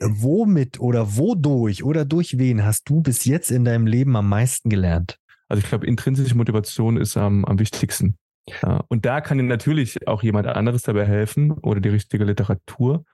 womit 0.00 0.80
oder 0.80 1.16
wodurch 1.16 1.84
oder 1.84 2.04
durch 2.04 2.38
wen 2.38 2.64
hast 2.64 2.88
du 2.88 3.00
bis 3.00 3.24
jetzt 3.24 3.50
in 3.50 3.64
deinem 3.64 3.86
Leben 3.86 4.16
am 4.16 4.28
meisten 4.28 4.70
gelernt? 4.70 5.18
Also 5.48 5.62
ich 5.62 5.68
glaube, 5.68 5.86
intrinsische 5.86 6.36
Motivation 6.36 6.96
ist 6.96 7.16
am, 7.16 7.44
am 7.44 7.58
wichtigsten. 7.58 8.16
Ja, 8.62 8.84
und 8.88 9.04
da 9.04 9.20
kann 9.20 9.38
dir 9.38 9.44
natürlich 9.44 10.06
auch 10.08 10.22
jemand 10.22 10.46
anderes 10.46 10.82
dabei 10.82 11.06
helfen 11.06 11.52
oder 11.52 11.80
die 11.80 11.88
richtige 11.88 12.24
Literatur, 12.24 13.04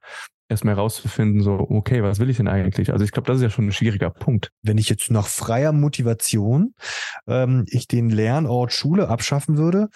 erstmal 0.49 0.77
herauszufinden, 0.77 1.43
so, 1.43 1.53
okay, 1.69 2.03
was 2.03 2.19
will 2.19 2.31
ich 2.31 2.37
denn 2.37 2.49
eigentlich? 2.49 2.93
Also 2.93 3.05
ich 3.05 3.11
glaube, 3.11 3.27
das 3.27 3.39
ist 3.39 3.43
ja 3.43 3.51
schon 3.51 3.67
ein 3.67 3.73
schwieriger 3.73 4.11
Punkt. 4.11 4.51
Wenn 4.63 4.79
ich 4.79 4.89
jetzt 4.89 5.11
nach 5.11 5.27
freier 5.27 5.73
Motivation 5.73 6.75
ähm, 7.27 7.65
ich 7.69 7.89
den 7.89 8.11
Lernort 8.11 8.73
Schule 8.73 9.09
abschaffen 9.09 9.57
würde, 9.57 9.89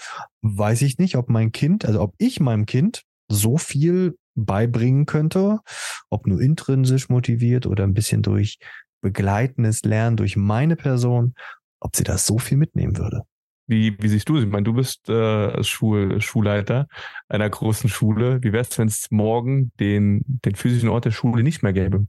weiß 0.43 0.83
ich 0.83 0.99
nicht, 0.99 1.17
ob 1.17 1.29
mein 1.29 1.53
Kind, 1.53 1.85
also 1.85 2.01
ob 2.01 2.15
ich 2.19 2.41
meinem 2.41 2.67
Kind 2.67 3.03
so 3.29 3.59
viel 3.59 4.17
beibringen 4.45 5.07
könnte, 5.07 5.61
ob 6.09 6.27
nur 6.27 6.41
intrinsisch 6.41 7.09
motiviert 7.09 7.67
oder 7.67 7.85
ein 7.85 7.95
bisschen 7.95 8.23
durch 8.23 8.59
begleitendes 9.01 9.83
Lernen 9.83 10.17
durch 10.17 10.37
meine 10.37 10.77
Person, 10.77 11.35
ob 11.81 11.97
sie 11.97 12.05
das 12.05 12.27
so 12.27 12.39
viel 12.39 12.59
mitnehmen 12.59 12.99
würde. 12.99 13.23
Wie, 13.67 13.97
wie 14.01 14.09
siehst 14.09 14.29
du 14.29 14.37
es? 14.37 14.45
Ich 14.45 14.51
meine, 14.51 14.65
du 14.65 14.73
bist 14.73 15.09
äh, 15.09 15.63
Schul, 15.63 16.21
Schulleiter 16.21 16.89
einer 17.29 17.49
großen 17.49 17.89
Schule. 17.89 18.43
Wie 18.43 18.53
wäre 18.53 18.63
es, 18.63 18.77
wenn 18.79 18.89
es 18.89 19.07
morgen 19.11 19.71
den, 19.79 20.23
den 20.27 20.57
physischen 20.57 20.89
Ort 20.89 21.05
der 21.05 21.13
Schule 21.13 21.45
nicht 21.45 21.63
mehr 21.63 21.73
gäbe? 21.73 22.07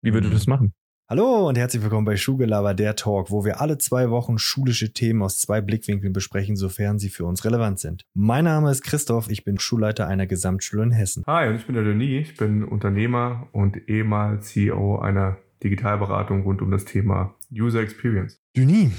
Wie 0.00 0.14
würdest 0.14 0.32
du 0.32 0.36
das 0.36 0.46
machen? 0.46 0.72
Hallo 1.12 1.46
und 1.46 1.58
herzlich 1.58 1.82
willkommen 1.82 2.06
bei 2.06 2.16
Schulgelaber, 2.16 2.72
der 2.72 2.96
Talk, 2.96 3.30
wo 3.30 3.44
wir 3.44 3.60
alle 3.60 3.76
zwei 3.76 4.08
Wochen 4.08 4.38
schulische 4.38 4.94
Themen 4.94 5.20
aus 5.20 5.36
zwei 5.36 5.60
Blickwinkeln 5.60 6.14
besprechen, 6.14 6.56
sofern 6.56 6.98
sie 6.98 7.10
für 7.10 7.26
uns 7.26 7.44
relevant 7.44 7.80
sind. 7.80 8.06
Mein 8.14 8.46
Name 8.46 8.70
ist 8.70 8.82
Christoph, 8.82 9.28
ich 9.28 9.44
bin 9.44 9.58
Schulleiter 9.58 10.08
einer 10.08 10.26
Gesamtschule 10.26 10.84
in 10.84 10.90
Hessen. 10.90 11.22
Hi, 11.26 11.50
und 11.50 11.56
ich 11.56 11.66
bin 11.66 11.74
der 11.74 11.84
Denis, 11.84 12.30
ich 12.30 12.36
bin 12.38 12.64
Unternehmer 12.64 13.46
und 13.52 13.90
ehemals 13.90 14.46
CEO 14.46 15.00
einer 15.00 15.36
Digitalberatung 15.62 16.44
rund 16.44 16.62
um 16.62 16.70
das 16.70 16.86
Thema 16.86 17.34
User 17.52 17.80
Experience. 17.80 18.40
Denis, 18.56 18.92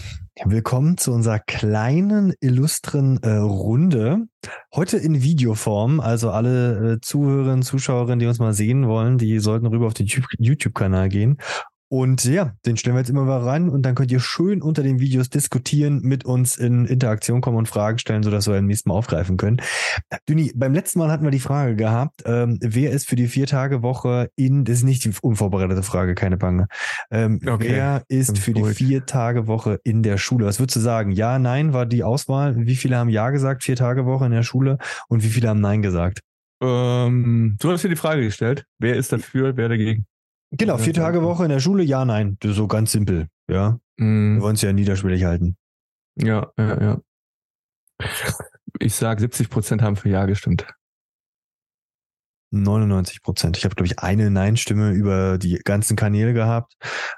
willkommen 0.45 0.97
zu 0.99 1.13
unserer 1.13 1.39
kleinen, 1.39 2.35
illustren 2.41 3.17
äh, 3.23 3.37
Runde. 3.37 4.27
Heute 4.75 4.97
in 4.97 5.23
Videoform, 5.23 5.99
also 5.99 6.29
alle 6.29 6.93
äh, 6.93 7.01
Zuhörerinnen, 7.01 7.63
Zuschauerinnen, 7.63 8.19
die 8.19 8.27
uns 8.27 8.37
mal 8.37 8.53
sehen 8.53 8.87
wollen, 8.87 9.17
die 9.17 9.39
sollten 9.39 9.65
rüber 9.65 9.87
auf 9.87 9.95
den 9.95 10.05
YouTube-Kanal 10.05 11.09
gehen 11.09 11.39
und 11.93 12.25
ja, 12.25 12.55
den 12.65 12.75
stellen 12.75 12.95
wir 12.95 13.01
jetzt 13.01 13.11
immer 13.11 13.23
mal 13.23 13.43
rein 13.43 13.69
und 13.69 13.83
dann 13.83 13.93
könnt 13.93 14.11
ihr 14.11 14.19
schön 14.19 14.63
unter 14.63 14.81
den 14.81 14.99
Videos 14.99 15.29
diskutieren, 15.29 16.01
mit 16.01 16.25
uns 16.25 16.57
in 16.57 16.87
Interaktion 16.87 17.39
kommen 17.39 17.55
und 17.55 17.67
Fragen 17.67 17.99
stellen, 17.99 18.23
sodass 18.23 18.47
wir 18.47 18.55
beim 18.55 18.65
nächsten 18.65 18.89
Mal 18.89 18.95
aufgreifen 18.95 19.37
können. 19.37 19.61
Düni, 20.27 20.51
beim 20.55 20.73
letzten 20.73 20.97
Mal 20.97 21.11
hatten 21.11 21.23
wir 21.23 21.29
die 21.29 21.39
Frage 21.39 21.75
gehabt, 21.75 22.23
ähm, 22.25 22.57
wer 22.63 22.89
ist 22.89 23.07
für 23.07 23.15
die 23.15 23.27
Vier-Tage-Woche 23.27 24.31
in, 24.35 24.65
das 24.65 24.77
ist 24.77 24.85
nicht 24.85 25.05
die 25.05 25.11
unvorbereitete 25.21 25.83
Frage, 25.83 26.15
keine 26.15 26.35
Bange. 26.35 26.65
Ähm, 27.11 27.39
okay. 27.45 27.67
Wer 27.69 28.03
ist 28.07 28.39
für 28.39 28.53
die 28.53 28.63
Vier-Tage-Woche 28.63 29.79
in 29.83 30.01
der 30.01 30.17
Schule? 30.17 30.47
Was 30.47 30.59
würdest 30.59 30.77
du 30.77 30.79
sagen? 30.79 31.11
Ja, 31.11 31.37
nein 31.37 31.73
war 31.73 31.85
die 31.85 32.03
Auswahl. 32.03 32.55
Wie 32.57 32.75
viele 32.75 32.97
haben 32.97 33.09
Ja 33.09 33.29
gesagt, 33.29 33.63
Vier-Tage-Woche 33.63 34.25
in 34.25 34.31
der 34.31 34.41
Schule 34.41 34.79
und 35.09 35.23
wie 35.23 35.29
viele 35.29 35.47
haben 35.47 35.61
Nein 35.61 35.83
gesagt? 35.83 36.21
Ähm, 36.59 37.55
du 37.59 37.69
hast 37.69 37.83
dir 37.83 37.89
die 37.89 37.95
Frage 37.95 38.23
gestellt. 38.23 38.65
Wer 38.79 38.95
ist 38.95 39.13
dafür, 39.13 39.55
wer 39.57 39.69
dagegen? 39.69 40.07
Genau, 40.55 40.77
vier 40.77 40.93
Tage 40.93 41.23
Woche 41.23 41.43
in 41.43 41.49
der 41.49 41.59
Schule, 41.59 41.83
ja, 41.83 42.05
nein. 42.05 42.37
So 42.43 42.67
ganz 42.67 42.91
simpel, 42.91 43.27
ja. 43.49 43.79
Mm. 43.97 44.35
Wir 44.35 44.41
wollen 44.41 44.55
es 44.55 44.61
ja 44.61 44.71
niederschwellig 44.71 45.23
halten. 45.23 45.57
Ja, 46.15 46.51
ja, 46.57 46.81
ja. 46.81 47.01
Ich 48.79 48.93
sag, 48.93 49.19
70 49.19 49.49
Prozent 49.49 49.81
haben 49.81 49.95
für 49.95 50.09
Ja 50.09 50.25
gestimmt. 50.25 50.67
99 52.51 53.23
Prozent. 53.23 53.57
Ich 53.57 53.65
habe, 53.65 53.73
glaube 53.73 53.87
ich, 53.87 53.99
eine 53.99 54.29
Nein-Stimme 54.29 54.91
über 54.91 55.39
die 55.39 55.55
ganzen 55.63 55.95
Kanäle 55.95 56.33
gehabt. 56.33 56.75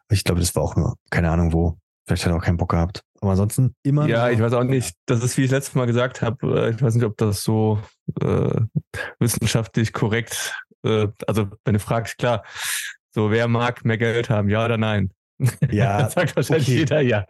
Ich 0.10 0.24
glaube, 0.24 0.40
das 0.40 0.56
war 0.56 0.64
auch 0.64 0.78
nur, 0.78 0.96
keine 1.10 1.30
Ahnung 1.30 1.52
wo. 1.52 1.78
Vielleicht 2.08 2.26
hat 2.26 2.32
er 2.32 2.38
auch 2.38 2.44
keinen 2.44 2.58
Bock 2.58 2.70
gehabt. 2.70 3.02
Aber 3.20 3.32
ansonsten 3.32 3.76
immer. 3.84 4.08
Ja, 4.08 4.30
ich 4.30 4.40
weiß 4.40 4.54
auch 4.54 4.64
nicht. 4.64 4.96
Das 5.08 5.24
ist, 5.24 5.38
wie 5.38 5.44
ich 5.44 5.52
letztes 5.52 5.76
Mal 5.76 5.88
gesagt 5.88 6.22
habe. 6.22 6.68
Äh, 6.68 6.70
ich 6.70 6.82
weiß 6.82 6.96
nicht, 6.96 7.04
ob 7.04 7.18
das 7.18 7.44
so 7.44 7.80
äh, 8.22 8.62
wissenschaftlich 9.20 9.92
korrekt. 9.92 10.56
Äh, 10.84 11.08
also, 11.28 11.50
wenn 11.66 11.74
du 11.74 11.80
fragst, 11.80 12.18
klar, 12.18 12.44
so, 13.16 13.32
wer 13.32 13.48
mag 13.48 13.86
mehr 13.86 13.98
Geld 13.98 14.30
haben, 14.30 14.50
ja 14.50 14.66
oder 14.66 14.78
nein? 14.78 15.10
Ja, 15.72 16.10
sagt 16.10 16.36
wahrscheinlich 16.36 16.68
okay. 16.68 16.78
jeder 16.80 17.00
ja. 17.00 17.26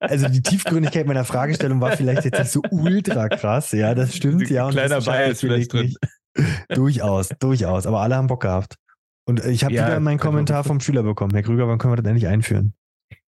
Also 0.00 0.28
die 0.28 0.42
Tiefgründigkeit 0.42 1.06
meiner 1.06 1.24
Fragestellung 1.24 1.80
war 1.80 1.96
vielleicht 1.96 2.24
jetzt 2.24 2.38
nicht 2.40 2.50
so 2.50 2.60
ultra 2.72 3.28
krass, 3.28 3.70
ja, 3.70 3.94
das 3.94 4.16
stimmt, 4.16 4.50
ja. 4.50 4.66
Und 4.66 4.72
kleiner 4.72 5.00
Bias 5.00 5.38
vielleicht 5.38 5.72
drin. 5.72 5.94
durchaus, 6.68 7.28
durchaus, 7.38 7.86
aber 7.86 8.00
alle 8.00 8.16
haben 8.16 8.26
Bock 8.26 8.42
gehabt. 8.42 8.74
Und 9.24 9.44
ich 9.44 9.62
habe 9.62 9.72
ja, 9.72 9.86
wieder 9.86 10.00
meinen 10.00 10.18
Kommentar 10.18 10.64
vom 10.64 10.80
Schüler 10.80 11.04
bekommen. 11.04 11.32
Herr 11.32 11.44
Krüger, 11.44 11.68
wann 11.68 11.78
können 11.78 11.92
wir 11.92 12.02
das 12.02 12.10
endlich 12.10 12.26
einführen? 12.26 12.74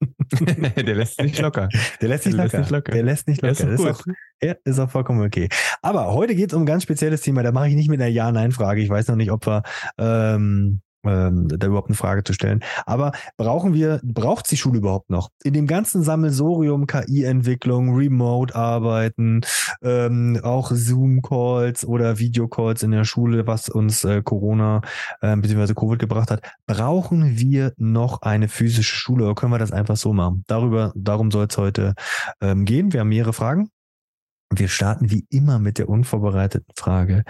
der 0.76 0.94
lässt 0.96 1.20
nicht 1.20 1.38
locker. 1.38 1.68
Der 2.00 2.08
lässt 2.08 2.26
nicht, 2.26 2.36
der 2.36 2.44
locker. 2.46 2.58
Lässt 2.58 2.58
nicht 2.58 2.70
locker. 2.70 2.92
Der 2.92 3.02
lässt 3.04 3.28
nicht 3.28 3.42
locker. 3.42 3.52
Ist, 3.52 3.80
ist, 3.80 3.86
auch, 3.86 4.04
ja, 4.42 4.54
ist 4.64 4.78
auch 4.80 4.90
vollkommen 4.90 5.24
okay. 5.24 5.48
Aber 5.82 6.12
heute 6.12 6.34
geht 6.34 6.50
es 6.50 6.56
um 6.56 6.62
ein 6.62 6.66
ganz 6.66 6.82
spezielles 6.82 7.20
Thema. 7.20 7.44
Da 7.44 7.52
mache 7.52 7.68
ich 7.68 7.76
nicht 7.76 7.88
mit 7.88 8.00
einer 8.00 8.10
Ja-Nein-Frage. 8.10 8.82
Ich 8.82 8.90
weiß 8.90 9.06
noch 9.06 9.16
nicht, 9.16 9.30
ob 9.30 9.46
wir 9.46 9.62
ähm, 9.98 10.80
ähm, 11.04 11.48
da 11.48 11.66
überhaupt 11.66 11.88
eine 11.88 11.96
Frage 11.96 12.24
zu 12.24 12.32
stellen. 12.32 12.60
Aber 12.86 13.12
brauchen 13.36 13.74
wir, 13.74 14.00
braucht 14.02 14.50
die 14.50 14.56
Schule 14.56 14.78
überhaupt 14.78 15.10
noch? 15.10 15.30
In 15.42 15.54
dem 15.54 15.66
ganzen 15.66 16.02
Sammelsorium 16.02 16.86
KI-Entwicklung, 16.86 17.94
Remote-Arbeiten, 17.94 19.42
ähm, 19.82 20.40
auch 20.42 20.70
Zoom-Calls 20.72 21.84
oder 21.84 22.18
Video-Calls 22.18 22.82
in 22.82 22.90
der 22.90 23.04
Schule, 23.04 23.46
was 23.46 23.68
uns 23.68 24.04
äh, 24.04 24.22
Corona 24.22 24.80
äh, 25.20 25.36
bzw. 25.36 25.74
Covid 25.74 25.98
gebracht 25.98 26.30
hat, 26.30 26.42
brauchen 26.66 27.38
wir 27.38 27.72
noch 27.76 28.22
eine 28.22 28.48
physische 28.48 28.94
Schule 28.94 29.24
oder 29.24 29.34
können 29.34 29.52
wir 29.52 29.58
das 29.58 29.72
einfach 29.72 29.96
so 29.96 30.12
machen? 30.12 30.44
Darüber, 30.46 30.92
darum 30.94 31.30
soll 31.30 31.46
es 31.48 31.58
heute 31.58 31.94
ähm, 32.40 32.64
gehen. 32.64 32.92
Wir 32.92 33.00
haben 33.00 33.08
mehrere 33.08 33.32
Fragen. 33.32 33.70
Wir 34.54 34.68
starten 34.68 35.10
wie 35.10 35.26
immer 35.30 35.58
mit 35.58 35.78
der 35.78 35.88
unvorbereiteten 35.88 36.72
Frage. 36.76 37.24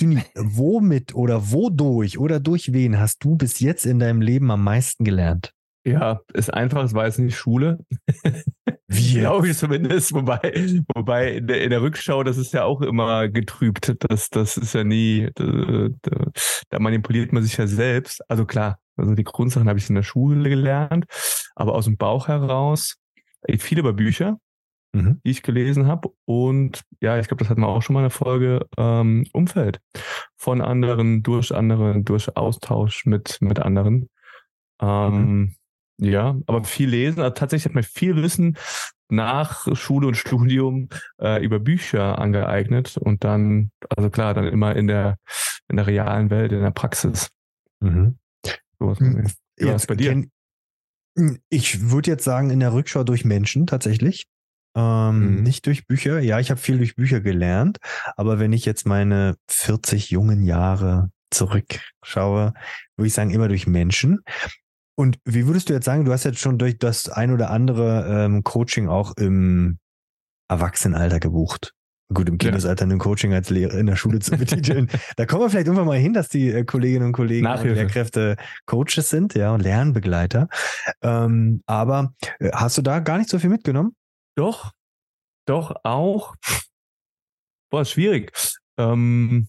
Düni, 0.00 0.22
womit 0.34 1.14
oder 1.14 1.50
wodurch 1.50 2.18
oder 2.18 2.40
durch 2.40 2.72
wen 2.72 2.98
hast 2.98 3.24
du 3.24 3.36
bis 3.36 3.60
jetzt 3.60 3.86
in 3.86 3.98
deinem 3.98 4.20
Leben 4.20 4.50
am 4.50 4.62
meisten 4.62 5.04
gelernt? 5.04 5.52
Ja, 5.86 6.20
ist 6.32 6.52
einfach, 6.52 6.82
es 6.82 6.94
war 6.94 7.06
jetzt 7.06 7.20
nicht 7.20 7.36
Schule. 7.36 7.78
Wie? 8.88 9.20
Glaube 9.20 9.48
ich 9.48 9.56
zumindest. 9.56 10.12
Wobei, 10.12 10.40
wobei 10.94 11.34
in 11.34 11.46
der, 11.46 11.62
in 11.62 11.70
der, 11.70 11.80
Rückschau, 11.80 12.24
das 12.24 12.38
ist 12.38 12.52
ja 12.52 12.64
auch 12.64 12.82
immer 12.82 13.28
getrübt. 13.28 13.94
Das, 14.00 14.28
das 14.28 14.56
ist 14.56 14.74
ja 14.74 14.82
nie, 14.82 15.28
da, 15.34 15.88
da 16.70 16.78
manipuliert 16.80 17.32
man 17.32 17.42
sich 17.42 17.56
ja 17.56 17.68
selbst. 17.68 18.20
Also 18.28 18.46
klar, 18.46 18.78
also 18.96 19.14
die 19.14 19.24
Grundsachen 19.24 19.68
habe 19.68 19.78
ich 19.78 19.88
in 19.88 19.94
der 19.94 20.02
Schule 20.02 20.48
gelernt, 20.48 21.04
aber 21.54 21.74
aus 21.74 21.84
dem 21.84 21.96
Bauch 21.96 22.28
heraus, 22.28 22.96
viel 23.58 23.78
über 23.78 23.92
Bücher, 23.92 24.38
mhm. 24.96 25.20
die 25.24 25.30
ich 25.30 25.42
gelesen 25.42 25.86
habe. 25.86 26.10
Und 26.24 26.82
ja, 27.00 27.18
ich 27.18 27.28
glaube, 27.28 27.42
das 27.42 27.50
hatten 27.50 27.60
wir 27.60 27.68
auch 27.68 27.82
schon 27.82 27.94
mal 27.94 28.00
eine 28.00 28.10
Folge, 28.10 28.66
ähm, 28.76 29.26
Umfeld 29.32 29.80
von 30.36 30.60
anderen, 30.60 31.22
durch 31.22 31.54
andere, 31.54 32.00
durch 32.02 32.36
Austausch 32.36 33.06
mit, 33.06 33.38
mit 33.40 33.58
anderen. 33.58 34.08
Ähm, 34.80 35.38
mhm. 35.38 35.54
Ja, 35.98 36.36
aber 36.46 36.64
viel 36.64 36.90
lesen. 36.90 37.20
Also 37.20 37.34
tatsächlich 37.34 37.66
hat 37.66 37.74
man 37.74 37.84
viel 37.84 38.16
Wissen 38.16 38.58
nach 39.08 39.66
Schule 39.76 40.08
und 40.08 40.16
Studium 40.16 40.88
äh, 41.20 41.42
über 41.42 41.58
Bücher 41.58 42.18
angeeignet 42.18 42.96
und 42.96 43.24
dann, 43.24 43.70
also 43.96 44.10
klar, 44.10 44.34
dann 44.34 44.46
immer 44.46 44.74
in 44.76 44.88
der 44.88 45.16
in 45.68 45.76
der 45.76 45.86
realen 45.86 46.30
Welt, 46.30 46.52
in 46.52 46.60
der 46.60 46.70
Praxis. 46.70 47.30
Mhm. 47.80 48.18
So 48.78 48.88
was, 48.88 49.00
mhm. 49.00 49.24
was 49.60 49.86
bei 49.86 49.94
dir? 49.94 50.24
Ich 51.48 51.90
würde 51.90 52.10
jetzt 52.10 52.24
sagen, 52.24 52.50
in 52.50 52.60
der 52.60 52.72
Rückschau 52.72 53.04
durch 53.04 53.24
Menschen 53.24 53.66
tatsächlich. 53.66 54.26
Ähm, 54.76 55.36
mhm. 55.36 55.42
Nicht 55.42 55.66
durch 55.66 55.86
Bücher. 55.86 56.20
Ja, 56.20 56.38
ich 56.38 56.50
habe 56.50 56.60
viel 56.60 56.78
durch 56.78 56.94
Bücher 56.96 57.20
gelernt, 57.20 57.78
aber 58.16 58.38
wenn 58.38 58.52
ich 58.52 58.64
jetzt 58.64 58.86
meine 58.86 59.36
40 59.48 60.10
jungen 60.10 60.42
Jahre 60.42 61.10
zurückschaue, 61.30 62.52
würde 62.96 63.06
ich 63.06 63.14
sagen, 63.14 63.30
immer 63.30 63.48
durch 63.48 63.66
Menschen. 63.66 64.20
Und 64.94 65.18
wie 65.24 65.46
würdest 65.46 65.68
du 65.68 65.72
jetzt 65.72 65.84
sagen, 65.84 66.04
du 66.04 66.12
hast 66.12 66.24
jetzt 66.24 66.40
schon 66.40 66.58
durch 66.58 66.78
das 66.78 67.08
ein 67.08 67.32
oder 67.32 67.50
andere 67.50 68.06
ähm, 68.08 68.44
Coaching 68.44 68.88
auch 68.88 69.16
im 69.16 69.78
Erwachsenenalter 70.48 71.20
gebucht. 71.20 71.72
Gut, 72.14 72.28
im 72.28 72.38
Kindesalter 72.38 72.86
ja. 72.86 72.92
ein 72.92 72.98
Coaching 72.98 73.34
als 73.34 73.50
Lehrer 73.50 73.74
in 73.74 73.86
der 73.86 73.96
Schule 73.96 74.20
zu 74.20 74.36
betiteln. 74.36 74.88
da 75.16 75.26
kommen 75.26 75.42
wir 75.42 75.50
vielleicht 75.50 75.66
irgendwann 75.66 75.88
mal 75.88 75.98
hin, 75.98 76.12
dass 76.12 76.28
die 76.28 76.50
äh, 76.50 76.64
Kolleginnen 76.64 77.06
und 77.06 77.12
Kollegen 77.12 77.46
und 77.46 77.64
Lehrkräfte 77.64 78.36
Coaches 78.64 79.10
sind, 79.10 79.34
ja, 79.34 79.52
und 79.52 79.60
Lernbegleiter. 79.60 80.48
Ähm, 81.02 81.62
aber 81.66 82.14
äh, 82.38 82.50
hast 82.52 82.78
du 82.78 82.82
da 82.82 83.00
gar 83.00 83.18
nicht 83.18 83.28
so 83.28 83.40
viel 83.40 83.50
mitgenommen? 83.50 83.96
Doch, 84.36 84.72
doch 85.46 85.74
auch. 85.82 86.36
Boah, 87.70 87.84
schwierig. 87.84 88.32
Ähm, 88.76 89.48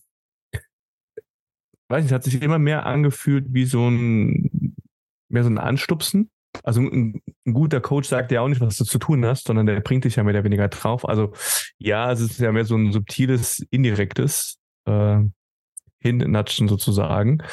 weiß 1.89 2.03
nicht, 2.03 2.13
hat 2.13 2.23
sich 2.23 2.41
immer 2.41 2.59
mehr 2.59 2.85
angefühlt 2.85 3.47
wie 3.49 3.65
so 3.65 3.89
ein, 3.89 4.75
mehr 5.29 5.43
so 5.43 5.49
ein 5.49 5.57
Anstupsen. 5.57 6.31
Also 6.63 6.81
ein, 6.81 7.21
ein, 7.45 7.53
guter 7.53 7.81
Coach 7.81 8.07
sagt 8.07 8.31
ja 8.31 8.41
auch 8.41 8.47
nicht, 8.47 8.61
was 8.61 8.77
du 8.77 8.85
zu 8.85 8.97
tun 8.97 9.25
hast, 9.25 9.47
sondern 9.47 9.65
der 9.65 9.79
bringt 9.81 10.05
dich 10.05 10.15
ja 10.15 10.23
mehr 10.23 10.33
oder 10.33 10.43
weniger 10.43 10.69
drauf. 10.69 11.07
Also 11.07 11.33
ja, 11.77 12.11
es 12.11 12.21
ist 12.21 12.39
ja 12.39 12.51
mehr 12.51 12.65
so 12.65 12.75
ein 12.75 12.91
subtiles, 12.91 13.59
indirektes 13.69 14.57
äh, 14.85 15.19
Hinnatschen 15.99 16.67
sozusagen. 16.67 17.43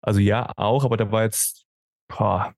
Also 0.00 0.20
ja, 0.20 0.52
auch, 0.56 0.84
aber 0.84 0.96
da 0.96 1.10
war 1.10 1.24
jetzt 1.24 1.66
boah, 2.08 2.54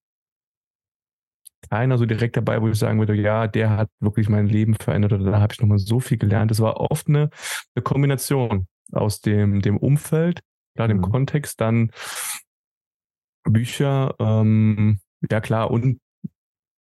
keiner 1.71 1.99
so 1.99 2.05
direkt 2.05 2.37
dabei, 2.37 2.61
wo 2.61 2.69
ich 2.69 2.79
sagen 2.79 2.99
würde, 2.99 3.15
ja, 3.15 3.47
der 3.47 3.71
hat 3.71 3.89
wirklich 4.01 4.29
mein 4.29 4.47
Leben 4.47 4.75
verändert 4.75 5.13
oder 5.13 5.31
da 5.31 5.41
habe 5.41 5.53
ich 5.53 5.61
nochmal 5.61 5.79
so 5.79 6.01
viel 6.01 6.19
gelernt. 6.19 6.51
Es 6.51 6.61
war 6.61 6.79
oft 6.79 7.09
eine, 7.09 7.31
eine 7.75 7.83
Kombination 7.83 8.67
aus 8.93 9.21
dem, 9.21 9.63
dem 9.63 9.77
Umfeld, 9.77 10.41
klar, 10.75 10.89
dem 10.89 10.99
mhm. 10.99 11.11
Kontext, 11.11 11.61
dann 11.61 11.93
Bücher, 13.45 14.15
ähm, 14.19 15.01
ja 15.31 15.41
klar, 15.41 15.71
und 15.71 16.01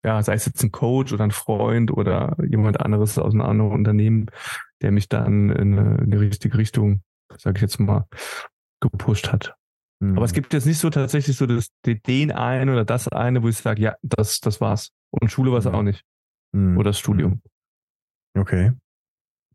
ja, 0.05 0.21
sei 0.21 0.35
es 0.35 0.45
jetzt 0.45 0.63
ein 0.63 0.71
Coach 0.71 1.13
oder 1.13 1.23
ein 1.23 1.31
Freund 1.31 1.91
oder 1.91 2.37
jemand 2.47 2.79
anderes 2.79 3.17
aus 3.17 3.33
einem 3.33 3.41
anderen 3.41 3.71
Unternehmen, 3.71 4.27
der 4.81 4.91
mich 4.91 5.09
dann 5.09 5.49
in 5.49 5.79
eine, 5.79 5.97
in 5.97 6.11
die 6.11 6.17
richtige 6.17 6.59
Richtung, 6.59 7.01
sage 7.37 7.57
ich 7.57 7.61
jetzt 7.63 7.79
mal, 7.79 8.05
gepusht 8.81 9.31
hat. 9.31 9.55
Mhm. 9.99 10.17
Aber 10.17 10.25
es 10.25 10.31
mhm. 10.31 10.35
gibt 10.35 10.53
jetzt 10.53 10.65
nicht 10.65 10.79
so 10.79 10.89
tatsächlich 10.89 11.37
so 11.37 11.45
das, 11.45 11.69
den 11.85 12.31
einen 12.31 12.69
oder 12.69 12.85
das 12.85 13.07
eine, 13.07 13.43
wo 13.43 13.49
ich 13.49 13.57
sage, 13.57 13.81
ja, 13.81 13.95
das, 14.01 14.39
das 14.39 14.61
war's. 14.61 14.91
Und 15.11 15.31
Schule 15.31 15.51
war 15.51 15.59
es 15.59 15.65
mhm. 15.65 15.75
auch 15.75 15.83
nicht. 15.83 16.03
Mhm. 16.53 16.77
Oder 16.77 16.89
das 16.89 16.99
Studium. 16.99 17.41
Okay. 18.37 18.73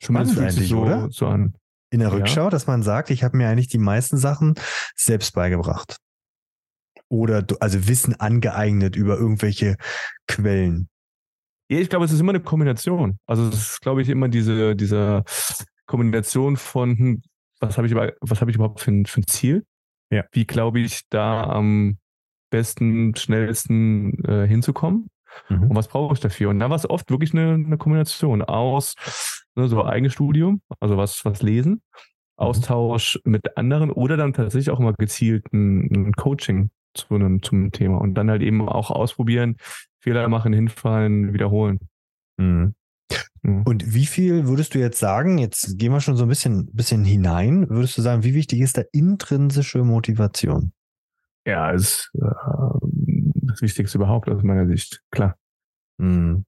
Spannend 0.03 0.39
eigentlich, 0.39 0.69
so, 0.69 0.83
oder? 0.83 1.11
So 1.11 1.27
an. 1.27 1.55
In 1.93 2.01
der 2.01 2.13
Rückschau, 2.13 2.45
ja. 2.45 2.51
dass 2.51 2.67
man 2.67 2.83
sagt, 2.83 3.11
ich 3.11 3.25
habe 3.25 3.37
mir 3.37 3.49
eigentlich 3.49 3.69
die 3.69 3.79
meisten 3.79 4.17
Sachen 4.17 4.55
selbst 4.95 5.35
beigebracht. 5.35 5.97
Oder 7.09 7.45
also 7.59 7.89
Wissen 7.89 8.15
angeeignet 8.15 8.95
über 8.95 9.17
irgendwelche 9.17 9.77
Quellen. 10.29 10.89
Ja, 11.69 11.79
ich 11.79 11.91
glaube, 11.91 12.05
es 12.05 12.13
ist 12.13 12.21
immer 12.21 12.31
eine 12.31 12.41
Kombination. 12.41 13.19
Also 13.27 13.49
es 13.49 13.73
ist, 13.73 13.81
glaube 13.81 14.03
ich, 14.03 14.09
immer 14.09 14.29
diese, 14.29 14.77
diese 14.77 15.25
Kombination 15.87 16.57
von, 16.57 16.97
hm, 16.97 17.23
was 17.59 17.77
habe 17.77 17.89
ich, 17.89 17.95
was 17.95 18.41
habe 18.41 18.51
ich 18.51 18.57
überhaupt 18.57 18.81
für 18.81 18.93
ein, 18.93 19.07
für 19.07 19.21
ein 19.21 19.27
Ziel? 19.27 19.65
Ja. 20.11 20.25
Wie 20.33 20.47
glaube 20.47 20.81
ich, 20.81 21.03
da 21.09 21.45
am 21.45 21.99
besten, 22.51 23.15
schnellsten 23.15 24.25
äh, 24.25 24.47
hinzukommen? 24.47 25.09
Mhm. 25.49 25.65
Und 25.65 25.77
was 25.77 25.89
brauche 25.89 26.15
ich 26.15 26.21
dafür? 26.21 26.51
Und 26.51 26.59
da 26.59 26.69
war 26.69 26.77
es 26.77 26.89
oft 26.89 27.11
wirklich 27.11 27.33
eine, 27.33 27.55
eine 27.55 27.79
Kombination 27.79 28.43
aus 28.43 28.95
ne, 29.55 29.69
so 29.69 29.85
eigenes 29.85 30.13
Studium, 30.13 30.63
also 30.81 30.97
was, 30.97 31.25
was 31.25 31.43
lesen, 31.43 31.73
mhm. 31.73 31.81
Austausch 32.37 33.21
mit 33.25 33.57
anderen 33.57 33.91
oder 33.91 34.17
dann 34.17 34.33
tatsächlich 34.33 34.71
auch 34.71 34.81
immer 34.81 34.95
gezielt 34.95 35.53
ein, 35.53 36.09
ein 36.09 36.13
Coaching 36.13 36.71
zu 36.95 37.15
einem, 37.15 37.43
zum 37.43 37.71
Thema 37.71 38.01
und 38.01 38.15
dann 38.15 38.31
halt 38.31 38.43
eben 38.43 38.69
auch 38.69 38.91
ausprobieren, 38.91 39.57
Fehler 40.01 40.29
machen, 40.29 40.53
hinfallen, 40.53 41.33
wiederholen. 41.33 41.79
Mhm. 42.37 42.75
Mhm. 43.43 43.63
Und 43.63 43.95
wie 43.95 44.07
viel 44.07 44.47
würdest 44.47 44.75
du 44.75 44.79
jetzt 44.79 44.99
sagen, 44.99 45.39
jetzt 45.39 45.79
gehen 45.79 45.93
wir 45.93 46.01
schon 46.01 46.17
so 46.17 46.25
ein 46.25 46.29
bisschen, 46.29 46.67
bisschen 46.73 47.05
hinein, 47.05 47.69
würdest 47.71 47.97
du 47.97 48.03
sagen, 48.03 48.23
wie 48.23 48.35
wichtig 48.35 48.61
ist 48.61 48.77
da 48.77 48.83
intrinsische 48.93 49.83
Motivation? 49.85 50.73
Ja, 51.47 51.71
ist 51.71 52.11
äh, 52.15 52.21
das 53.51 53.63
Wichtigste 53.63 53.99
überhaupt 53.99 54.29
aus 54.29 54.43
meiner 54.43 54.67
Sicht, 54.67 55.03
klar. 55.11 55.37
Mhm. 55.99 56.45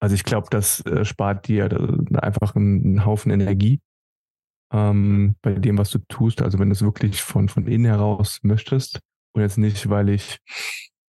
Also 0.00 0.14
ich 0.14 0.24
glaube, 0.24 0.48
das 0.50 0.84
äh, 0.86 1.04
spart 1.04 1.48
dir 1.48 1.68
einfach 2.14 2.54
einen, 2.54 3.04
Haufen 3.04 3.32
Energie 3.32 3.80
ähm, 4.72 5.34
bei 5.42 5.54
dem, 5.54 5.78
was 5.78 5.90
du 5.90 5.98
tust. 6.08 6.42
Also 6.42 6.58
wenn 6.58 6.68
du 6.68 6.74
es 6.74 6.82
wirklich 6.82 7.22
von, 7.22 7.48
von 7.48 7.66
innen 7.66 7.86
heraus 7.86 8.38
möchtest 8.42 9.00
und 9.32 9.42
jetzt 9.42 9.58
nicht, 9.58 9.88
weil 9.88 10.08
ich 10.08 10.38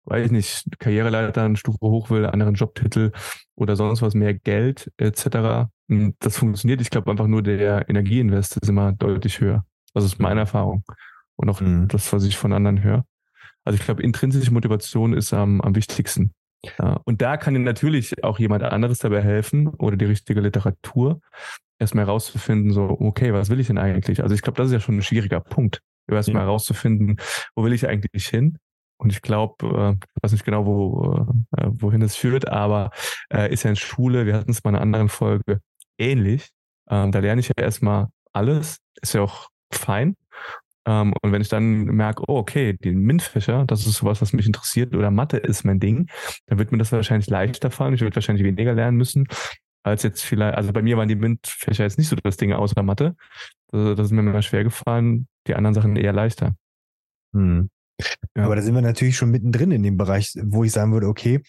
weiß 0.09 0.25
ich 0.25 0.31
nicht, 0.31 0.65
Karriereleiter 0.79 1.43
eine 1.43 1.57
Stufe 1.57 1.79
hoch 1.81 2.09
will, 2.09 2.25
anderen 2.25 2.55
Jobtitel 2.55 3.11
oder 3.55 3.75
sonst 3.75 4.01
was, 4.01 4.13
mehr 4.13 4.33
Geld 4.33 4.91
etc. 4.97 5.69
Hm, 5.89 6.15
das 6.19 6.37
funktioniert. 6.37 6.81
Ich 6.81 6.89
glaube 6.89 7.11
einfach 7.11 7.27
nur 7.27 7.43
der 7.43 7.89
Energieinvest 7.89 8.57
ist 8.57 8.69
immer 8.69 8.91
deutlich 8.91 9.39
höher. 9.39 9.65
Das 9.93 10.03
ist 10.03 10.19
meine 10.19 10.41
Erfahrung. 10.41 10.83
Und 11.35 11.49
auch 11.49 11.61
mhm. 11.61 11.87
das, 11.87 12.11
was 12.11 12.23
ich 12.23 12.37
von 12.37 12.53
anderen 12.53 12.83
höre. 12.83 13.05
Also 13.63 13.77
ich 13.77 13.85
glaube, 13.85 14.03
intrinsische 14.03 14.51
Motivation 14.51 15.13
ist 15.13 15.33
am, 15.33 15.61
am 15.61 15.75
wichtigsten. 15.75 16.33
Ja, 16.77 16.99
und 17.05 17.21
da 17.21 17.37
kann 17.37 17.61
natürlich 17.63 18.23
auch 18.23 18.39
jemand 18.39 18.63
anderes 18.63 18.99
dabei 18.99 19.21
helfen 19.21 19.67
oder 19.67 19.95
die 19.95 20.05
richtige 20.05 20.41
Literatur, 20.41 21.21
erstmal 21.79 22.05
herauszufinden, 22.05 22.73
so, 22.73 22.97
okay, 22.99 23.33
was 23.33 23.49
will 23.49 23.59
ich 23.59 23.67
denn 23.67 23.77
eigentlich? 23.77 24.21
Also 24.21 24.35
ich 24.35 24.41
glaube, 24.41 24.57
das 24.57 24.67
ist 24.67 24.73
ja 24.73 24.79
schon 24.79 24.97
ein 24.97 25.01
schwieriger 25.01 25.39
Punkt, 25.39 25.81
erstmal 26.07 26.41
ja. 26.41 26.47
herauszufinden, 26.47 27.17
wo 27.55 27.63
will 27.63 27.73
ich 27.73 27.87
eigentlich 27.87 28.27
hin? 28.27 28.57
Und 28.99 29.11
ich 29.11 29.21
glaube, 29.21 29.65
äh, 29.65 29.91
ich 29.93 30.23
weiß 30.23 30.31
nicht 30.33 30.45
genau, 30.45 30.65
wo, 30.65 31.25
äh, 31.57 31.67
wohin 31.71 32.01
es 32.01 32.15
führt, 32.15 32.49
aber 32.49 32.91
äh, 33.33 33.51
ist 33.51 33.63
ja 33.63 33.69
in 33.69 33.75
Schule, 33.77 34.25
wir 34.25 34.35
hatten 34.35 34.51
es 34.51 34.63
mal 34.63 34.71
in 34.71 34.75
einer 34.75 34.83
anderen 34.83 35.09
Folge 35.09 35.61
ähnlich. 35.97 36.49
Ähm, 36.89 37.11
da 37.11 37.19
lerne 37.19 37.39
ich 37.39 37.47
ja 37.47 37.53
erstmal 37.57 38.07
alles, 38.33 38.79
ist 39.01 39.13
ja 39.13 39.21
auch 39.21 39.47
fein. 39.71 40.15
Ähm, 40.85 41.13
und 41.21 41.31
wenn 41.31 41.41
ich 41.41 41.47
dann 41.47 41.83
merke, 41.85 42.23
oh, 42.27 42.37
okay, 42.37 42.77
die 42.83 42.91
MINT-Fächer, 42.91 43.65
das 43.65 43.87
ist 43.87 43.95
sowas, 43.95 44.21
was 44.21 44.33
mich 44.33 44.47
interessiert, 44.47 44.93
oder 44.93 45.11
Mathe 45.11 45.37
ist 45.37 45.63
mein 45.63 45.79
Ding, 45.79 46.09
dann 46.47 46.59
wird 46.59 46.71
mir 46.71 46.77
das 46.77 46.91
wahrscheinlich 46.91 47.29
leichter 47.29 47.71
fallen. 47.71 47.93
Ich 47.93 48.01
würde 48.01 48.15
wahrscheinlich 48.15 48.43
weniger 48.43 48.73
lernen 48.73 48.97
müssen, 48.97 49.27
als 49.83 50.03
jetzt 50.03 50.23
vielleicht, 50.23 50.55
also 50.55 50.73
bei 50.73 50.81
mir 50.81 50.97
waren 50.97 51.07
die 51.07 51.15
MINT-Fächer 51.15 51.83
jetzt 51.83 51.97
nicht 51.97 52.09
so 52.09 52.17
das 52.17 52.35
Ding 52.35 52.51
außer 52.51 52.83
Mathe. 52.83 53.15
Also 53.71 53.95
das 53.95 54.07
ist 54.07 54.11
mir 54.11 54.21
immer 54.21 54.41
schwer 54.41 54.65
gefallen, 54.65 55.27
die 55.47 55.55
anderen 55.55 55.73
Sachen 55.73 55.95
eher 55.95 56.11
leichter. 56.11 56.55
Hm. 57.33 57.69
Ja. 58.35 58.45
Aber 58.45 58.55
da 58.55 58.61
sind 58.61 58.75
wir 58.75 58.81
natürlich 58.81 59.17
schon 59.17 59.31
mittendrin 59.31 59.71
in 59.71 59.83
dem 59.83 59.97
Bereich, 59.97 60.33
wo 60.43 60.63
ich 60.63 60.71
sagen 60.71 60.93
würde, 60.93 61.07
okay, 61.07 61.41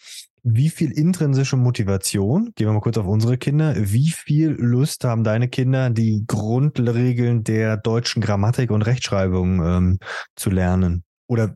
wie 0.43 0.71
viel 0.71 0.91
intrinsische 0.91 1.57
Motivation, 1.57 2.53
gehen 2.55 2.67
wir 2.67 2.73
mal 2.73 2.81
kurz 2.81 2.97
auf 2.97 3.07
unsere 3.07 3.37
Kinder, 3.37 3.75
wie 3.77 4.11
viel 4.11 4.51
Lust 4.51 5.05
haben 5.05 5.23
deine 5.23 5.49
Kinder, 5.49 5.91
die 5.91 6.25
Grundregeln 6.27 7.45
der 7.45 7.77
deutschen 7.77 8.23
Grammatik 8.23 8.71
und 8.71 8.83
Rechtschreibung 8.83 9.65
ähm, 9.65 9.99
zu 10.37 10.51
lernen? 10.51 11.05
Oder 11.27 11.55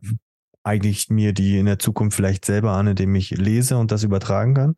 eigentlich 0.63 1.09
mir 1.09 1.33
die 1.33 1.57
in 1.57 1.65
der 1.65 1.79
Zukunft 1.79 2.15
vielleicht 2.15 2.45
selber 2.45 2.71
an, 2.73 2.87
indem 2.87 3.15
ich 3.15 3.31
lese 3.31 3.77
und 3.77 3.91
das 3.91 4.03
übertragen 4.03 4.53
kann? 4.53 4.75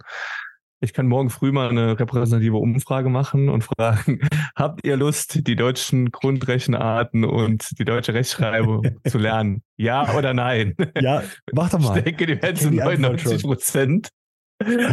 Ich 0.79 0.93
kann 0.93 1.07
morgen 1.07 1.31
früh 1.31 1.51
mal 1.51 1.69
eine 1.69 1.99
repräsentative 1.99 2.57
Umfrage 2.57 3.09
machen 3.09 3.49
und 3.49 3.63
fragen, 3.63 4.19
habt 4.55 4.85
ihr 4.85 4.95
Lust, 4.95 5.47
die 5.47 5.55
deutschen 5.55 6.11
Grundrechenarten 6.11 7.25
und 7.25 7.79
die 7.79 7.85
deutsche 7.85 8.13
Rechtschreibung 8.13 8.83
zu 9.07 9.17
lernen? 9.17 9.63
Ja 9.77 10.15
oder 10.15 10.33
nein? 10.33 10.75
Ja, 10.99 11.23
mach 11.51 11.71
doch 11.71 11.79
mal. 11.79 11.97
Ich 11.97 12.03
denke, 12.03 12.27
die 12.27 12.41
werden 12.41 12.55
zu 12.55 12.69
99 12.71 13.43
Prozent 13.43 14.09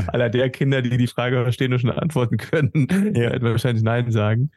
aller 0.09 0.31
der 0.31 0.51
Kinder, 0.51 0.83
die 0.83 0.97
die 0.97 1.07
Frage 1.07 1.43
verstehen 1.43 1.73
und 1.73 1.81
schon 1.81 1.91
antworten 1.91 2.37
können, 2.37 2.87
ja. 3.15 3.31
werden 3.31 3.51
wahrscheinlich 3.51 3.83
Nein 3.83 4.11
sagen. 4.11 4.51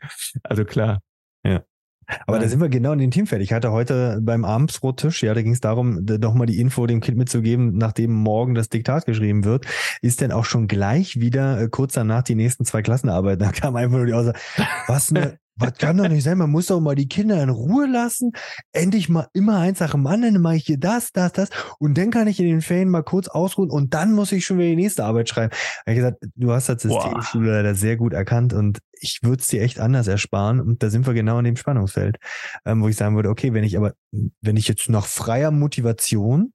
Also 0.44 0.66
klar. 0.66 1.02
Ja. 1.46 1.64
Aber 2.26 2.38
ja. 2.38 2.44
da 2.44 2.50
sind 2.50 2.62
wir 2.62 2.70
genau 2.70 2.94
in 2.94 3.00
den 3.00 3.12
Team 3.12 3.28
fertig. 3.28 3.50
Ich 3.50 3.54
hatte 3.54 3.72
heute 3.72 4.20
beim 4.22 4.46
Abendsbrottisch, 4.46 5.24
ja, 5.24 5.34
da 5.34 5.42
ging 5.42 5.54
es 5.54 5.60
darum, 5.60 6.06
nochmal 6.06 6.48
die 6.48 6.60
Info 6.60 6.88
dem 6.88 7.02
Kind 7.02 7.18
mitzugeben, 7.18 7.78
nachdem 7.78 8.14
morgen 8.14 8.56
das 8.56 8.70
Diktat 8.70 9.06
geschrieben 9.06 9.44
wird, 9.44 9.66
ist 10.02 10.22
denn 10.22 10.32
auch 10.32 10.46
schon 10.46 10.68
gleich 10.68 11.20
wieder 11.20 11.62
äh, 11.62 11.70
kurz 11.70 11.94
danach 11.94 12.24
die 12.24 12.36
nächsten 12.36 12.66
zwei 12.66 12.82
Klassenarbeiten. 12.82 13.38
Da 13.48 13.52
kam 13.54 13.76
einfach 13.76 13.98
nur 13.98 14.06
die 14.06 14.14
Aussage, 14.14 14.38
was 14.88 15.10
eine 15.10 15.38
was 15.58 15.74
kann 15.74 15.98
doch 15.98 16.08
nicht 16.08 16.24
sein, 16.24 16.38
man 16.38 16.52
muss 16.52 16.68
doch 16.68 16.80
mal 16.80 16.96
die 16.96 17.08
Kinder 17.08 17.42
in 17.42 17.50
Ruhe 17.50 17.88
lassen. 17.88 18.32
Endlich 18.72 19.10
mal 19.10 19.28
immer 19.34 19.60
eins 19.60 19.80
nach 19.80 19.92
dem 19.92 20.06
anderen, 20.08 20.36
dann 20.36 20.44
mache 20.44 20.58
ich 20.58 20.66
hier 20.66 20.78
das, 20.78 21.12
das, 21.12 21.34
das. 21.34 21.50
Und 21.80 21.98
dann 21.98 22.12
kann 22.12 22.28
ich 22.28 22.40
in 22.40 22.46
den 22.46 22.62
Ferien 22.62 22.90
mal 22.90 23.04
kurz 23.04 23.28
ausruhen 23.28 23.70
und 23.70 23.94
dann 23.94 24.14
muss 24.14 24.32
ich 24.32 24.46
schon 24.46 24.58
wieder 24.58 24.70
die 24.70 24.76
nächste 24.76 25.04
Arbeit 25.04 25.30
schreiben. 25.30 25.54
Da 25.86 25.92
ich 25.92 25.98
gesagt, 25.98 26.18
du 26.36 26.52
hast 26.52 26.70
das 26.70 26.82
Systemschule 26.82 27.52
leider 27.52 27.76
sehr 27.76 27.98
gut 27.98 28.14
erkannt 28.14 28.54
und 28.54 28.80
ich 29.00 29.20
würde 29.24 29.42
es 29.42 29.48
dir 29.48 29.62
echt 29.62 29.80
anders 29.80 30.08
ersparen. 30.08 30.60
Und 30.60 30.84
da 30.84 30.90
sind 30.90 31.06
wir 31.08 31.14
genau 31.14 31.40
in 31.40 31.46
dem 31.46 31.58
Spannungsfeld, 31.58 32.18
ähm, 32.66 32.82
wo 32.82 32.88
ich 32.88 32.96
sagen 32.96 33.16
würde, 33.16 33.30
okay, 33.30 33.54
wenn 33.54 33.64
ich 33.64 33.78
aber, 33.78 33.94
wenn 34.42 34.58
ich 34.58 34.68
jetzt 34.68 34.90
nach 34.90 35.06
freier 35.06 35.52
Motivation 35.52 36.54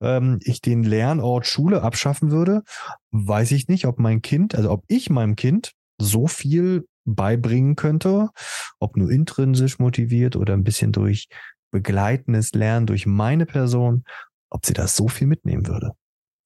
ähm, 0.00 0.38
ich 0.42 0.60
den 0.60 0.82
Lernort 0.82 1.46
Schule 1.46 1.82
abschaffen 1.82 2.30
würde, 2.30 2.62
weiß 3.10 3.52
ich 3.52 3.68
nicht, 3.68 3.86
ob 3.86 3.98
mein 3.98 4.22
Kind, 4.22 4.54
also 4.54 4.70
ob 4.70 4.84
ich 4.88 5.10
meinem 5.10 5.36
Kind 5.36 5.72
so 5.98 6.26
viel 6.26 6.86
beibringen 7.04 7.76
könnte, 7.76 8.30
ob 8.78 8.96
nur 8.96 9.10
intrinsisch 9.10 9.78
motiviert 9.78 10.36
oder 10.36 10.54
ein 10.54 10.64
bisschen 10.64 10.92
durch 10.92 11.28
begleitendes 11.70 12.52
Lernen 12.52 12.86
durch 12.86 13.06
meine 13.06 13.46
Person, 13.46 14.04
ob 14.50 14.66
sie 14.66 14.74
das 14.74 14.94
so 14.94 15.08
viel 15.08 15.26
mitnehmen 15.26 15.66
würde. 15.66 15.92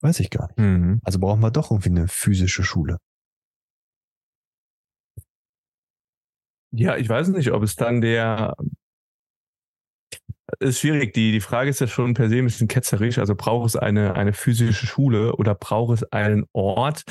Weiß 0.01 0.19
ich 0.19 0.29
gar 0.29 0.47
nicht. 0.47 0.59
Mhm. 0.59 0.99
Also 1.03 1.19
brauchen 1.19 1.41
wir 1.41 1.51
doch 1.51 1.71
irgendwie 1.71 1.89
eine 1.89 2.07
physische 2.07 2.63
Schule. 2.63 2.97
Ja, 6.71 6.95
ich 6.97 7.07
weiß 7.07 7.29
nicht, 7.29 7.51
ob 7.51 7.63
es 7.63 7.75
dann 7.75 8.01
der 8.01 8.53
ist 10.59 10.79
schwierig. 10.79 11.13
Die, 11.13 11.31
die 11.31 11.41
Frage 11.41 11.69
ist 11.69 11.81
ja 11.81 11.87
schon 11.87 12.13
per 12.13 12.29
se 12.29 12.37
ein 12.37 12.45
bisschen 12.45 12.67
ketzerisch. 12.67 13.17
Also 13.17 13.35
braucht 13.35 13.67
es 13.67 13.75
eine, 13.75 14.15
eine 14.15 14.33
physische 14.33 14.85
Schule 14.85 15.35
oder 15.35 15.55
braucht 15.55 15.95
es 15.95 16.11
einen 16.11 16.45
Ort, 16.53 17.03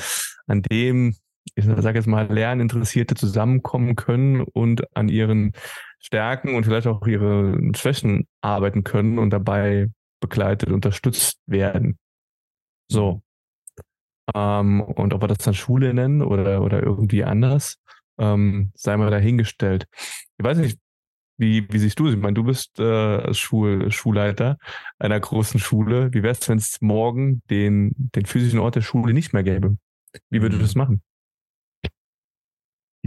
an 0.47 0.61
dem 0.61 1.15
ich 1.55 1.65
sage 1.65 1.97
jetzt 1.97 2.07
mal, 2.07 2.27
Lerninteressierte 2.27 3.15
zusammenkommen 3.15 3.95
können 3.95 4.41
und 4.41 4.83
an 4.95 5.09
ihren 5.09 5.53
Stärken 5.99 6.55
und 6.55 6.65
vielleicht 6.65 6.87
auch 6.87 7.05
ihre 7.07 7.57
Schwächen 7.75 8.27
arbeiten 8.41 8.83
können 8.83 9.19
und 9.19 9.31
dabei 9.31 9.89
begleitet, 10.19 10.69
unterstützt 10.71 11.39
werden. 11.45 11.97
So. 12.89 13.21
Ähm, 14.35 14.81
und 14.81 15.13
ob 15.13 15.21
wir 15.21 15.27
das 15.27 15.39
dann 15.39 15.53
Schule 15.53 15.93
nennen 15.93 16.21
oder, 16.21 16.61
oder 16.61 16.83
irgendwie 16.83 17.23
anders, 17.23 17.77
ähm, 18.17 18.71
sei 18.75 18.97
mal 18.97 19.11
dahingestellt. 19.11 19.87
Ich 20.37 20.45
weiß 20.45 20.57
nicht, 20.57 20.79
Wie, 21.39 21.67
wie 21.71 21.79
siehst 21.79 21.99
du 21.99 22.07
es? 22.07 22.15
Ich 22.15 22.19
meine, 22.19 22.33
du 22.33 22.43
bist 22.43 22.79
äh, 22.79 23.33
Schul, 23.33 23.91
Schulleiter 23.91 24.57
einer 24.99 25.19
großen 25.19 25.59
Schule. 25.59 26.11
Wie 26.13 26.23
wäre 26.23 26.33
es, 26.33 26.49
wenn 26.49 26.57
es 26.57 26.81
morgen 26.81 27.43
den, 27.49 27.93
den 27.95 28.25
physischen 28.25 28.59
Ort 28.59 28.75
der 28.75 28.81
Schule 28.81 29.13
nicht 29.13 29.33
mehr 29.33 29.43
gäbe? 29.43 29.77
Wie 30.31 30.41
würdest 30.41 30.59
du 30.61 30.65
das 30.65 30.75
machen? 30.75 31.03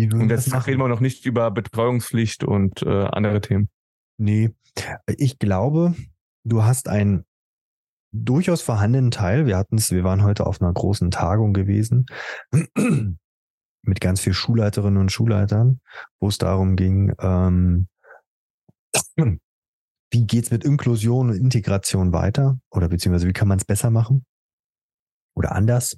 Und 0.08 0.30
jetzt 0.30 0.52
reden 0.66 0.80
wir 0.80 0.88
noch 0.88 1.00
nicht 1.00 1.26
über 1.26 1.50
Betreuungspflicht 1.50 2.44
und 2.44 2.82
äh, 2.82 3.04
andere 3.04 3.40
Themen. 3.40 3.68
Nee, 4.18 4.54
ich 5.16 5.38
glaube, 5.38 5.94
du 6.44 6.62
hast 6.64 6.88
einen 6.88 7.24
durchaus 8.12 8.62
vorhandenen 8.62 9.10
Teil. 9.10 9.46
Wir 9.46 9.56
hatten 9.56 9.76
es, 9.76 9.90
wir 9.90 10.04
waren 10.04 10.22
heute 10.22 10.46
auf 10.46 10.60
einer 10.60 10.72
großen 10.72 11.10
Tagung 11.10 11.52
gewesen 11.52 12.06
mit 13.82 14.00
ganz 14.00 14.20
vielen 14.20 14.34
Schulleiterinnen 14.34 15.00
und 15.00 15.12
Schulleitern, 15.12 15.80
wo 16.18 16.28
es 16.28 16.38
darum 16.38 16.76
ging, 16.76 17.14
ähm, 17.20 17.88
wie 20.12 20.26
geht's 20.26 20.50
mit 20.50 20.64
Inklusion 20.64 21.30
und 21.30 21.36
Integration 21.36 22.12
weiter 22.12 22.58
oder 22.70 22.88
beziehungsweise 22.88 23.28
wie 23.28 23.32
kann 23.32 23.48
man 23.48 23.58
es 23.58 23.64
besser 23.64 23.90
machen 23.90 24.24
oder 25.34 25.52
anders. 25.52 25.96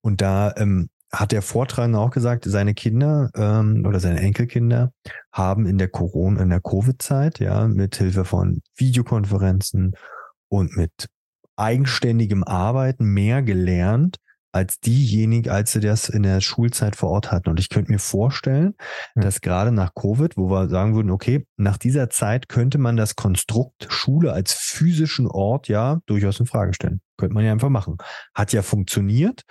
Und 0.00 0.20
da 0.20 0.52
ähm, 0.56 0.90
hat 1.12 1.32
der 1.32 1.42
Vortragende 1.42 1.98
auch 1.98 2.10
gesagt, 2.10 2.44
seine 2.44 2.74
Kinder 2.74 3.30
ähm, 3.34 3.84
oder 3.86 4.00
seine 4.00 4.20
Enkelkinder 4.20 4.92
haben 5.32 5.66
in 5.66 5.78
der 5.78 5.88
Corona, 5.88 6.42
in 6.42 6.50
der 6.50 6.60
Covid-Zeit, 6.60 7.38
ja, 7.38 7.68
mit 7.68 7.96
Hilfe 7.96 8.24
von 8.24 8.60
Videokonferenzen 8.76 9.94
und 10.48 10.76
mit 10.76 11.08
eigenständigem 11.56 12.44
Arbeiten 12.44 13.04
mehr 13.06 13.42
gelernt, 13.42 14.18
als 14.56 14.80
diejenigen, 14.80 15.50
als 15.50 15.72
sie 15.72 15.80
das 15.80 16.08
in 16.08 16.22
der 16.22 16.40
Schulzeit 16.40 16.96
vor 16.96 17.10
Ort 17.10 17.30
hatten. 17.30 17.50
Und 17.50 17.60
ich 17.60 17.68
könnte 17.68 17.92
mir 17.92 17.98
vorstellen, 17.98 18.74
mhm. 19.14 19.20
dass 19.20 19.42
gerade 19.42 19.70
nach 19.70 19.94
Covid, 19.94 20.36
wo 20.36 20.50
wir 20.50 20.68
sagen 20.68 20.94
würden, 20.94 21.10
okay, 21.10 21.46
nach 21.58 21.76
dieser 21.76 22.08
Zeit 22.08 22.48
könnte 22.48 22.78
man 22.78 22.96
das 22.96 23.16
Konstrukt 23.16 23.86
Schule 23.90 24.32
als 24.32 24.54
physischen 24.54 25.26
Ort 25.26 25.68
ja 25.68 26.00
durchaus 26.06 26.40
in 26.40 26.46
Frage 26.46 26.72
stellen. 26.72 27.00
Könnte 27.18 27.34
man 27.34 27.44
ja 27.44 27.52
einfach 27.52 27.68
machen. 27.68 27.98
Hat 28.34 28.52
ja 28.52 28.62
funktioniert. 28.62 29.42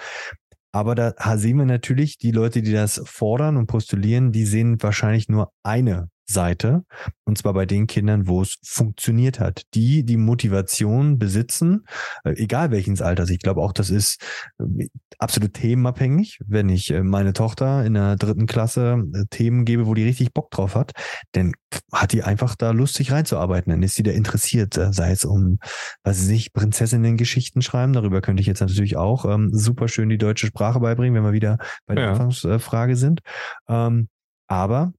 Aber 0.75 0.93
da 0.93 1.13
sehen 1.37 1.55
wir 1.55 1.65
natürlich, 1.65 2.17
die 2.17 2.31
Leute, 2.31 2.61
die 2.61 2.73
das 2.73 3.01
fordern 3.05 3.55
und 3.55 3.67
postulieren, 3.67 4.33
die 4.33 4.43
sehen 4.43 4.83
wahrscheinlich 4.83 5.29
nur 5.29 5.53
eine 5.63 6.09
Seite. 6.25 6.83
Und 7.25 7.37
zwar 7.37 7.53
bei 7.53 7.65
den 7.65 7.87
Kindern, 7.87 8.27
wo 8.27 8.41
es 8.41 8.57
funktioniert 8.63 9.39
hat. 9.39 9.63
Die, 9.73 10.03
die 10.03 10.17
Motivation 10.17 11.17
besitzen, 11.17 11.85
äh, 12.23 12.31
egal 12.31 12.71
welches 12.71 13.01
Alters. 13.01 13.29
Ich 13.29 13.39
glaube 13.39 13.61
auch, 13.61 13.73
das 13.73 13.89
ist 13.89 14.21
äh, 14.59 14.87
absolut 15.19 15.53
themenabhängig. 15.53 16.39
Wenn 16.45 16.69
ich 16.69 16.91
äh, 16.91 17.03
meine 17.03 17.33
Tochter 17.33 17.85
in 17.85 17.93
der 17.93 18.15
dritten 18.15 18.47
Klasse 18.47 19.03
Themen 19.29 19.65
gebe, 19.65 19.87
wo 19.87 19.93
die 19.93 20.03
richtig 20.03 20.33
Bock 20.33 20.51
drauf 20.51 20.75
hat, 20.75 20.91
dann 21.33 21.53
hat 21.91 22.11
die 22.11 22.23
einfach 22.23 22.55
da 22.55 22.71
Lust, 22.71 22.95
sich 22.95 23.11
reinzuarbeiten. 23.11 23.71
Dann 23.71 23.83
ist 23.83 23.95
sie 23.95 24.03
da 24.03 24.11
interessiert, 24.11 24.73
sei 24.73 25.11
es 25.11 25.25
um, 25.25 25.59
was 26.03 26.19
weiß 26.19 26.29
ich, 26.29 26.53
Prinzessinnen-Geschichten 26.53 27.61
schreiben. 27.61 27.93
Darüber 27.93 28.21
könnte 28.21 28.41
ich 28.41 28.47
jetzt 28.47 28.61
natürlich 28.61 28.97
auch 28.97 29.25
ähm, 29.25 29.49
super 29.53 29.87
schön 29.87 30.09
die 30.09 30.17
deutsche 30.17 30.47
Sprache 30.47 30.79
beibringen, 30.79 31.15
wenn 31.15 31.23
wir 31.23 31.33
wieder 31.33 31.57
bei 31.85 31.95
der 31.95 32.05
ja. 32.05 32.11
Anfangsfrage 32.11 32.95
sind. 32.95 33.21
Ähm, 33.67 34.09
aber 34.47 34.93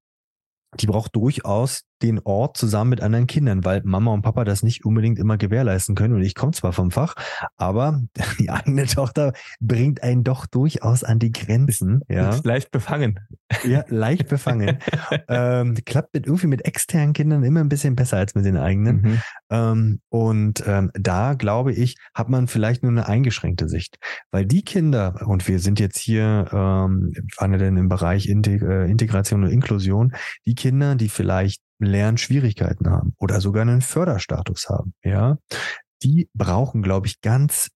die 0.76 0.86
braucht 0.86 1.14
durchaus 1.14 1.82
den 2.02 2.20
Ort 2.20 2.56
zusammen 2.56 2.90
mit 2.90 3.00
anderen 3.00 3.26
Kindern, 3.26 3.64
weil 3.64 3.82
Mama 3.84 4.12
und 4.12 4.22
Papa 4.22 4.44
das 4.44 4.62
nicht 4.62 4.84
unbedingt 4.84 5.18
immer 5.18 5.36
gewährleisten 5.36 5.94
können. 5.94 6.14
Und 6.14 6.22
ich 6.22 6.34
komme 6.34 6.52
zwar 6.52 6.72
vom 6.72 6.90
Fach, 6.90 7.14
aber 7.56 8.02
die 8.38 8.50
eigene 8.50 8.86
Tochter 8.86 9.32
bringt 9.60 10.02
einen 10.02 10.24
doch 10.24 10.46
durchaus 10.46 11.04
an 11.04 11.18
die 11.18 11.32
Grenzen. 11.32 12.00
Ja. 12.08 12.38
Leicht 12.44 12.70
befangen. 12.70 13.20
Ja, 13.64 13.84
leicht 13.88 14.28
befangen. 14.28 14.78
ähm, 15.28 15.76
klappt 15.84 16.14
mit 16.14 16.26
irgendwie 16.26 16.48
mit 16.48 16.64
externen 16.64 17.12
Kindern 17.12 17.42
immer 17.42 17.60
ein 17.60 17.68
bisschen 17.68 17.96
besser 17.96 18.18
als 18.18 18.34
mit 18.34 18.44
den 18.44 18.56
eigenen. 18.56 19.00
Mhm. 19.00 19.22
Ähm, 19.50 20.00
und 20.08 20.64
ähm, 20.66 20.90
da 20.94 21.34
glaube 21.34 21.72
ich, 21.72 21.96
hat 22.14 22.28
man 22.28 22.46
vielleicht 22.48 22.82
nur 22.82 22.92
eine 22.92 23.08
eingeschränkte 23.08 23.68
Sicht, 23.68 23.98
weil 24.30 24.44
die 24.44 24.62
Kinder 24.62 25.26
und 25.26 25.46
wir 25.48 25.58
sind 25.58 25.80
jetzt 25.80 25.98
hier 25.98 26.48
ähm, 26.52 27.12
denn 27.40 27.76
im 27.76 27.88
Bereich 27.88 28.28
Integ 28.28 28.62
äh, 28.62 28.90
Integration 28.90 29.44
und 29.44 29.50
Inklusion, 29.50 30.12
die 30.44 30.54
Kinder, 30.54 30.94
die 30.94 31.08
vielleicht 31.08 31.62
Lernschwierigkeiten 31.78 32.90
haben 32.90 33.14
oder 33.18 33.40
sogar 33.40 33.62
einen 33.62 33.82
Förderstatus 33.82 34.68
haben, 34.68 34.94
ja, 35.02 35.38
die 36.02 36.28
brauchen, 36.34 36.82
glaube 36.82 37.06
ich, 37.06 37.20
ganz 37.20 37.68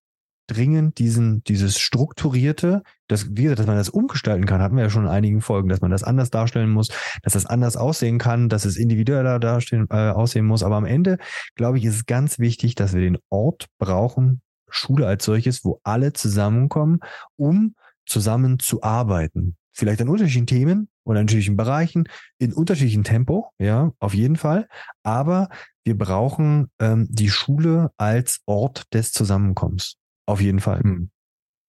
dringend 0.51 0.99
diesen, 0.99 1.45
dieses 1.45 1.79
strukturierte, 1.79 2.83
das, 3.07 3.29
wie 3.31 3.45
gesagt, 3.45 3.61
dass 3.61 3.67
man 3.67 3.77
das 3.77 3.89
umgestalten 3.89 4.47
kann, 4.47 4.61
hatten 4.61 4.77
wir 4.77 4.83
ja 4.83 4.91
schon 4.91 5.05
in 5.05 5.11
einigen 5.11 5.41
Folgen, 5.43 5.69
dass 5.69 5.81
man 5.81 5.93
das 5.93 6.03
anders 6.03 6.31
darstellen 6.31 6.71
muss, 6.71 6.89
dass 7.23 7.35
das 7.35 7.47
anders 7.47 7.77
aussehen 7.77 8.19
kann, 8.19 8.49
dass 8.49 8.65
es 8.65 8.77
individueller 8.77 9.39
dastehen, 9.39 9.87
äh, 9.91 10.11
aussehen 10.11 10.47
muss. 10.47 10.65
Aber 10.65 10.77
am 10.77 10.87
Ende, 10.87 11.19
glaube 11.55 11.79
ich, 11.79 11.85
ist 11.85 11.95
es 11.95 12.07
ganz 12.07 12.41
wichtig, 12.41 12.75
dass 12.75 12.95
wir 12.95 13.01
den 13.01 13.19
Ort 13.29 13.67
brauchen, 13.79 14.43
Schule 14.69 15.07
als 15.07 15.25
solches, 15.25 15.65
wo 15.65 15.81
alle 15.85 16.13
zusammenkommen, 16.13 16.99
um 17.37 17.75
zusammen 18.07 18.59
zu 18.59 18.83
arbeiten. 18.83 19.57
Vielleicht 19.73 20.01
an 20.01 20.09
unterschiedlichen 20.09 20.47
Themen, 20.47 20.89
oder 21.05 21.21
in 21.21 21.25
unterschiedlichen 21.25 21.57
Bereichen, 21.57 22.09
in 22.39 22.53
unterschiedlichem 22.53 23.05
Tempo, 23.05 23.51
ja, 23.59 23.93
auf 23.99 24.15
jeden 24.15 24.37
Fall. 24.37 24.69
Aber 25.03 25.49
wir 25.85 25.97
brauchen 25.97 26.71
ähm, 26.79 27.07
die 27.11 27.31
Schule 27.31 27.91
als 27.97 28.41
Ort 28.47 28.93
des 28.93 29.13
Zusammenkommens. 29.13 29.97
Auf 30.27 30.41
jeden 30.41 30.61
Fall. 30.61 30.81
Hm. 30.81 31.11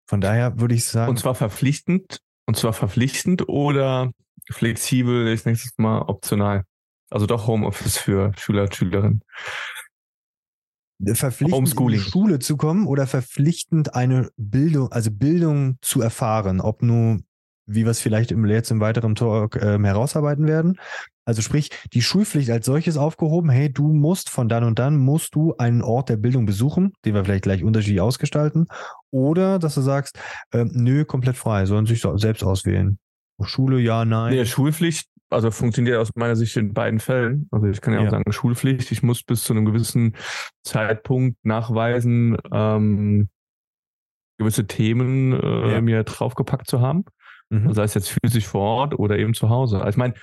Von 0.07 0.21
daher 0.21 0.59
würde 0.59 0.75
ich 0.75 0.85
sagen. 0.85 1.09
Und 1.09 1.17
zwar 1.17 1.35
verpflichtend, 1.35 2.19
und 2.45 2.57
zwar 2.57 2.73
verpflichtend 2.73 3.47
oder 3.47 4.11
flexibel, 4.49 5.27
ich 5.29 5.45
nächstes 5.45 5.77
Mal 5.77 6.01
optional. 6.01 6.65
Also 7.09 7.25
doch 7.25 7.47
Homeoffice 7.47 7.97
für 7.97 8.31
Schüler 8.37 8.63
und 8.63 8.75
Schülerinnen. 8.75 9.23
Verpflichtend 11.13 11.79
in 11.79 11.87
die 11.87 11.99
Schule 11.99 12.39
zu 12.39 12.57
kommen 12.57 12.85
oder 12.85 13.07
verpflichtend 13.07 13.95
eine 13.95 14.29
Bildung, 14.37 14.91
also 14.91 15.09
Bildung 15.11 15.77
zu 15.81 16.01
erfahren, 16.01 16.61
ob 16.61 16.83
nun 16.83 17.25
wie 17.73 17.83
wir 17.83 17.91
es 17.91 17.99
vielleicht 17.99 18.31
im, 18.31 18.45
jetzt 18.45 18.71
im 18.71 18.79
weiteren 18.79 19.15
Talk 19.15 19.55
äh, 19.55 19.77
herausarbeiten 19.79 20.47
werden. 20.47 20.77
Also 21.23 21.41
sprich, 21.41 21.69
die 21.93 22.01
Schulpflicht 22.01 22.49
als 22.49 22.65
solches 22.65 22.97
aufgehoben, 22.97 23.49
hey, 23.49 23.71
du 23.71 23.93
musst 23.93 24.29
von 24.29 24.49
dann 24.49 24.63
und 24.63 24.79
dann, 24.79 24.97
musst 24.97 25.35
du 25.35 25.55
einen 25.57 25.81
Ort 25.81 26.09
der 26.09 26.17
Bildung 26.17 26.45
besuchen, 26.45 26.93
den 27.05 27.13
wir 27.13 27.23
vielleicht 27.23 27.43
gleich 27.43 27.63
unterschiedlich 27.63 28.01
ausgestalten. 28.01 28.67
Oder 29.11 29.59
dass 29.59 29.75
du 29.75 29.81
sagst, 29.81 30.19
äh, 30.51 30.65
nö, 30.65 31.05
komplett 31.05 31.37
frei, 31.37 31.65
sollen 31.65 31.85
sich 31.85 32.01
selbst 32.15 32.43
auswählen. 32.43 32.97
Schule, 33.43 33.79
ja, 33.79 34.03
nein. 34.05 34.33
Nee, 34.33 34.45
Schulpflicht, 34.45 35.07
also 35.29 35.51
funktioniert 35.51 35.97
aus 35.97 36.11
meiner 36.15 36.35
Sicht 36.35 36.55
in 36.57 36.73
beiden 36.73 36.99
Fällen. 36.99 37.47
Also 37.51 37.67
ich 37.67 37.81
kann 37.81 37.93
ja, 37.93 38.01
ja. 38.01 38.07
auch 38.07 38.11
sagen, 38.11 38.31
Schulpflicht, 38.31 38.91
ich 38.91 39.03
muss 39.03 39.23
bis 39.23 39.43
zu 39.43 39.53
einem 39.53 39.65
gewissen 39.65 40.15
Zeitpunkt 40.63 41.37
nachweisen, 41.43 42.37
ähm, 42.51 43.29
gewisse 44.37 44.65
Themen 44.65 45.33
äh, 45.33 45.73
ja. 45.73 45.81
mir 45.81 46.03
draufgepackt 46.03 46.67
zu 46.67 46.81
haben. 46.81 47.05
Mhm. 47.51 47.73
Sei 47.73 47.83
es 47.83 47.93
jetzt 47.93 48.17
physisch 48.23 48.47
vor 48.47 48.61
Ort 48.61 48.97
oder 48.97 49.19
eben 49.19 49.33
zu 49.33 49.49
Hause. 49.49 49.79
Also 49.79 49.89
ich 49.89 49.97
meine, 49.97 50.13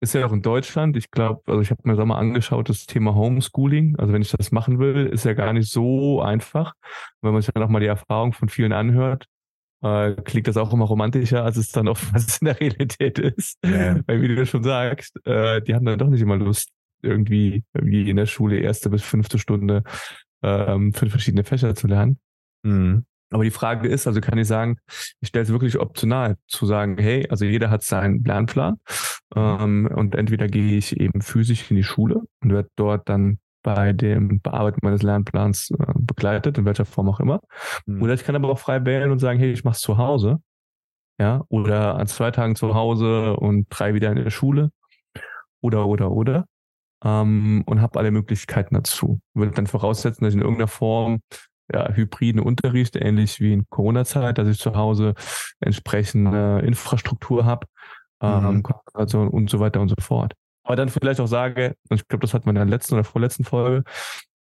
ist 0.00 0.14
ja 0.14 0.24
auch 0.24 0.32
in 0.32 0.42
Deutschland, 0.42 0.96
ich 0.96 1.10
glaube, 1.10 1.42
also 1.46 1.60
ich 1.60 1.70
habe 1.70 1.82
mir 1.84 1.96
da 1.96 2.04
mal 2.04 2.18
angeschaut, 2.18 2.68
das 2.68 2.86
Thema 2.86 3.14
Homeschooling. 3.14 3.96
Also 3.96 4.12
wenn 4.12 4.22
ich 4.22 4.30
das 4.30 4.52
machen 4.52 4.78
will, 4.78 5.06
ist 5.06 5.24
ja 5.24 5.34
gar 5.34 5.52
nicht 5.52 5.70
so 5.70 6.22
einfach. 6.22 6.72
Wenn 7.20 7.32
man 7.32 7.42
sich 7.42 7.52
dann 7.52 7.62
auch 7.62 7.68
mal 7.68 7.80
die 7.80 7.86
Erfahrung 7.86 8.32
von 8.32 8.48
vielen 8.48 8.72
anhört, 8.72 9.26
äh, 9.82 10.12
klingt 10.22 10.48
das 10.48 10.56
auch 10.56 10.72
immer 10.72 10.86
romantischer, 10.86 11.44
als 11.44 11.56
es 11.56 11.72
dann 11.72 11.88
oftmals 11.88 12.38
in 12.40 12.46
der 12.46 12.60
Realität 12.60 13.18
ist. 13.18 13.58
Ja. 13.64 14.00
Weil 14.06 14.22
wie 14.22 14.28
du 14.28 14.46
schon 14.46 14.62
sagst, 14.62 15.14
äh, 15.26 15.60
die 15.60 15.74
haben 15.74 15.84
dann 15.84 15.98
doch 15.98 16.08
nicht 16.08 16.22
immer 16.22 16.36
Lust, 16.36 16.70
irgendwie 17.02 17.64
wie 17.74 18.08
in 18.08 18.16
der 18.16 18.26
Schule 18.26 18.58
erste 18.58 18.90
bis 18.90 19.02
fünfte 19.02 19.38
Stunde 19.38 19.82
ähm, 20.42 20.92
fünf 20.92 21.10
verschiedene 21.10 21.44
Fächer 21.44 21.74
zu 21.74 21.86
lernen. 21.86 22.18
Mhm. 22.62 23.04
Aber 23.30 23.44
die 23.44 23.50
Frage 23.50 23.88
ist, 23.88 24.06
also 24.06 24.20
kann 24.20 24.38
ich 24.38 24.46
sagen, 24.46 24.78
ich 25.20 25.28
stelle 25.28 25.44
es 25.44 25.50
wirklich 25.50 25.78
optional 25.78 26.36
zu 26.46 26.66
sagen, 26.66 26.96
hey, 26.98 27.26
also 27.28 27.44
jeder 27.44 27.70
hat 27.70 27.82
seinen 27.82 28.24
Lernplan 28.24 28.76
ähm, 29.36 29.88
und 29.94 30.14
entweder 30.14 30.46
gehe 30.46 30.78
ich 30.78 30.98
eben 30.98 31.20
physisch 31.20 31.70
in 31.70 31.76
die 31.76 31.84
Schule 31.84 32.22
und 32.42 32.52
werde 32.52 32.70
dort 32.76 33.08
dann 33.08 33.38
bei 33.62 33.92
dem 33.92 34.40
Bearbeiten 34.40 34.80
meines 34.82 35.02
Lernplans 35.02 35.70
äh, 35.70 35.92
begleitet, 35.98 36.58
in 36.58 36.64
welcher 36.64 36.84
Form 36.84 37.08
auch 37.08 37.20
immer. 37.20 37.40
Mhm. 37.86 38.02
Oder 38.02 38.14
ich 38.14 38.24
kann 38.24 38.36
aber 38.36 38.48
auch 38.48 38.58
frei 38.58 38.84
wählen 38.84 39.10
und 39.10 39.18
sagen, 39.18 39.38
hey, 39.38 39.52
ich 39.52 39.64
mache 39.64 39.74
es 39.74 39.80
zu 39.80 39.98
Hause. 39.98 40.40
Ja, 41.20 41.42
oder 41.48 41.96
an 41.96 42.06
zwei 42.06 42.30
Tagen 42.30 42.54
zu 42.54 42.74
Hause 42.74 43.36
und 43.36 43.66
drei 43.70 43.92
wieder 43.92 44.10
in 44.10 44.22
der 44.22 44.30
Schule. 44.30 44.70
Oder, 45.60 45.86
oder, 45.86 46.12
oder. 46.12 46.44
Ähm, 47.04 47.64
und 47.66 47.80
habe 47.82 47.98
alle 47.98 48.12
Möglichkeiten 48.12 48.74
dazu. 48.74 49.20
Würde 49.34 49.52
dann 49.52 49.66
voraussetzen, 49.66 50.24
dass 50.24 50.32
ich 50.32 50.36
in 50.36 50.42
irgendeiner 50.42 50.68
Form 50.68 51.20
ja, 51.72 51.92
hybriden 51.92 52.40
Unterricht, 52.40 52.96
ähnlich 52.96 53.40
wie 53.40 53.52
in 53.52 53.66
Corona-Zeit, 53.68 54.38
dass 54.38 54.48
ich 54.48 54.58
zu 54.58 54.74
Hause 54.74 55.14
entsprechende 55.60 56.60
Infrastruktur 56.64 57.44
habe, 57.44 57.66
ähm, 58.22 58.56
mhm. 58.56 58.62
also 58.94 59.22
und 59.22 59.50
so 59.50 59.60
weiter 59.60 59.80
und 59.80 59.88
so 59.88 59.96
fort. 60.00 60.34
Aber 60.64 60.76
dann 60.76 60.88
vielleicht 60.88 61.20
auch 61.20 61.26
sage, 61.26 61.74
und 61.88 62.00
ich 62.00 62.08
glaube, 62.08 62.22
das 62.22 62.34
hat 62.34 62.46
man 62.46 62.56
in 62.56 62.60
der 62.60 62.66
letzten 62.66 62.94
oder 62.94 63.04
vorletzten 63.04 63.44
Folge, 63.44 63.84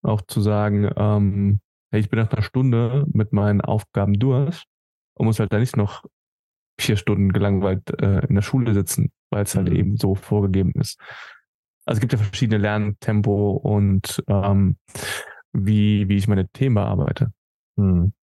auch 0.01 0.21
zu 0.21 0.41
sagen, 0.41 0.89
ähm, 0.95 1.59
hey, 1.91 1.99
ich 1.99 2.09
bin 2.09 2.19
nach 2.19 2.31
einer 2.31 2.41
Stunde 2.41 3.05
mit 3.11 3.33
meinen 3.33 3.61
Aufgaben 3.61 4.13
durch 4.13 4.63
und 5.15 5.25
muss 5.25 5.39
halt 5.39 5.53
da 5.53 5.59
nicht 5.59 5.77
noch 5.77 6.03
vier 6.79 6.97
Stunden 6.97 7.31
gelangweilt 7.31 7.89
äh, 8.01 8.25
in 8.25 8.35
der 8.35 8.41
Schule 8.41 8.73
sitzen, 8.73 9.11
weil 9.29 9.43
es 9.43 9.55
halt 9.55 9.69
mhm. 9.69 9.75
eben 9.75 9.97
so 9.97 10.15
vorgegeben 10.15 10.73
ist. 10.79 10.99
Also 11.85 11.97
es 11.97 12.01
gibt 12.01 12.13
ja 12.13 12.19
verschiedene 12.19 12.57
Lerntempo 12.57 13.51
und 13.51 14.23
ähm, 14.27 14.77
wie, 15.55 16.07
wie 16.09 16.17
ich 16.17 16.27
meine 16.27 16.47
Themen 16.49 16.75
bearbeite. 16.75 17.31
Hm. 17.77 18.13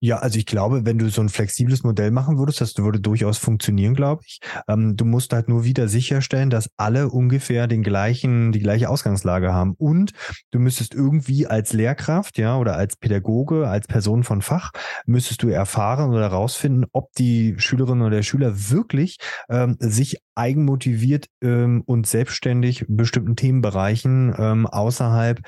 Ja, 0.00 0.18
also 0.18 0.38
ich 0.38 0.44
glaube, 0.44 0.84
wenn 0.84 0.98
du 0.98 1.08
so 1.08 1.22
ein 1.22 1.30
flexibles 1.30 1.82
Modell 1.82 2.10
machen 2.10 2.38
würdest, 2.38 2.60
das 2.60 2.76
würde 2.76 3.00
durchaus 3.00 3.38
funktionieren, 3.38 3.94
glaube 3.94 4.22
ich. 4.26 4.40
Ähm, 4.68 4.94
du 4.94 5.06
musst 5.06 5.32
halt 5.32 5.48
nur 5.48 5.64
wieder 5.64 5.88
sicherstellen, 5.88 6.50
dass 6.50 6.70
alle 6.76 7.08
ungefähr 7.08 7.66
den 7.66 7.82
gleichen, 7.82 8.52
die 8.52 8.60
gleiche 8.60 8.90
Ausgangslage 8.90 9.54
haben. 9.54 9.74
Und 9.78 10.12
du 10.50 10.58
müsstest 10.58 10.94
irgendwie 10.94 11.46
als 11.46 11.72
Lehrkraft, 11.72 12.36
ja, 12.36 12.58
oder 12.58 12.76
als 12.76 12.96
Pädagoge, 12.96 13.68
als 13.68 13.86
Person 13.86 14.22
von 14.22 14.42
Fach, 14.42 14.70
müsstest 15.06 15.42
du 15.42 15.48
erfahren 15.48 16.10
oder 16.10 16.30
herausfinden, 16.30 16.84
ob 16.92 17.12
die 17.14 17.54
Schülerin 17.56 18.02
oder 18.02 18.16
der 18.16 18.22
Schüler 18.22 18.70
wirklich 18.70 19.16
ähm, 19.48 19.76
sich 19.80 20.18
eigenmotiviert 20.36 21.26
ähm, 21.42 21.82
und 21.86 22.06
selbstständig 22.06 22.84
bestimmten 22.88 23.36
Themenbereichen 23.36 24.34
ähm, 24.38 24.66
außerhalb 24.66 25.40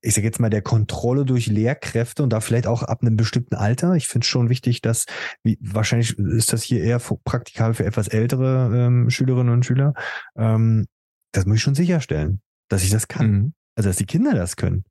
ich 0.00 0.14
sage 0.14 0.26
jetzt 0.26 0.40
mal, 0.40 0.50
der 0.50 0.62
Kontrolle 0.62 1.24
durch 1.24 1.46
Lehrkräfte 1.46 2.22
und 2.22 2.30
da 2.32 2.40
vielleicht 2.40 2.66
auch 2.66 2.82
ab 2.82 3.02
einem 3.02 3.16
bestimmten 3.16 3.54
Alter. 3.54 3.94
Ich 3.94 4.08
finde 4.08 4.24
es 4.24 4.28
schon 4.28 4.48
wichtig, 4.48 4.82
dass, 4.82 5.06
wie, 5.42 5.58
wahrscheinlich 5.60 6.18
ist 6.18 6.52
das 6.52 6.62
hier 6.62 6.82
eher 6.82 6.98
praktikabel 6.98 7.74
für 7.74 7.84
etwas 7.84 8.08
ältere 8.08 8.70
ähm, 8.74 9.10
Schülerinnen 9.10 9.52
und 9.52 9.64
Schüler. 9.64 9.94
Ähm, 10.36 10.86
das 11.32 11.46
muss 11.46 11.56
ich 11.56 11.62
schon 11.62 11.74
sicherstellen, 11.74 12.40
dass 12.68 12.82
ich 12.82 12.90
das 12.90 13.08
kann. 13.08 13.30
Mhm. 13.30 13.54
Also, 13.76 13.88
dass 13.88 13.96
die 13.96 14.06
Kinder 14.06 14.34
das 14.34 14.56
können. 14.56 14.84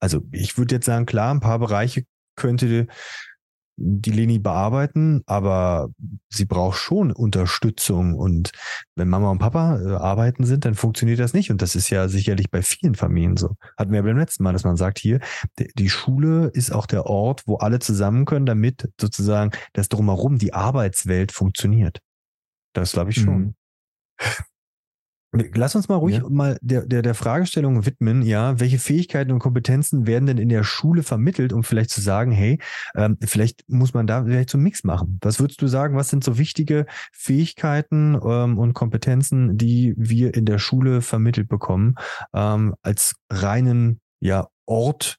Also, 0.00 0.22
ich 0.32 0.58
würde 0.58 0.76
jetzt 0.76 0.86
sagen, 0.86 1.06
klar, 1.06 1.32
ein 1.32 1.40
paar 1.40 1.58
Bereiche 1.58 2.04
könnte 2.36 2.86
die 3.84 4.12
Leni 4.12 4.38
bearbeiten, 4.38 5.22
aber 5.26 5.88
sie 6.28 6.44
braucht 6.44 6.78
schon 6.78 7.10
Unterstützung. 7.10 8.14
Und 8.14 8.52
wenn 8.94 9.08
Mama 9.08 9.30
und 9.30 9.38
Papa 9.38 9.80
äh, 9.80 9.94
arbeiten 9.96 10.44
sind, 10.44 10.64
dann 10.64 10.74
funktioniert 10.74 11.18
das 11.18 11.34
nicht. 11.34 11.50
Und 11.50 11.62
das 11.62 11.74
ist 11.74 11.90
ja 11.90 12.08
sicherlich 12.08 12.50
bei 12.50 12.62
vielen 12.62 12.94
Familien 12.94 13.36
so. 13.36 13.56
Hatten 13.76 13.90
wir 13.90 13.98
ja 13.98 14.02
beim 14.02 14.18
letzten 14.18 14.44
Mal, 14.44 14.52
dass 14.52 14.64
man 14.64 14.76
sagt, 14.76 14.98
hier, 14.98 15.20
die 15.58 15.90
Schule 15.90 16.46
ist 16.54 16.72
auch 16.72 16.86
der 16.86 17.06
Ort, 17.06 17.42
wo 17.46 17.56
alle 17.56 17.80
zusammen 17.80 18.24
können, 18.24 18.46
damit 18.46 18.88
sozusagen 19.00 19.50
das 19.72 19.88
drumherum, 19.88 20.38
die 20.38 20.54
Arbeitswelt 20.54 21.32
funktioniert. 21.32 21.98
Das 22.72 22.92
glaube 22.92 23.10
ich 23.10 23.16
schon. 23.16 23.38
Mhm. 23.38 23.54
Lass 25.32 25.74
uns 25.74 25.88
mal 25.88 25.96
ruhig 25.96 26.16
ja. 26.16 26.28
mal 26.28 26.58
der, 26.60 26.84
der, 26.84 27.00
der 27.00 27.14
Fragestellung 27.14 27.86
widmen, 27.86 28.20
ja, 28.20 28.60
welche 28.60 28.78
Fähigkeiten 28.78 29.32
und 29.32 29.38
Kompetenzen 29.38 30.06
werden 30.06 30.26
denn 30.26 30.36
in 30.36 30.50
der 30.50 30.62
Schule 30.62 31.02
vermittelt, 31.02 31.54
um 31.54 31.64
vielleicht 31.64 31.88
zu 31.88 32.02
sagen, 32.02 32.32
hey, 32.32 32.58
ähm, 32.94 33.16
vielleicht 33.22 33.64
muss 33.66 33.94
man 33.94 34.06
da 34.06 34.24
vielleicht 34.24 34.50
so 34.50 34.58
einen 34.58 34.64
Mix 34.64 34.84
machen. 34.84 35.18
Was 35.22 35.40
würdest 35.40 35.62
du 35.62 35.68
sagen, 35.68 35.96
was 35.96 36.10
sind 36.10 36.22
so 36.22 36.36
wichtige 36.36 36.84
Fähigkeiten 37.12 38.14
ähm, 38.22 38.58
und 38.58 38.74
Kompetenzen, 38.74 39.56
die 39.56 39.94
wir 39.96 40.34
in 40.34 40.44
der 40.44 40.58
Schule 40.58 41.00
vermittelt 41.00 41.48
bekommen, 41.48 41.94
ähm, 42.34 42.74
als 42.82 43.14
reinen 43.30 44.02
ja, 44.20 44.48
Ort 44.66 45.16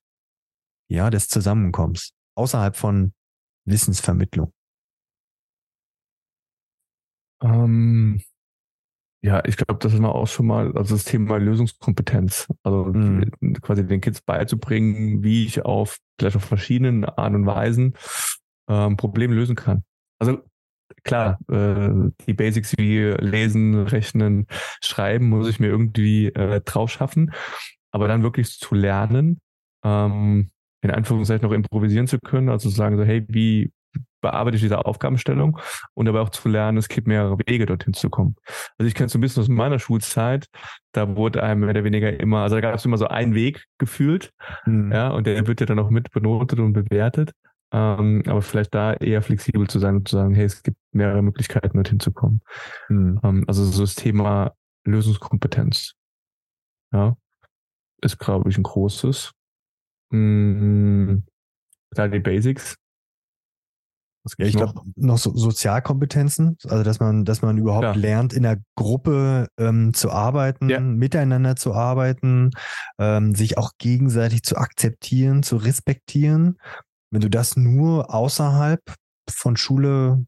ja, 0.90 1.10
des 1.10 1.28
Zusammenkommens, 1.28 2.12
außerhalb 2.36 2.76
von 2.76 3.14
Wissensvermittlung? 3.66 4.54
Ähm 7.42 8.22
ja, 9.24 9.42
ich 9.46 9.56
glaube, 9.56 9.80
das 9.80 9.94
ist 9.94 10.00
mal 10.00 10.10
auch 10.10 10.28
schon 10.28 10.48
mal, 10.48 10.76
also 10.76 10.96
das 10.96 11.06
Thema 11.06 11.38
Lösungskompetenz. 11.38 12.48
Also 12.62 12.86
mhm. 12.86 13.32
quasi 13.62 13.88
den 13.88 14.02
Kids 14.02 14.22
beizubringen, 14.22 15.24
wie 15.24 15.46
ich 15.46 15.64
auf 15.64 15.98
vielleicht 16.20 16.36
auf 16.36 16.44
verschiedenen 16.44 17.06
Arten 17.06 17.36
und 17.36 17.46
Weisen 17.46 17.94
ähm, 18.68 18.98
Probleme 18.98 19.34
lösen 19.34 19.56
kann. 19.56 19.84
Also 20.20 20.40
klar, 21.04 21.40
äh, 21.50 22.12
die 22.28 22.34
Basics 22.34 22.78
wie 22.78 23.00
Lesen, 23.18 23.84
Rechnen, 23.84 24.46
Schreiben 24.84 25.30
muss 25.30 25.48
ich 25.48 25.60
mir 25.60 25.68
irgendwie 25.68 26.28
äh, 26.28 26.60
drauf 26.60 26.92
schaffen. 26.92 27.32
Aber 27.92 28.10
dann 28.10 28.24
wirklich 28.24 28.50
zu 28.50 28.76
lernen, 28.76 29.40
ähm, 29.86 30.52
in 30.82 30.92
Anführungszeichen 30.92 31.48
noch 31.48 31.56
improvisieren 31.56 32.08
zu 32.08 32.20
können, 32.20 32.50
also 32.50 32.70
zu 32.70 32.76
sagen 32.76 32.98
so, 32.98 33.06
hey, 33.06 33.24
wie 33.30 33.72
bearbeite 34.22 34.56
ich 34.56 34.62
diese 34.62 34.86
Aufgabenstellung 34.86 35.60
und 35.94 36.06
dabei 36.06 36.22
auch 36.22 36.30
zu 36.30 36.50
lernen, 36.50 36.78
es 36.78 36.88
gibt 36.88 37.08
mehrere 37.08 37.38
Wege, 37.46 37.66
dorthin 37.66 37.94
zu 37.94 38.10
kommen. 38.10 38.36
Also 38.78 38.88
ich 38.88 38.96
kenne 38.96 39.08
es 39.08 39.14
so 39.14 39.20
ein 39.20 39.22
bisschen 39.22 39.42
aus 39.44 39.50
meiner 39.50 39.80
Schulzeit, 39.80 40.48
da 40.94 41.16
wurde 41.16 41.44
einem 41.44 41.62
mehr 41.62 41.70
oder 41.70 41.84
weniger 41.84 42.20
immer, 42.20 42.40
also 42.40 42.56
da 42.56 42.62
gab 42.62 42.74
es 42.74 42.86
immer 42.86 42.98
so 42.98 43.08
einen 43.08 43.36
Weg 43.36 43.66
gefühlt, 43.78 44.32
mhm. 44.66 44.92
ja, 44.92 45.10
und 45.10 45.28
der 45.28 45.46
wird 45.46 45.60
ja 45.60 45.66
dann 45.66 45.80
auch 45.80 45.90
mit 45.90 46.12
benotet 46.12 46.60
und 46.60 46.74
bewertet. 46.74 47.32
Ähm, 47.74 48.22
aber 48.28 48.44
vielleicht 48.44 48.76
da 48.76 48.94
eher 48.94 49.24
flexibel 49.24 49.68
zu 49.68 49.80
sein 49.80 49.96
und 49.96 50.08
zu 50.08 50.16
sagen, 50.16 50.36
hey, 50.36 50.46
es 50.46 50.62
gibt 50.62 50.78
mehrere 50.92 51.24
Möglichkeiten, 51.24 51.76
dorthin 51.76 52.00
zu 52.00 52.12
kommen. 52.12 52.42
Mhm. 52.88 53.20
Ähm, 53.24 53.44
also 53.48 53.66
so 53.66 53.82
das 53.82 53.96
Thema 53.96 54.54
Lösungskompetenz, 54.86 55.94
ja, 56.92 57.18
ist, 58.02 58.20
glaube 58.20 58.50
ich, 58.50 58.58
ein 58.58 58.64
großes. 58.64 59.32
Mhm. 60.12 61.24
Da 61.92 62.08
die 62.08 62.20
Basics, 62.20 62.76
ja, 64.38 64.46
ich 64.46 64.56
glaube 64.56 64.82
noch 64.96 65.18
so 65.18 65.36
Sozialkompetenzen, 65.36 66.58
also 66.68 66.84
dass 66.84 67.00
man, 67.00 67.26
dass 67.26 67.42
man 67.42 67.58
überhaupt 67.58 67.84
ja. 67.84 67.94
lernt, 67.94 68.34
in 68.34 68.44
der 68.44 68.60
Gruppe 68.76 69.48
ähm, 69.58 69.94
zu 69.94 70.12
arbeiten, 70.12 70.70
ja. 70.70 70.80
miteinander 70.80 71.56
zu 71.56 71.74
arbeiten, 71.74 72.52
ähm, 73.00 73.36
sich 73.36 73.58
auch 73.58 73.72
gegenseitig 73.78 74.44
zu 74.44 74.58
akzeptieren, 74.58 75.44
zu 75.44 75.58
respektieren. 75.58 76.58
Wenn 77.12 77.22
du 77.22 77.30
das 77.30 77.58
nur 77.58 78.14
außerhalb 78.14 78.82
von 79.30 79.58
Schule, 79.58 80.26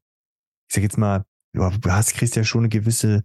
ich 0.70 0.76
sag 0.76 0.84
jetzt 0.84 0.98
mal, 0.98 1.24
du 1.54 1.64
hast, 1.64 2.14
kriegst 2.14 2.36
ja 2.36 2.44
schon 2.44 2.62
eine 2.62 2.70
gewisse 2.70 3.24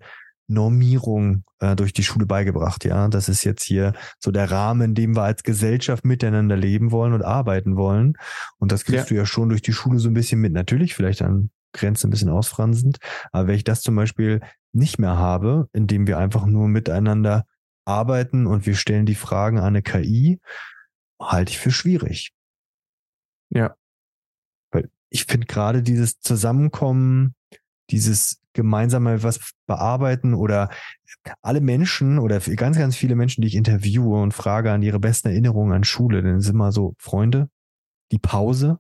Normierung 0.51 1.45
äh, 1.61 1.77
durch 1.77 1.93
die 1.93 2.03
Schule 2.03 2.27
beigebracht. 2.27 2.85
Ja, 2.85 3.09
das 3.09 3.29
ist 3.29 3.45
jetzt 3.45 3.63
hier 3.63 3.95
so 4.19 4.31
der 4.31 4.51
Rahmen, 4.51 4.83
in 4.83 4.95
dem 4.95 5.17
wir 5.17 5.23
als 5.23 5.43
Gesellschaft 5.43 6.05
miteinander 6.05 6.57
leben 6.57 6.91
wollen 6.91 7.13
und 7.13 7.23
arbeiten 7.23 7.77
wollen. 7.77 8.15
Und 8.59 8.73
das 8.73 8.85
kriegst 8.85 9.05
ja. 9.05 9.09
du 9.09 9.15
ja 9.15 9.27
schon 9.27 9.49
durch 9.49 9.63
die 9.63 9.73
Schule 9.73 9.99
so 9.99 10.09
ein 10.09 10.15
bisschen 10.15 10.41
mit. 10.41 10.53
Natürlich 10.53 10.95
vielleicht 10.95 11.23
an 11.23 11.51
Grenzen 11.73 12.09
ein 12.09 12.11
bisschen 12.11 12.29
ausfranzend. 12.31 12.99
Aber 13.33 13.47
wenn 13.47 13.55
ich 13.55 13.65
das 13.65 13.83
zum 13.83 13.95
Beispiel 13.95 14.41
nicht 14.73 14.99
mehr 14.99 15.17
habe, 15.17 15.69
indem 15.73 16.07
wir 16.07 16.19
einfach 16.19 16.47
nur 16.47 16.69
miteinander 16.69 17.47
arbeiten 17.85 18.47
und 18.47 18.67
wir 18.67 18.75
stellen 18.75 19.07
die 19.07 19.15
Fragen 19.15 19.59
an 19.59 19.67
eine 19.67 19.83
KI, 19.83 20.41
halte 21.21 21.51
ich 21.51 21.59
für 21.59 21.71
schwierig. 21.71 22.33
Ja. 23.51 23.77
Weil 24.73 24.91
ich 25.11 25.27
finde 25.27 25.47
gerade 25.47 25.83
dieses 25.83 26.19
Zusammenkommen, 26.21 27.35
dieses 27.91 28.41
gemeinsam 28.53 29.05
mal 29.05 29.23
was 29.23 29.53
bearbeiten 29.67 30.35
oder 30.35 30.71
alle 31.43 31.61
Menschen 31.61 32.19
oder 32.19 32.41
ganz, 32.41 32.79
ganz 32.79 32.97
viele 32.97 33.15
Menschen, 33.15 33.43
die 33.43 33.49
ich 33.49 33.55
interviewe 33.55 34.21
und 34.21 34.33
frage 34.33 34.73
an 34.73 34.83
ihre 34.83 34.99
besten 34.99 35.29
Erinnerungen 35.29 35.73
an 35.73 35.85
Schule, 35.85 36.23
dann 36.23 36.41
sind 36.41 36.55
immer 36.55 36.73
so 36.73 36.95
Freunde, 36.99 37.49
die 38.13 38.19
Pause. 38.19 38.79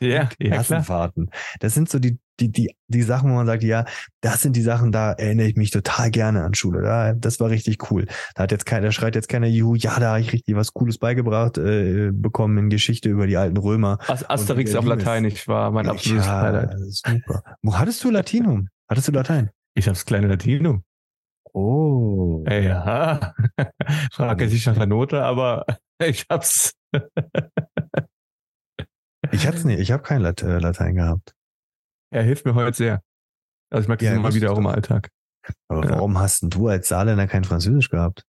Ja, 0.00 0.26
Klassenfahrten. 0.26 1.26
Ja, 1.32 1.56
das 1.60 1.74
sind 1.74 1.88
so 1.88 1.98
die, 1.98 2.18
die, 2.40 2.50
die, 2.50 2.74
die 2.88 3.02
Sachen, 3.02 3.30
wo 3.30 3.34
man 3.34 3.46
sagt, 3.46 3.62
ja, 3.62 3.84
das 4.20 4.42
sind 4.42 4.56
die 4.56 4.62
Sachen, 4.62 4.92
da 4.92 5.12
erinnere 5.12 5.46
ich 5.46 5.56
mich 5.56 5.70
total 5.70 6.10
gerne 6.10 6.42
an 6.42 6.54
Schule. 6.54 6.82
Da, 6.82 7.12
das 7.12 7.40
war 7.40 7.50
richtig 7.50 7.90
cool. 7.90 8.06
Da 8.34 8.44
hat 8.44 8.52
jetzt 8.52 8.66
keiner, 8.66 8.86
da 8.86 8.92
schreit 8.92 9.14
jetzt 9.14 9.28
keiner, 9.28 9.46
Juhu, 9.46 9.74
ja, 9.74 9.98
da 9.98 10.10
habe 10.10 10.20
ich 10.20 10.32
richtig 10.32 10.56
was 10.56 10.72
Cooles 10.72 10.98
beigebracht 10.98 11.58
äh, 11.58 12.10
bekommen 12.12 12.58
in 12.58 12.70
Geschichte 12.70 13.08
über 13.08 13.26
die 13.26 13.36
alten 13.36 13.56
Römer. 13.56 13.98
Asterix 14.08 14.74
auf 14.74 14.84
Lateinisch 14.84 15.46
war 15.48 15.70
mein 15.70 15.88
absolutes 15.88 16.26
ja, 16.26 16.40
Highlight. 16.40 16.74
Super. 16.78 17.42
Wo 17.62 17.78
hattest 17.78 18.02
du 18.04 18.10
Latinum? 18.10 18.68
Hattest 18.88 19.08
du 19.08 19.12
Latein? 19.12 19.50
Ich 19.74 19.86
habe 19.86 19.94
das 19.94 20.04
kleine 20.04 20.26
Latinum. 20.26 20.82
Oh. 21.52 22.44
Ja. 22.48 23.34
Frage 24.12 24.48
sich 24.48 24.66
nach 24.66 24.76
der 24.76 24.86
Note, 24.86 25.22
aber 25.22 25.64
ich 25.98 26.26
hab's. 26.30 26.72
ich 29.32 29.46
hab's 29.46 29.64
nicht. 29.64 29.80
Ich 29.80 29.92
habe 29.92 30.02
kein 30.02 30.24
äh, 30.24 30.58
Latein 30.58 30.94
gehabt. 30.94 31.34
Er 32.10 32.22
hilft 32.22 32.44
mir 32.44 32.54
heute 32.54 32.76
sehr. 32.76 33.02
Also 33.70 33.84
ich 33.84 33.88
mag 33.88 33.98
das 33.98 34.08
ja, 34.08 34.14
immer 34.14 34.34
wieder 34.34 34.52
auch 34.52 34.58
im 34.58 34.66
Alltag. 34.66 35.10
Aber 35.68 35.84
ja. 35.84 35.90
warum 35.90 36.18
hast 36.18 36.42
denn 36.42 36.50
du 36.50 36.68
als 36.68 36.88
Saarländer 36.88 37.26
kein 37.26 37.44
Französisch 37.44 37.88
gehabt? 37.88 38.24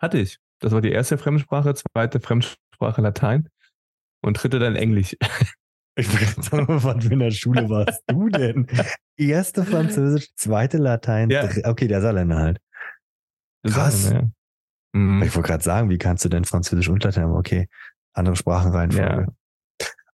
Hatte 0.00 0.18
ich. 0.18 0.38
Das 0.60 0.72
war 0.72 0.80
die 0.80 0.92
erste 0.92 1.18
Fremdsprache, 1.18 1.74
zweite 1.74 2.20
Fremdsprache 2.20 3.02
Latein 3.02 3.48
und 4.22 4.42
dritte 4.42 4.58
dann 4.58 4.76
Englisch. 4.76 5.16
Ich 5.94 6.08
weiß 6.08 6.36
was 6.48 7.04
für 7.04 7.12
einer 7.12 7.30
Schule 7.30 7.68
warst 7.68 8.02
du 8.06 8.30
denn? 8.30 8.66
Erste 9.18 9.62
Französisch, 9.62 10.34
zweite 10.36 10.78
Latein, 10.78 11.28
ja. 11.28 11.46
okay, 11.64 11.86
der 11.86 12.00
Saarländer 12.00 12.38
halt. 12.38 12.58
Krass. 13.62 14.10
Ja. 14.10 14.22
Mhm. 14.94 15.22
Ich 15.22 15.34
wollte 15.36 15.48
gerade 15.48 15.62
sagen, 15.62 15.90
wie 15.90 15.98
kannst 15.98 16.24
du 16.24 16.30
denn 16.30 16.46
Französisch 16.46 16.88
und 16.88 17.04
Latein? 17.04 17.26
Okay, 17.26 17.68
andere 18.14 18.36
Sprachenreihenfolge. 18.36 19.26
Ja. 19.28 19.34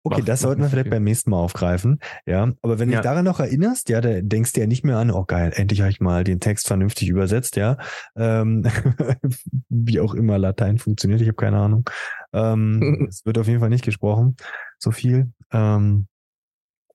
Okay, 0.06 0.20
das 0.22 0.40
sollten 0.40 0.60
wir 0.60 0.68
vielleicht 0.68 0.90
beim 0.90 1.02
nächsten 1.02 1.30
Mal 1.30 1.38
aufgreifen. 1.38 1.98
Ja, 2.26 2.52
aber 2.60 2.78
wenn 2.78 2.88
du 2.88 2.94
ja. 2.94 3.00
dich 3.00 3.08
daran 3.08 3.24
noch 3.24 3.40
erinnerst, 3.40 3.88
ja, 3.88 4.02
da 4.02 4.20
denkst 4.20 4.52
du 4.52 4.60
ja 4.60 4.66
nicht 4.66 4.84
mehr 4.84 4.98
an, 4.98 5.10
oh 5.10 5.24
geil, 5.24 5.52
endlich 5.54 5.80
habe 5.80 5.90
ich 5.90 6.00
mal 6.00 6.24
den 6.24 6.40
Text 6.40 6.66
vernünftig 6.66 7.08
übersetzt, 7.08 7.56
ja. 7.56 7.78
Ähm, 8.14 8.64
wie 9.70 10.00
auch 10.00 10.12
immer 10.12 10.36
Latein 10.36 10.76
funktioniert, 10.76 11.22
ich 11.22 11.28
habe 11.28 11.36
keine 11.36 11.58
Ahnung. 11.58 11.88
Ähm, 12.34 13.06
es 13.08 13.24
wird 13.24 13.38
auf 13.38 13.48
jeden 13.48 13.60
Fall 13.60 13.70
nicht 13.70 13.84
gesprochen, 13.84 14.36
so 14.78 14.90
viel. 14.90 15.32
Ähm, 15.52 16.06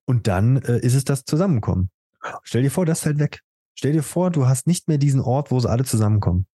und 0.05 0.27
dann 0.27 0.57
äh, 0.57 0.77
ist 0.77 0.93
es 0.93 1.03
das 1.03 1.25
Zusammenkommen. 1.25 1.89
Stell 2.43 2.61
dir 2.61 2.71
vor, 2.71 2.85
das 2.85 3.01
fällt 3.01 3.17
weg. 3.17 3.41
Stell 3.73 3.93
dir 3.93 4.03
vor, 4.03 4.29
du 4.29 4.47
hast 4.47 4.67
nicht 4.67 4.87
mehr 4.87 4.99
diesen 4.99 5.21
Ort, 5.21 5.49
wo 5.49 5.59
sie 5.59 5.69
alle 5.69 5.83
zusammenkommen. 5.83 6.45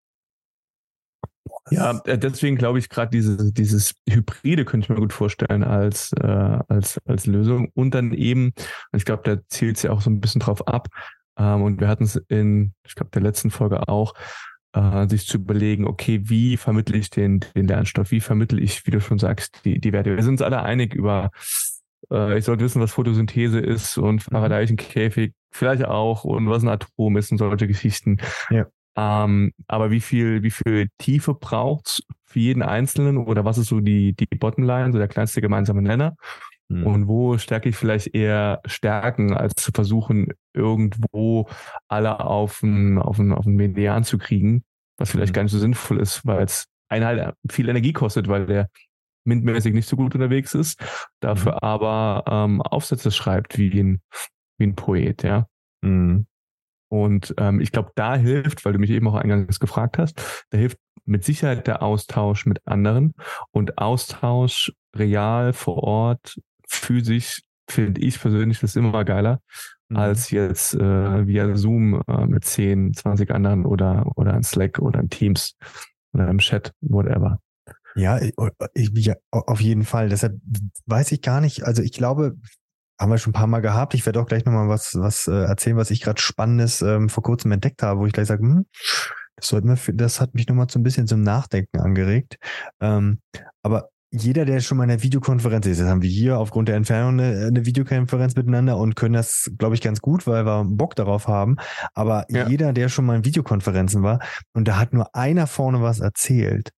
Ja, 1.71 1.99
äh, 2.05 2.17
deswegen 2.17 2.57
glaube 2.57 2.79
ich 2.79 2.89
gerade 2.89 3.11
dieses, 3.11 3.53
dieses 3.53 3.95
Hybride 4.07 4.65
könnte 4.65 4.85
ich 4.85 4.89
mir 4.89 4.95
gut 4.95 5.13
vorstellen 5.13 5.63
als, 5.63 6.11
äh, 6.13 6.59
als, 6.67 6.99
als 7.05 7.25
Lösung. 7.25 7.69
Und 7.73 7.95
dann 7.95 8.13
eben, 8.13 8.53
ich 8.95 9.05
glaube, 9.05 9.23
da 9.23 9.41
zielt 9.47 9.77
es 9.77 9.83
ja 9.83 9.91
auch 9.91 10.01
so 10.01 10.09
ein 10.09 10.21
bisschen 10.21 10.41
drauf 10.41 10.67
ab. 10.67 10.87
Ähm, 11.37 11.63
und 11.63 11.79
wir 11.79 11.87
hatten 11.87 12.03
es 12.03 12.15
in, 12.27 12.73
ich 12.85 12.95
glaube, 12.95 13.11
der 13.11 13.21
letzten 13.21 13.51
Folge 13.51 13.87
auch, 13.87 14.13
äh, 14.73 15.07
sich 15.07 15.25
zu 15.25 15.37
überlegen, 15.37 15.87
okay, 15.87 16.21
wie 16.23 16.57
vermittle 16.57 16.97
ich 16.97 17.09
den, 17.09 17.39
den 17.55 17.67
Lernstoff? 17.67 18.11
Wie 18.11 18.21
vermittle 18.21 18.59
ich, 18.59 18.85
wie 18.85 18.91
du 18.91 19.01
schon 19.01 19.19
sagst, 19.19 19.61
die, 19.65 19.79
die 19.79 19.93
Werte? 19.93 20.15
Wir 20.15 20.23
sind 20.23 20.33
uns 20.33 20.41
alle 20.41 20.61
einig 20.61 20.93
über, 20.93 21.31
äh, 22.11 22.37
ich 22.37 22.45
sollte 22.45 22.63
wissen, 22.63 22.81
was 22.81 22.91
Photosynthese 22.91 23.59
ist 23.59 23.97
und 23.97 24.23
Faradaychen-Käfig 24.23 25.33
vielleicht 25.51 25.85
auch 25.85 26.25
und 26.25 26.49
was 26.49 26.63
ein 26.63 26.69
Atom 26.69 27.17
ist 27.17 27.31
und 27.31 27.37
solche 27.37 27.67
Geschichten. 27.67 28.17
Ja. 28.49 28.65
Ähm, 28.97 29.51
aber 29.67 29.91
wie 29.91 29.99
viel, 29.99 30.43
wie 30.43 30.51
viel 30.51 30.87
Tiefe 30.97 31.33
braucht's 31.33 32.01
für 32.25 32.39
jeden 32.39 32.61
Einzelnen 32.61 33.17
oder 33.17 33.45
was 33.45 33.57
ist 33.57 33.67
so 33.67 33.79
die, 33.81 34.13
die 34.13 34.27
Bottomline, 34.37 34.91
so 34.91 34.97
der 34.97 35.07
kleinste 35.07 35.41
gemeinsame 35.41 35.81
Nenner? 35.81 36.15
Mhm. 36.69 36.87
Und 36.87 37.07
wo 37.07 37.37
stärke 37.37 37.69
ich 37.69 37.75
vielleicht 37.75 38.15
eher 38.15 38.61
Stärken, 38.65 39.33
als 39.33 39.53
zu 39.55 39.71
versuchen, 39.71 40.29
irgendwo 40.53 41.47
alle 41.87 42.19
auf 42.19 42.63
ein, 42.63 42.97
auf 42.97 43.19
ein, 43.19 43.33
auf 43.33 43.45
Median 43.45 44.03
zu 44.03 44.17
kriegen, 44.17 44.63
was 44.97 45.11
vielleicht 45.11 45.31
mhm. 45.31 45.35
gar 45.35 45.43
nicht 45.43 45.51
so 45.51 45.59
sinnvoll 45.59 45.99
ist, 45.99 46.25
weil 46.25 46.43
es 46.43 46.67
einen 46.89 47.05
halt 47.05 47.35
viel 47.49 47.69
Energie 47.69 47.93
kostet, 47.93 48.27
weil 48.27 48.45
der 48.45 48.69
mintmäßig 49.25 49.73
nicht 49.73 49.87
so 49.87 49.95
gut 49.95 50.13
unterwegs 50.15 50.53
ist, 50.53 50.79
dafür 51.19 51.53
mhm. 51.53 51.59
aber 51.61 52.23
ähm, 52.27 52.61
Aufsätze 52.61 53.11
schreibt 53.11 53.57
wie 53.57 53.79
ein, 53.79 54.01
wie 54.57 54.67
ein 54.67 54.75
Poet, 54.75 55.23
ja. 55.23 55.47
Mhm. 55.81 56.27
Und 56.95 57.35
ähm, 57.37 57.59
ich 57.59 57.73
glaube, 57.73 57.91
da 57.95 58.15
hilft, 58.15 58.63
weil 58.63 58.71
du 58.71 58.79
mich 58.79 58.89
eben 58.89 59.05
auch 59.09 59.15
eingangs 59.15 59.59
gefragt 59.59 59.97
hast, 59.97 60.45
da 60.49 60.57
hilft 60.57 60.77
mit 61.03 61.25
Sicherheit 61.25 61.67
der 61.67 61.83
Austausch 61.83 62.45
mit 62.45 62.65
anderen 62.65 63.13
und 63.51 63.77
Austausch 63.77 64.71
real 64.95 65.51
vor 65.51 65.83
Ort, 65.83 66.39
physisch, 66.69 67.41
finde 67.69 67.99
ich 67.99 68.17
persönlich 68.17 68.61
das 68.61 68.77
immer 68.77 69.03
geiler, 69.03 69.41
mhm. 69.89 69.97
als 69.97 70.31
jetzt 70.31 70.73
äh, 70.73 71.27
via 71.27 71.53
Zoom 71.57 72.01
äh, 72.07 72.25
mit 72.27 72.45
10, 72.45 72.93
20 72.93 73.29
anderen 73.29 73.65
oder, 73.65 74.09
oder 74.15 74.33
in 74.33 74.43
Slack 74.43 74.79
oder 74.79 75.01
in 75.01 75.09
Teams 75.09 75.57
oder 76.13 76.29
im 76.29 76.37
Chat, 76.37 76.71
whatever. 76.79 77.39
Ja, 77.97 78.21
ich, 78.21 78.33
ja, 78.93 79.15
auf 79.31 79.59
jeden 79.59 79.83
Fall. 79.83 80.07
Deshalb 80.07 80.39
weiß 80.85 81.11
ich 81.11 81.21
gar 81.21 81.41
nicht, 81.41 81.63
also 81.63 81.81
ich 81.81 81.91
glaube, 81.91 82.37
haben 82.99 83.11
wir 83.11 83.17
schon 83.17 83.31
ein 83.31 83.33
paar 83.33 83.47
Mal 83.47 83.61
gehabt. 83.61 83.93
Ich 83.93 84.05
werde 84.05 84.21
auch 84.21 84.25
gleich 84.25 84.45
nochmal 84.45 84.69
was, 84.69 84.95
was 84.95 85.27
äh, 85.27 85.31
erzählen, 85.31 85.77
was 85.77 85.91
ich 85.91 86.01
gerade 86.01 86.21
Spannendes 86.21 86.81
ähm, 86.81 87.09
vor 87.09 87.23
kurzem 87.23 87.51
entdeckt 87.51 87.83
habe, 87.83 87.99
wo 87.99 88.05
ich 88.05 88.13
gleich 88.13 88.27
sage, 88.27 88.43
hm, 88.43 88.65
das, 89.35 89.47
sollten 89.47 89.67
wir, 89.67 89.93
das 89.93 90.21
hat 90.21 90.33
mich 90.33 90.47
nochmal 90.47 90.67
so 90.69 90.79
ein 90.79 90.83
bisschen 90.83 91.07
zum 91.07 91.21
Nachdenken 91.21 91.79
angeregt. 91.79 92.37
Ähm, 92.81 93.19
aber 93.61 93.89
jeder, 94.11 94.45
der 94.45 94.61
schon 94.61 94.77
mal 94.77 94.85
in 94.85 94.91
einer 94.91 95.03
Videokonferenz 95.03 95.65
ist, 95.65 95.81
das 95.81 95.87
haben 95.87 96.01
wir 96.01 96.09
hier 96.09 96.39
aufgrund 96.39 96.69
der 96.69 96.75
Entfernung 96.75 97.19
eine, 97.19 97.47
eine 97.47 97.65
Videokonferenz 97.65 98.35
miteinander 98.35 98.77
und 98.77 98.95
können 98.95 99.13
das, 99.13 99.51
glaube 99.57 99.75
ich, 99.75 99.81
ganz 99.81 99.99
gut, 99.99 100.25
weil 100.25 100.45
wir 100.45 100.63
Bock 100.65 100.95
darauf 100.95 101.27
haben. 101.27 101.57
Aber 101.93 102.25
ja. 102.29 102.47
jeder, 102.47 102.71
der 102.71 102.87
schon 102.87 103.05
mal 103.05 103.17
in 103.17 103.25
Videokonferenzen 103.25 104.03
war 104.03 104.19
und 104.53 104.67
da 104.67 104.77
hat 104.77 104.93
nur 104.93 105.13
einer 105.13 105.47
vorne 105.47 105.81
was 105.81 105.99
erzählt 105.99 106.71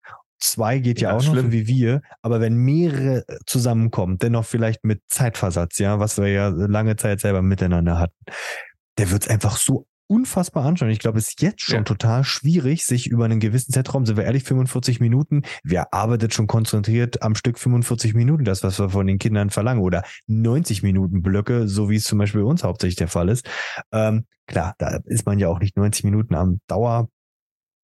Zwei 0.45 0.79
geht 0.79 1.01
ja, 1.01 1.09
ja 1.09 1.17
auch 1.17 1.21
schlimm. 1.21 1.35
noch, 1.35 1.43
so 1.43 1.51
wie 1.51 1.67
wir. 1.67 2.01
Aber 2.21 2.39
wenn 2.39 2.55
mehrere 2.55 3.25
zusammenkommen, 3.45 4.17
dennoch 4.19 4.45
vielleicht 4.45 4.83
mit 4.83 5.01
Zeitversatz, 5.07 5.79
ja, 5.79 5.99
was 5.99 6.17
wir 6.17 6.27
ja 6.27 6.49
lange 6.49 6.95
Zeit 6.95 7.19
selber 7.19 7.41
miteinander 7.41 7.99
hatten, 7.99 8.15
der 8.97 9.11
wird 9.11 9.23
es 9.23 9.29
einfach 9.29 9.57
so 9.57 9.87
unfassbar 10.07 10.65
anschauen. 10.65 10.91
Ich 10.91 10.99
glaube, 10.99 11.17
es 11.17 11.29
ist 11.29 11.41
jetzt 11.41 11.61
schon 11.61 11.77
ja. 11.77 11.83
total 11.83 12.23
schwierig, 12.23 12.85
sich 12.85 13.07
über 13.07 13.25
einen 13.25 13.39
gewissen 13.39 13.73
Zeitraum, 13.73 14.05
sind 14.05 14.17
wir 14.17 14.23
ehrlich, 14.23 14.43
45 14.43 14.99
Minuten, 14.99 15.41
wer 15.63 15.93
arbeitet 15.93 16.33
schon 16.33 16.47
konzentriert 16.47 17.23
am 17.23 17.33
Stück 17.33 17.57
45 17.57 18.13
Minuten, 18.13 18.45
das, 18.45 18.63
was 18.63 18.79
wir 18.79 18.89
von 18.89 19.07
den 19.07 19.17
Kindern 19.17 19.49
verlangen, 19.49 19.81
oder 19.81 20.03
90 20.27 20.83
Minuten 20.83 21.23
Blöcke, 21.23 21.67
so 21.67 21.89
wie 21.89 21.95
es 21.95 22.03
zum 22.03 22.19
Beispiel 22.19 22.41
bei 22.41 22.47
uns 22.47 22.63
hauptsächlich 22.63 22.97
der 22.97 23.07
Fall 23.07 23.29
ist. 23.29 23.49
Ähm, 23.91 24.25
klar, 24.45 24.75
da 24.77 24.99
ist 25.05 25.25
man 25.25 25.39
ja 25.39 25.47
auch 25.47 25.59
nicht 25.59 25.75
90 25.75 26.03
Minuten 26.03 26.35
am 26.35 26.59
Dauer 26.67 27.09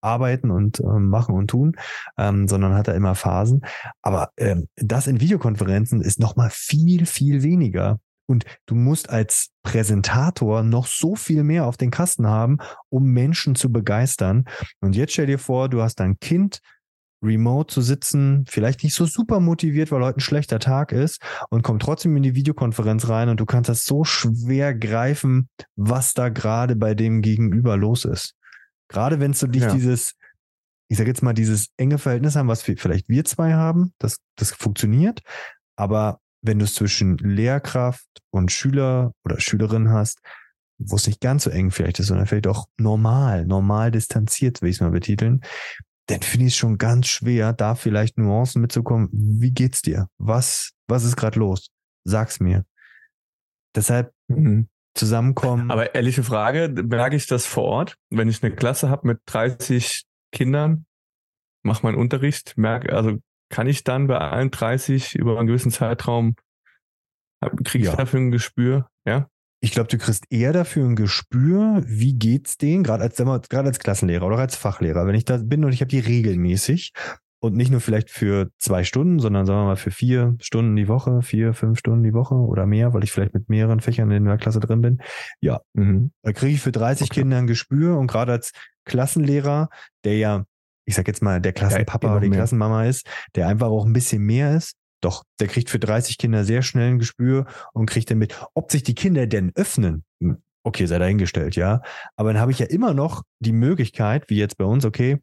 arbeiten 0.02 0.50
und 0.50 0.80
äh, 0.80 0.98
machen 0.98 1.34
und 1.34 1.48
tun, 1.48 1.76
ähm, 2.18 2.48
sondern 2.48 2.74
hat 2.74 2.88
er 2.88 2.94
immer 2.94 3.14
Phasen. 3.14 3.62
Aber 4.02 4.30
ähm, 4.36 4.68
das 4.76 5.06
in 5.06 5.20
Videokonferenzen 5.20 6.02
ist 6.02 6.20
noch 6.20 6.36
mal 6.36 6.50
viel, 6.52 7.06
viel 7.06 7.42
weniger. 7.42 7.98
Und 8.26 8.44
du 8.66 8.74
musst 8.74 9.10
als 9.10 9.50
Präsentator 9.62 10.62
noch 10.62 10.86
so 10.86 11.16
viel 11.16 11.44
mehr 11.44 11.66
auf 11.66 11.76
den 11.76 11.90
Kasten 11.90 12.26
haben, 12.26 12.58
um 12.88 13.04
Menschen 13.04 13.54
zu 13.54 13.70
begeistern. 13.72 14.44
Und 14.80 14.96
jetzt 14.96 15.12
stell 15.12 15.26
dir 15.26 15.38
vor, 15.38 15.68
du 15.68 15.82
hast 15.82 16.00
ein 16.00 16.18
Kind, 16.20 16.60
remote 17.22 17.72
zu 17.72 17.80
sitzen, 17.80 18.44
vielleicht 18.48 18.82
nicht 18.82 18.94
so 18.94 19.06
super 19.06 19.40
motiviert, 19.40 19.92
weil 19.92 20.02
heute 20.02 20.18
ein 20.18 20.20
schlechter 20.20 20.58
Tag 20.58 20.92
ist 20.92 21.22
und 21.50 21.62
kommt 21.62 21.82
trotzdem 21.82 22.16
in 22.16 22.22
die 22.22 22.34
Videokonferenz 22.34 23.08
rein 23.08 23.28
und 23.28 23.38
du 23.38 23.46
kannst 23.46 23.68
das 23.68 23.84
so 23.84 24.04
schwer 24.04 24.74
greifen, 24.74 25.48
was 25.76 26.14
da 26.14 26.28
gerade 26.28 26.74
bei 26.74 26.94
dem 26.94 27.22
Gegenüber 27.22 27.76
los 27.76 28.04
ist. 28.04 28.34
Gerade 28.92 29.20
wenn 29.20 29.32
du 29.32 29.46
dich 29.46 29.62
ja. 29.62 29.72
dieses, 29.72 30.14
ich 30.88 30.98
sage 30.98 31.10
jetzt 31.10 31.22
mal, 31.22 31.32
dieses 31.32 31.68
enge 31.78 31.98
Verhältnis 31.98 32.36
haben, 32.36 32.48
was 32.48 32.62
vielleicht 32.62 33.08
wir 33.08 33.24
zwei 33.24 33.54
haben, 33.54 33.92
das, 33.98 34.18
das 34.36 34.52
funktioniert. 34.52 35.20
Aber 35.76 36.20
wenn 36.42 36.58
du 36.58 36.66
es 36.66 36.74
zwischen 36.74 37.16
Lehrkraft 37.16 38.06
und 38.30 38.52
Schüler 38.52 39.12
oder 39.24 39.40
Schülerin 39.40 39.90
hast, 39.90 40.20
wo 40.78 40.96
es 40.96 41.06
nicht 41.06 41.20
ganz 41.20 41.44
so 41.44 41.50
eng 41.50 41.70
vielleicht 41.70 42.00
ist, 42.00 42.08
sondern 42.08 42.26
vielleicht 42.26 42.48
auch 42.48 42.66
normal, 42.76 43.46
normal 43.46 43.90
distanziert, 43.90 44.60
will 44.60 44.68
ich 44.68 44.76
es 44.76 44.80
mal 44.80 44.90
betiteln, 44.90 45.40
dann 46.06 46.20
finde 46.20 46.46
ich 46.46 46.52
es 46.52 46.58
schon 46.58 46.78
ganz 46.78 47.06
schwer, 47.06 47.52
da 47.52 47.74
vielleicht 47.74 48.18
Nuancen 48.18 48.60
mitzukommen. 48.60 49.08
Wie 49.12 49.52
geht's 49.52 49.82
dir? 49.82 50.08
Was, 50.18 50.72
was 50.88 51.04
ist 51.04 51.16
gerade 51.16 51.38
los? 51.38 51.70
Sag's 52.04 52.40
mir. 52.40 52.66
Deshalb 53.74 54.12
mhm 54.28 54.68
zusammenkommen. 54.94 55.70
Aber 55.70 55.94
ehrliche 55.94 56.22
Frage, 56.22 56.68
merke 56.68 57.16
ich 57.16 57.26
das 57.26 57.46
vor 57.46 57.64
Ort, 57.64 57.96
wenn 58.10 58.28
ich 58.28 58.42
eine 58.42 58.54
Klasse 58.54 58.88
habe 58.88 59.06
mit 59.06 59.20
30 59.26 60.04
Kindern, 60.32 60.86
mache 61.62 61.84
meinen 61.84 61.96
Unterricht, 61.96 62.54
merke, 62.56 62.92
also 62.94 63.18
kann 63.48 63.66
ich 63.66 63.84
dann 63.84 64.06
bei 64.06 64.18
allen 64.18 64.50
30 64.50 65.14
über 65.14 65.38
einen 65.38 65.46
gewissen 65.46 65.70
Zeitraum, 65.70 66.34
kriege 67.64 67.84
ich 67.84 67.90
ja. 67.90 67.96
dafür 67.96 68.20
ein 68.20 68.30
Gespür, 68.30 68.88
ja? 69.06 69.28
Ich 69.64 69.70
glaube, 69.70 69.88
du 69.88 69.96
kriegst 69.96 70.24
eher 70.30 70.52
dafür 70.52 70.84
ein 70.84 70.96
Gespür, 70.96 71.82
wie 71.86 72.14
geht's 72.14 72.56
denen, 72.56 72.82
gerade 72.82 73.04
als, 73.04 73.16
gerade 73.16 73.68
als 73.68 73.78
Klassenlehrer 73.78 74.26
oder 74.26 74.38
als 74.38 74.56
Fachlehrer. 74.56 75.06
Wenn 75.06 75.14
ich 75.14 75.24
da 75.24 75.36
bin 75.36 75.64
und 75.64 75.72
ich 75.72 75.80
habe 75.80 75.88
die 75.88 76.00
regelmäßig 76.00 76.92
und 77.42 77.56
nicht 77.56 77.72
nur 77.72 77.80
vielleicht 77.80 78.08
für 78.08 78.50
zwei 78.58 78.84
Stunden, 78.84 79.18
sondern 79.18 79.46
sagen 79.46 79.58
wir 79.60 79.64
mal 79.64 79.76
für 79.76 79.90
vier 79.90 80.36
Stunden 80.40 80.76
die 80.76 80.86
Woche, 80.86 81.22
vier, 81.22 81.54
fünf 81.54 81.80
Stunden 81.80 82.04
die 82.04 82.14
Woche 82.14 82.36
oder 82.36 82.66
mehr, 82.66 82.94
weil 82.94 83.02
ich 83.02 83.10
vielleicht 83.10 83.34
mit 83.34 83.48
mehreren 83.48 83.80
Fächern 83.80 84.12
in 84.12 84.24
der 84.24 84.38
Klasse 84.38 84.60
drin 84.60 84.80
bin. 84.80 85.02
Ja, 85.40 85.60
mhm. 85.74 86.12
da 86.22 86.32
kriege 86.32 86.54
ich 86.54 86.60
für 86.60 86.70
30 86.70 87.10
okay. 87.10 87.20
Kinder 87.20 87.38
ein 87.38 87.48
Gespür 87.48 87.98
und 87.98 88.06
gerade 88.06 88.30
als 88.30 88.52
Klassenlehrer, 88.84 89.70
der 90.04 90.18
ja, 90.18 90.44
ich 90.84 90.94
sag 90.94 91.08
jetzt 91.08 91.20
mal, 91.20 91.40
der 91.40 91.52
Klassenpapa 91.52 92.06
ja, 92.06 92.12
oder 92.12 92.20
die 92.20 92.28
mehr. 92.28 92.38
Klassenmama 92.38 92.84
ist, 92.84 93.08
der 93.34 93.48
einfach 93.48 93.66
auch 93.66 93.84
ein 93.84 93.92
bisschen 93.92 94.22
mehr 94.22 94.56
ist, 94.56 94.76
doch, 95.00 95.24
der 95.40 95.48
kriegt 95.48 95.68
für 95.68 95.80
30 95.80 96.18
Kinder 96.18 96.44
sehr 96.44 96.62
schnell 96.62 96.90
ein 96.90 97.00
Gespür 97.00 97.46
und 97.72 97.90
kriegt 97.90 98.08
dann 98.08 98.18
mit, 98.18 98.40
ob 98.54 98.70
sich 98.70 98.84
die 98.84 98.94
Kinder 98.94 99.26
denn 99.26 99.50
öffnen. 99.56 100.04
Hm, 100.22 100.40
okay, 100.62 100.86
sei 100.86 101.00
dahingestellt, 101.00 101.56
ja. 101.56 101.82
Aber 102.14 102.32
dann 102.32 102.40
habe 102.40 102.52
ich 102.52 102.60
ja 102.60 102.66
immer 102.66 102.94
noch 102.94 103.24
die 103.40 103.50
Möglichkeit, 103.50 104.30
wie 104.30 104.36
jetzt 104.36 104.58
bei 104.58 104.64
uns, 104.64 104.84
okay, 104.84 105.18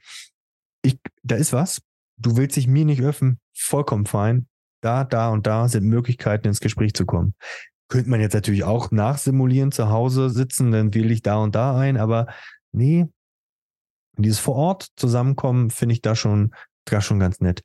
ich, 0.82 1.00
da 1.24 1.36
ist 1.36 1.54
was, 1.54 1.82
du 2.20 2.38
willst 2.38 2.56
dich 2.56 2.68
mir 2.68 2.86
nicht 2.86 3.02
öffnen, 3.02 3.40
vollkommen 3.54 4.06
fein. 4.06 4.48
Da, 4.82 5.04
da 5.04 5.30
und 5.30 5.46
da 5.46 5.68
sind 5.68 5.86
Möglichkeiten, 5.86 6.48
ins 6.48 6.62
Gespräch 6.62 6.94
zu 6.94 7.06
kommen. 7.06 7.34
Könnte 7.90 8.10
man 8.10 8.22
jetzt 8.22 8.34
natürlich 8.34 8.64
auch 8.64 8.92
nachsimulieren, 8.92 9.72
zu 9.72 9.90
Hause 9.90 10.30
sitzen, 10.30 10.72
dann 10.72 10.94
wähle 10.94 11.12
ich 11.12 11.22
da 11.22 11.38
und 11.38 11.56
da 11.56 11.78
ein, 11.78 11.98
aber 11.98 12.28
nee, 12.72 13.08
dieses 14.18 14.40
vor 14.40 14.56
Ort 14.56 14.88
zusammenkommen 14.96 15.70
finde 15.70 15.94
ich 15.94 16.02
da 16.02 16.16
schon, 16.16 16.54
da 16.86 17.02
schon 17.02 17.20
ganz 17.20 17.40
nett. 17.40 17.64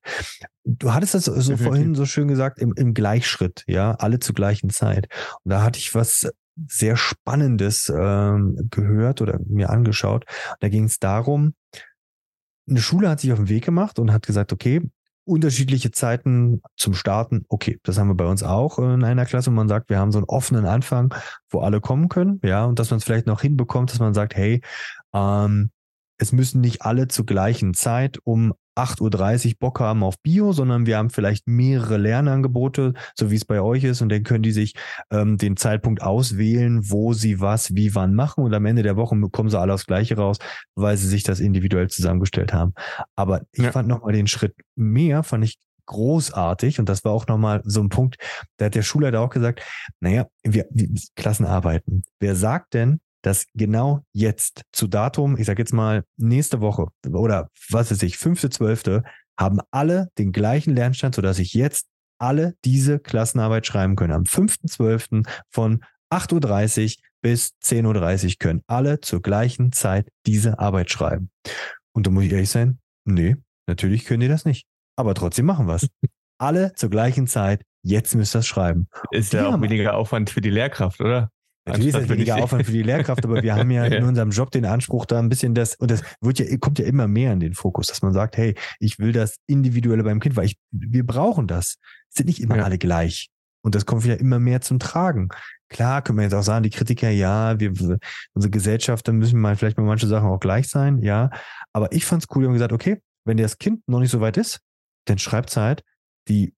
Du 0.64 0.92
hattest 0.94 1.14
das 1.14 1.26
so 1.26 1.32
Definitiv. 1.32 1.66
vorhin 1.66 1.94
so 1.94 2.06
schön 2.06 2.28
gesagt, 2.28 2.58
im, 2.58 2.72
im 2.76 2.94
Gleichschritt, 2.94 3.64
ja, 3.66 3.92
alle 3.92 4.18
zur 4.18 4.34
gleichen 4.34 4.70
Zeit. 4.70 5.08
Und 5.42 5.50
da 5.50 5.62
hatte 5.62 5.78
ich 5.78 5.94
was 5.94 6.30
sehr 6.68 6.96
Spannendes 6.96 7.92
ähm, 7.94 8.68
gehört 8.70 9.20
oder 9.20 9.38
mir 9.46 9.70
angeschaut. 9.70 10.24
Da 10.60 10.68
ging 10.68 10.84
es 10.84 10.98
darum, 10.98 11.54
eine 12.68 12.81
Schule 12.81 13.09
hat 13.09 13.20
sich 13.20 13.33
auf 13.33 13.38
den 13.38 13.48
Weg 13.48 13.64
gemacht 13.64 13.98
und 13.98 14.12
hat 14.12 14.27
gesagt, 14.27 14.53
okay, 14.53 14.81
unterschiedliche 15.24 15.90
Zeiten 15.90 16.62
zum 16.77 16.94
Starten. 16.94 17.44
Okay, 17.48 17.79
das 17.83 17.98
haben 17.98 18.09
wir 18.09 18.14
bei 18.14 18.27
uns 18.27 18.42
auch 18.42 18.79
in 18.79 19.05
einer 19.05 19.24
Klasse. 19.24 19.50
Und 19.50 19.57
man 19.57 19.68
sagt, 19.68 19.88
wir 19.88 19.98
haben 19.98 20.12
so 20.12 20.18
einen 20.18 20.27
offenen 20.27 20.66
Anfang, 20.66 21.14
wo 21.50 21.61
alle 21.61 21.81
kommen 21.81 22.09
können. 22.09 22.40
Ja, 22.44 22.64
und 22.64 22.79
dass 22.79 22.90
man 22.90 22.98
es 22.98 23.05
vielleicht 23.05 23.27
noch 23.27 23.40
hinbekommt, 23.40 23.90
dass 23.90 24.00
man 24.00 24.14
sagt, 24.14 24.37
hey, 24.37 24.61
ähm, 25.14 25.70
es 26.18 26.33
müssen 26.33 26.61
nicht 26.61 26.83
alle 26.83 27.09
zur 27.09 27.27
gleichen 27.27 27.74
Zeit 27.74 28.18
um 28.24 28.55
8.30 28.77 29.46
Uhr 29.46 29.55
Bock 29.61 29.81
haben 29.81 30.03
auf 30.03 30.18
Bio, 30.20 30.53
sondern 30.53 30.87
wir 30.87 30.98
haben 30.98 31.11
vielleicht 31.11 31.46
mehrere 31.46 31.96
Lernangebote, 31.96 32.94
so 33.14 33.31
wie 33.31 33.37
es 33.37 33.44
bei 33.44 33.61
euch 33.61 33.85
ist, 33.85 34.03
und 34.03 34.09
dann 34.11 34.24
können 34.24 34.42
die 34.42 34.53
sich 34.53 34.74
ähm, 35.11 35.38
den 35.38 35.57
Zeitpunkt 35.57 36.03
auswählen, 36.03 36.90
wo 36.90 37.12
sie 37.12 37.40
was, 37.40 37.74
wie, 37.74 37.94
wann 37.94 38.14
machen 38.14 38.42
und 38.44 38.53
am 38.53 38.66
Ende 38.66 38.83
der 38.83 38.96
Woche 38.96 39.16
kommen 39.31 39.48
sie 39.48 39.59
alle 39.59 39.74
aufs 39.74 39.87
Gleiche 39.87 40.16
raus, 40.16 40.38
weil 40.74 40.96
sie 40.96 41.07
sich 41.07 41.22
das 41.22 41.40
individuell 41.40 41.88
zusammengestellt 41.88 42.53
haben. 42.53 42.74
Aber 43.14 43.42
ich 43.53 43.64
ja. 43.64 43.72
fand 43.72 43.88
nochmal 43.88 44.12
den 44.12 44.27
Schritt 44.27 44.55
mehr, 44.74 45.22
fand 45.22 45.44
ich 45.44 45.59
großartig 45.87 46.81
und 46.81 46.88
das 46.88 47.05
war 47.05 47.12
auch 47.12 47.27
nochmal 47.27 47.61
so 47.64 47.81
ein 47.81 47.90
Punkt, 47.90 48.16
da 48.57 48.66
hat 48.66 48.74
der 48.74 48.83
Schulleiter 48.83 49.20
auch 49.20 49.31
gesagt, 49.31 49.62
naja, 50.00 50.27
wir, 50.42 50.66
wir 50.70 50.88
Klassen 51.14 51.46
arbeiten. 51.46 52.03
Wer 52.18 52.35
sagt 52.35 52.74
denn, 52.74 53.00
dass 53.24 53.46
genau 53.54 54.04
jetzt 54.12 54.62
zu 54.72 54.87
Datum, 54.87 55.38
ich 55.38 55.46
sage 55.46 55.62
jetzt 55.62 55.72
mal 55.72 56.04
nächste 56.16 56.60
Woche 56.60 56.88
oder 57.10 57.48
was 57.70 57.90
weiß 57.90 58.02
ich, 58.02 58.18
fünfte, 58.18 58.50
zwölfte, 58.50 59.02
haben 59.38 59.60
alle 59.70 60.08
den 60.18 60.30
gleichen 60.30 60.74
Lernstand, 60.74 61.14
sodass 61.14 61.38
ich 61.38 61.54
jetzt 61.54 61.87
alle 62.18 62.54
diese 62.64 62.98
Klassenarbeit 62.98 63.66
schreiben 63.66 63.96
können. 63.96 64.12
Am 64.12 64.24
5.12. 64.24 65.26
von 65.50 65.82
8.30 66.12 66.98
Uhr 66.98 67.02
bis 67.22 67.54
10.30 67.62 68.26
Uhr 68.26 68.32
können 68.38 68.62
alle 68.66 69.00
zur 69.00 69.22
gleichen 69.22 69.72
Zeit 69.72 70.08
diese 70.26 70.58
Arbeit 70.58 70.90
schreiben. 70.90 71.30
Und 71.92 72.06
da 72.06 72.10
muss 72.10 72.24
ich 72.24 72.32
ehrlich 72.32 72.50
sein, 72.50 72.78
nee, 73.04 73.37
natürlich 73.66 74.04
können 74.04 74.20
die 74.20 74.28
das 74.28 74.44
nicht. 74.44 74.66
Aber 74.96 75.14
trotzdem 75.14 75.46
machen 75.46 75.66
wir 75.66 75.76
es. 75.76 75.88
alle 76.38 76.74
zur 76.74 76.90
gleichen 76.90 77.26
Zeit, 77.26 77.62
jetzt 77.82 78.14
müsst 78.14 78.34
ihr 78.34 78.40
das 78.40 78.46
schreiben. 78.46 78.88
Ist 79.10 79.32
ja 79.32 79.48
auch 79.48 79.60
weniger 79.60 79.94
Aufwand 79.96 80.30
für 80.30 80.42
die 80.42 80.50
Lehrkraft, 80.50 81.00
oder? 81.00 81.30
Natürlich 81.66 81.94
ist 81.94 82.03
das 82.03 82.09
weniger 82.09 82.37
Aufwand 82.37 82.66
für 82.66 82.72
die 82.72 82.83
Lehrkraft, 82.83 83.24
aber 83.24 83.42
wir 83.42 83.55
haben 83.55 83.70
ja, 83.70 83.87
ja, 83.87 83.96
in 83.96 84.05
unserem 84.05 84.31
Job 84.31 84.50
den 84.50 84.66
Anspruch, 84.66 85.07
da 85.07 85.18
ein 85.18 85.29
bisschen 85.29 85.55
das, 85.55 85.77
und 85.77 85.90
das 85.90 86.03
wird 86.20 86.38
ja, 86.38 86.57
kommt 86.59 86.79
ja 86.79 86.85
immer 86.85 87.09
mehr 87.09 87.33
in 87.33 87.40
den 87.40 87.55
Fokus, 87.55 87.87
dass 87.87 88.03
man 88.03 88.12
sagt, 88.12 88.37
hey, 88.37 88.55
ich 88.81 88.98
will 88.98 89.12
das 89.12 89.37
Individuelle 89.46 90.05
beim 90.05 90.20
Kind, 90.20 90.37
weil 90.37 90.46
ich, 90.46 90.59
wir 90.70 91.07
brauchen 91.07 91.46
das. 91.46 91.77
Sind 92.11 92.27
nicht 92.27 92.40
immer 92.40 92.57
ja. 92.57 92.64
alle 92.64 92.79
gleich. 92.79 93.31
Und 93.62 93.74
das 93.74 93.87
kommt 93.87 94.05
wieder 94.05 94.20
immer 94.20 94.38
mehr 94.38 94.61
zum 94.61 94.79
Tragen. 94.79 95.31
Klar, 95.70 96.03
können 96.03 96.18
wir 96.18 96.24
jetzt 96.24 96.35
auch 96.35 96.42
sagen, 96.42 96.62
die 96.62 96.70
Kritiker, 96.70 97.09
ja, 97.09 97.59
wir, 97.59 97.70
unsere 98.35 98.50
Gesellschaft, 98.50 99.09
da 99.09 99.12
müssen 99.12 99.40
mal 99.40 99.57
vielleicht 99.57 99.79
mal 99.79 99.85
manche 99.85 100.07
Sachen 100.07 100.29
auch 100.29 100.38
gleich 100.38 100.68
sein, 100.68 101.03
ja. 101.03 101.31
Aber 101.72 101.90
ich 101.92 102.05
fand's 102.05 102.27
cool, 102.31 102.42
wir 102.42 102.48
haben 102.48 102.55
gesagt, 102.55 102.74
okay, 102.74 103.00
wenn 103.24 103.38
das 103.38 103.57
Kind 103.57 103.81
noch 103.88 104.00
nicht 104.00 104.11
so 104.11 104.20
weit 104.20 104.37
ist, 104.37 104.61
dann 105.07 105.18
schreibt's 105.18 105.57
halt 105.57 105.83
die 106.29 106.55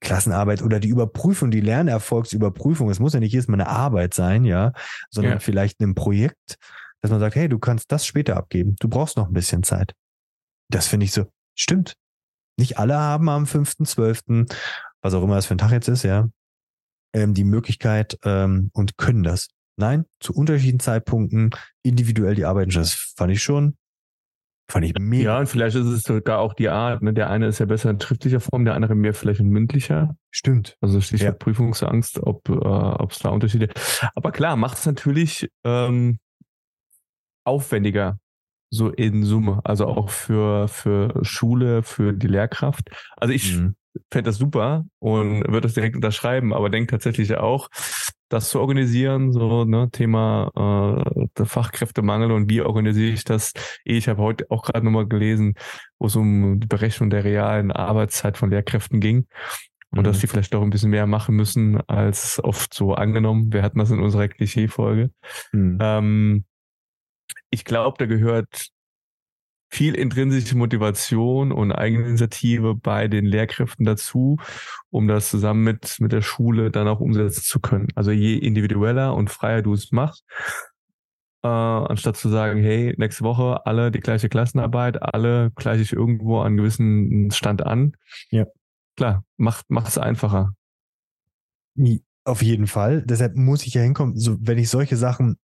Klassenarbeit 0.00 0.62
oder 0.62 0.80
die 0.80 0.88
Überprüfung, 0.88 1.50
die 1.50 1.60
Lernerfolgsüberprüfung, 1.60 2.90
es 2.90 3.00
muss 3.00 3.14
ja 3.14 3.20
nicht 3.20 3.32
jedes 3.32 3.48
Mal 3.48 3.60
eine 3.60 3.68
Arbeit 3.68 4.14
sein, 4.14 4.44
ja, 4.44 4.72
sondern 5.10 5.34
ja. 5.34 5.38
vielleicht 5.38 5.80
ein 5.80 5.94
Projekt, 5.94 6.58
dass 7.00 7.10
man 7.10 7.20
sagt, 7.20 7.34
hey, 7.34 7.48
du 7.48 7.58
kannst 7.58 7.90
das 7.92 8.06
später 8.06 8.36
abgeben. 8.36 8.76
Du 8.80 8.88
brauchst 8.88 9.16
noch 9.16 9.28
ein 9.28 9.32
bisschen 9.32 9.62
Zeit. 9.62 9.94
Das 10.70 10.86
finde 10.86 11.04
ich 11.04 11.12
so, 11.12 11.26
stimmt. 11.54 11.94
Nicht 12.58 12.78
alle 12.78 12.96
haben 12.96 13.28
am 13.28 13.44
5.12., 13.44 14.52
was 15.02 15.14
auch 15.14 15.22
immer 15.22 15.36
das 15.36 15.46
für 15.46 15.54
ein 15.54 15.58
Tag 15.58 15.72
jetzt 15.72 15.88
ist, 15.88 16.04
ja, 16.04 16.28
ähm, 17.14 17.34
die 17.34 17.44
Möglichkeit 17.44 18.18
ähm, 18.24 18.70
und 18.72 18.96
können 18.96 19.22
das. 19.22 19.48
Nein, 19.76 20.04
zu 20.20 20.34
unterschiedlichen 20.34 20.80
Zeitpunkten 20.80 21.50
individuell 21.82 22.34
die 22.34 22.44
arbeiten. 22.44 22.70
Das 22.70 22.92
fand 23.16 23.32
ich 23.32 23.42
schon 23.42 23.76
Fand 24.72 24.86
ich 24.86 24.94
mega. 24.98 25.34
Ja, 25.34 25.38
und 25.38 25.48
vielleicht 25.48 25.76
ist 25.76 25.84
es 25.84 26.02
sogar 26.02 26.38
auch 26.38 26.54
die 26.54 26.70
Art. 26.70 27.02
Ne? 27.02 27.12
Der 27.12 27.28
eine 27.28 27.46
ist 27.46 27.58
ja 27.58 27.66
besser 27.66 27.90
in 27.90 28.00
schriftlicher 28.00 28.40
Form, 28.40 28.64
der 28.64 28.72
andere 28.72 28.94
mehr 28.94 29.12
vielleicht 29.12 29.40
in 29.40 29.50
mündlicher. 29.50 30.16
Stimmt. 30.30 30.78
Also 30.80 30.98
Stichwort 31.02 31.26
ja. 31.26 31.32
Prüfungsangst, 31.32 32.20
ob 32.22 32.48
äh, 32.48 33.06
es 33.06 33.18
da 33.18 33.28
Unterschiede. 33.28 33.68
Aber 34.14 34.32
klar, 34.32 34.56
macht 34.56 34.78
es 34.78 34.86
natürlich 34.86 35.50
ähm, 35.64 36.20
aufwendiger, 37.44 38.18
so 38.70 38.88
in 38.88 39.24
Summe. 39.24 39.60
Also 39.64 39.88
auch 39.88 40.08
für, 40.08 40.68
für 40.68 41.22
Schule, 41.22 41.82
für 41.82 42.14
die 42.14 42.28
Lehrkraft. 42.28 42.88
Also 43.18 43.34
ich 43.34 43.54
mhm. 43.54 43.74
fände 44.10 44.30
das 44.30 44.38
super 44.38 44.86
und 45.00 45.42
würde 45.48 45.60
das 45.60 45.74
direkt 45.74 45.96
unterschreiben, 45.96 46.54
aber 46.54 46.70
denke 46.70 46.92
tatsächlich 46.92 47.36
auch, 47.36 47.68
das 48.32 48.48
zu 48.48 48.60
organisieren, 48.60 49.32
so 49.32 49.64
ne, 49.64 49.90
Thema 49.90 50.50
äh, 51.16 51.26
der 51.36 51.46
Fachkräftemangel 51.46 52.32
und 52.32 52.48
wie 52.48 52.62
organisiere 52.62 53.12
ich 53.12 53.24
das? 53.24 53.52
Ich 53.84 54.08
habe 54.08 54.22
heute 54.22 54.46
auch 54.50 54.62
gerade 54.62 54.84
nochmal 54.84 55.06
gelesen, 55.06 55.54
wo 55.98 56.06
es 56.06 56.16
um 56.16 56.60
die 56.60 56.66
Berechnung 56.66 57.10
der 57.10 57.24
realen 57.24 57.70
Arbeitszeit 57.70 58.38
von 58.38 58.50
Lehrkräften 58.50 59.00
ging 59.00 59.26
und 59.90 60.00
mhm. 60.00 60.04
dass 60.04 60.20
die 60.20 60.26
vielleicht 60.26 60.54
doch 60.54 60.62
ein 60.62 60.70
bisschen 60.70 60.90
mehr 60.90 61.06
machen 61.06 61.36
müssen 61.36 61.80
als 61.88 62.40
oft 62.42 62.72
so 62.72 62.94
angenommen. 62.94 63.52
Wir 63.52 63.62
hatten 63.62 63.78
das 63.78 63.90
in 63.90 64.00
unserer 64.00 64.28
Klischee-Folge. 64.28 65.10
Mhm. 65.52 65.78
Ähm, 65.80 66.44
ich 67.50 67.64
glaube, 67.64 67.96
da 67.98 68.06
gehört 68.06 68.71
viel 69.72 69.94
intrinsische 69.94 70.54
Motivation 70.54 71.50
und 71.50 71.72
Eigeninitiative 71.72 72.74
bei 72.74 73.08
den 73.08 73.24
Lehrkräften 73.24 73.86
dazu, 73.86 74.36
um 74.90 75.08
das 75.08 75.30
zusammen 75.30 75.64
mit, 75.64 75.96
mit 75.98 76.12
der 76.12 76.20
Schule 76.20 76.70
dann 76.70 76.86
auch 76.88 77.00
umsetzen 77.00 77.42
zu 77.42 77.58
können. 77.58 77.88
Also 77.94 78.10
je 78.10 78.36
individueller 78.36 79.14
und 79.14 79.30
freier 79.30 79.62
du 79.62 79.72
es 79.72 79.90
machst, 79.90 80.26
äh, 81.42 81.48
anstatt 81.48 82.18
zu 82.18 82.28
sagen, 82.28 82.60
hey, 82.62 82.94
nächste 82.98 83.24
Woche 83.24 83.64
alle 83.64 83.90
die 83.90 84.00
gleiche 84.00 84.28
Klassenarbeit, 84.28 85.02
alle 85.02 85.52
gleiche 85.56 85.80
ich 85.80 85.94
irgendwo 85.94 86.40
an 86.40 86.58
gewissen 86.58 87.30
Stand 87.30 87.64
an. 87.64 87.94
Ja. 88.28 88.44
Klar, 88.96 89.24
macht, 89.38 89.70
macht 89.70 89.88
es 89.88 89.96
einfacher. 89.96 90.54
Auf 92.24 92.42
jeden 92.42 92.66
Fall. 92.66 93.02
Deshalb 93.06 93.36
muss 93.36 93.66
ich 93.66 93.72
ja 93.72 93.80
hinkommen, 93.80 94.18
so, 94.18 94.36
wenn 94.38 94.58
ich 94.58 94.68
solche 94.68 94.98
Sachen 94.98 95.38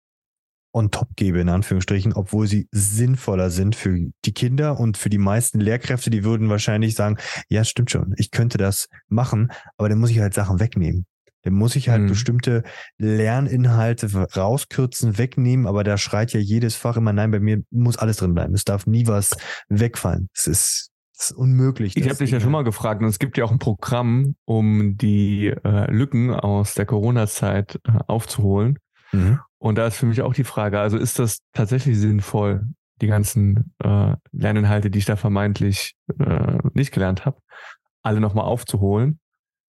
on 0.71 0.91
top 0.91 1.15
gebe, 1.15 1.39
in 1.39 1.49
Anführungsstrichen, 1.49 2.13
obwohl 2.13 2.47
sie 2.47 2.67
sinnvoller 2.71 3.49
sind 3.49 3.75
für 3.75 3.97
die 4.25 4.33
Kinder 4.33 4.79
und 4.79 4.97
für 4.97 5.09
die 5.09 5.17
meisten 5.17 5.59
Lehrkräfte, 5.59 6.09
die 6.09 6.23
würden 6.23 6.49
wahrscheinlich 6.49 6.95
sagen, 6.95 7.17
ja, 7.49 7.63
stimmt 7.63 7.91
schon, 7.91 8.13
ich 8.17 8.31
könnte 8.31 8.57
das 8.57 8.87
machen, 9.07 9.51
aber 9.77 9.89
dann 9.89 9.99
muss 9.99 10.11
ich 10.11 10.19
halt 10.19 10.33
Sachen 10.33 10.59
wegnehmen. 10.59 11.05
Dann 11.43 11.53
muss 11.53 11.75
ich 11.75 11.89
halt 11.89 12.03
mhm. 12.03 12.07
bestimmte 12.07 12.63
Lerninhalte 12.97 14.13
rauskürzen, 14.13 15.17
wegnehmen, 15.17 15.67
aber 15.67 15.83
da 15.83 15.97
schreit 15.97 16.33
ja 16.33 16.39
jedes 16.39 16.75
Fach 16.75 16.97
immer, 16.97 17.13
nein, 17.13 17.31
bei 17.31 17.39
mir 17.39 17.63
muss 17.71 17.97
alles 17.97 18.17
drin 18.17 18.33
bleiben. 18.33 18.53
Es 18.53 18.65
darf 18.65 18.85
nie 18.85 19.07
was 19.07 19.31
wegfallen. 19.69 20.29
Es 20.33 20.47
ist, 20.47 20.91
es 21.17 21.29
ist 21.29 21.31
unmöglich. 21.31 21.95
Ich 21.95 22.09
habe 22.09 22.17
dich 22.17 22.31
ja 22.31 22.41
schon 22.41 22.51
mal 22.51 22.63
gefragt, 22.63 23.01
und 23.01 23.07
es 23.07 23.19
gibt 23.19 23.37
ja 23.37 23.45
auch 23.45 23.51
ein 23.51 23.59
Programm, 23.59 24.35
um 24.45 24.97
die 24.97 25.47
äh, 25.47 25.91
Lücken 25.91 26.31
aus 26.31 26.73
der 26.73 26.85
Corona-Zeit 26.85 27.79
äh, 27.85 27.99
aufzuholen. 28.07 28.77
Mhm. 29.13 29.39
Und 29.59 29.77
da 29.77 29.87
ist 29.87 29.97
für 29.97 30.05
mich 30.05 30.21
auch 30.21 30.33
die 30.33 30.43
Frage, 30.43 30.79
also 30.79 30.97
ist 30.97 31.19
das 31.19 31.39
tatsächlich 31.53 31.97
sinnvoll, 31.97 32.65
die 33.01 33.07
ganzen 33.07 33.73
äh, 33.83 34.15
Lerninhalte, 34.31 34.89
die 34.89 34.99
ich 34.99 35.05
da 35.05 35.15
vermeintlich 35.15 35.93
äh, 36.19 36.57
nicht 36.73 36.91
gelernt 36.91 37.25
habe, 37.25 37.41
alle 38.01 38.19
nochmal 38.19 38.45
aufzuholen? 38.45 39.19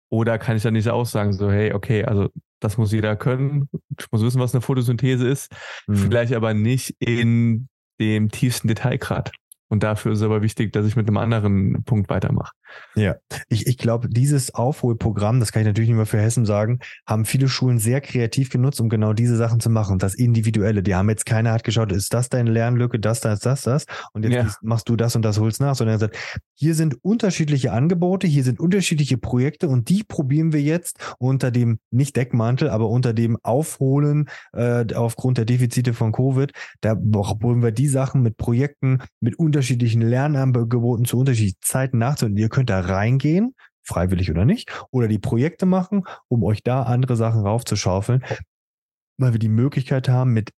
Oder 0.10 0.39
kann 0.39 0.58
ich 0.58 0.63
dann 0.63 0.73
nicht 0.73 0.89
aussagen, 0.89 1.34
so, 1.34 1.52
hey, 1.52 1.73
okay, 1.73 2.04
also 2.06 2.30
das 2.60 2.78
muss 2.78 2.91
jeder 2.91 3.15
können, 3.15 3.69
ich 3.97 4.08
muss 4.12 4.21
wissen, 4.21 4.41
was 4.41 4.54
eine 4.54 4.62
Photosynthese 4.62 5.28
ist, 5.28 5.52
mhm. 5.88 5.95
vielleicht 5.95 6.34
aber 6.34 6.54
nicht 6.54 6.95
in 6.99 7.69
dem 7.99 8.30
tiefsten 8.30 8.67
Detailgrad. 8.67 9.32
Und 9.69 9.84
dafür 9.84 10.12
ist 10.12 10.19
es 10.19 10.23
aber 10.23 10.41
wichtig, 10.41 10.73
dass 10.73 10.86
ich 10.86 10.95
mit 10.95 11.08
einem 11.08 11.17
anderen 11.17 11.84
Punkt 11.84 12.10
weitermache. 12.10 12.53
Ja, 12.95 13.15
ich, 13.49 13.67
ich 13.67 13.77
glaube, 13.77 14.10
dieses 14.10 14.53
Aufholprogramm, 14.53 15.39
das 15.39 15.51
kann 15.51 15.62
ich 15.62 15.67
natürlich 15.67 15.89
nicht 15.89 15.97
mehr 15.97 16.05
für 16.05 16.19
Hessen 16.19 16.45
sagen, 16.45 16.79
haben 17.05 17.25
viele 17.25 17.47
Schulen 17.47 17.79
sehr 17.79 18.01
kreativ 18.01 18.49
genutzt, 18.49 18.82
um 18.82 18.89
genau 18.89 19.13
diese 19.13 19.38
Sachen 19.38 19.60
zu 19.60 19.69
machen. 19.69 19.99
Das 19.99 20.15
Individuelle. 20.15 20.84
Die 20.84 20.95
haben 20.95 21.10
jetzt 21.10 21.25
keiner 21.25 21.51
hat 21.51 21.63
geschaut, 21.63 21.91
ist 21.91 22.13
das 22.13 22.29
deine 22.29 22.51
Lernlücke, 22.51 22.99
das, 22.99 23.21
das, 23.21 23.39
das, 23.39 23.62
das. 23.62 23.86
Und 24.13 24.23
jetzt 24.23 24.34
ja. 24.34 24.55
machst 24.62 24.89
du 24.89 24.95
das 24.95 25.15
und 25.15 25.23
das 25.23 25.39
holst 25.39 25.62
nach, 25.62 25.75
sondern 25.75 25.95
er 25.95 25.99
sagt, 25.99 26.17
hier 26.55 26.75
sind 26.75 27.03
unterschiedliche 27.03 27.71
Angebote, 27.71 28.27
hier 28.27 28.43
sind 28.43 28.60
unterschiedliche 28.60 29.17
Projekte 29.17 29.69
und 29.69 29.89
die 29.89 30.03
probieren 30.03 30.51
wir 30.51 30.62
jetzt 30.62 31.15
unter 31.19 31.51
dem, 31.51 31.79
nicht 31.91 32.15
Deckmantel, 32.15 32.69
aber 32.69 32.89
unter 32.89 33.13
dem 33.13 33.38
Aufholen 33.43 34.29
äh, 34.53 34.86
aufgrund 34.93 35.38
der 35.38 35.45
Defizite 35.45 35.93
von 35.93 36.12
Covid. 36.12 36.51
Da 36.82 36.95
probieren 36.95 37.62
wir 37.63 37.71
die 37.71 37.88
Sachen 37.88 38.21
mit 38.21 38.38
Projekten, 38.38 38.99
mit 39.19 39.38
unterschiedlichen 39.38 39.59
Lernangeboten 39.62 41.06
zu 41.06 41.17
unterschiedlichen 41.17 41.62
Zeiten 41.62 41.98
nachzuholen. 41.98 42.38
Ihr 42.38 42.50
könnt 42.50 42.69
da 42.69 42.80
reingehen, 42.80 43.56
freiwillig 43.84 44.30
oder 44.32 44.45
nicht, 44.45 44.72
oder 44.91 45.08
die 45.08 45.19
Projekte 45.19 45.65
machen, 45.65 46.04
um 46.28 46.43
euch 46.43 46.63
da 46.63 46.84
andere 46.84 47.15
Sachen 47.15 47.41
raufzuschaufeln, 47.41 48.24
weil 49.17 49.34
wir 49.34 49.39
die 49.39 49.50
Möglichkeit 49.50 50.10
haben, 50.10 50.34
mit 50.34 50.52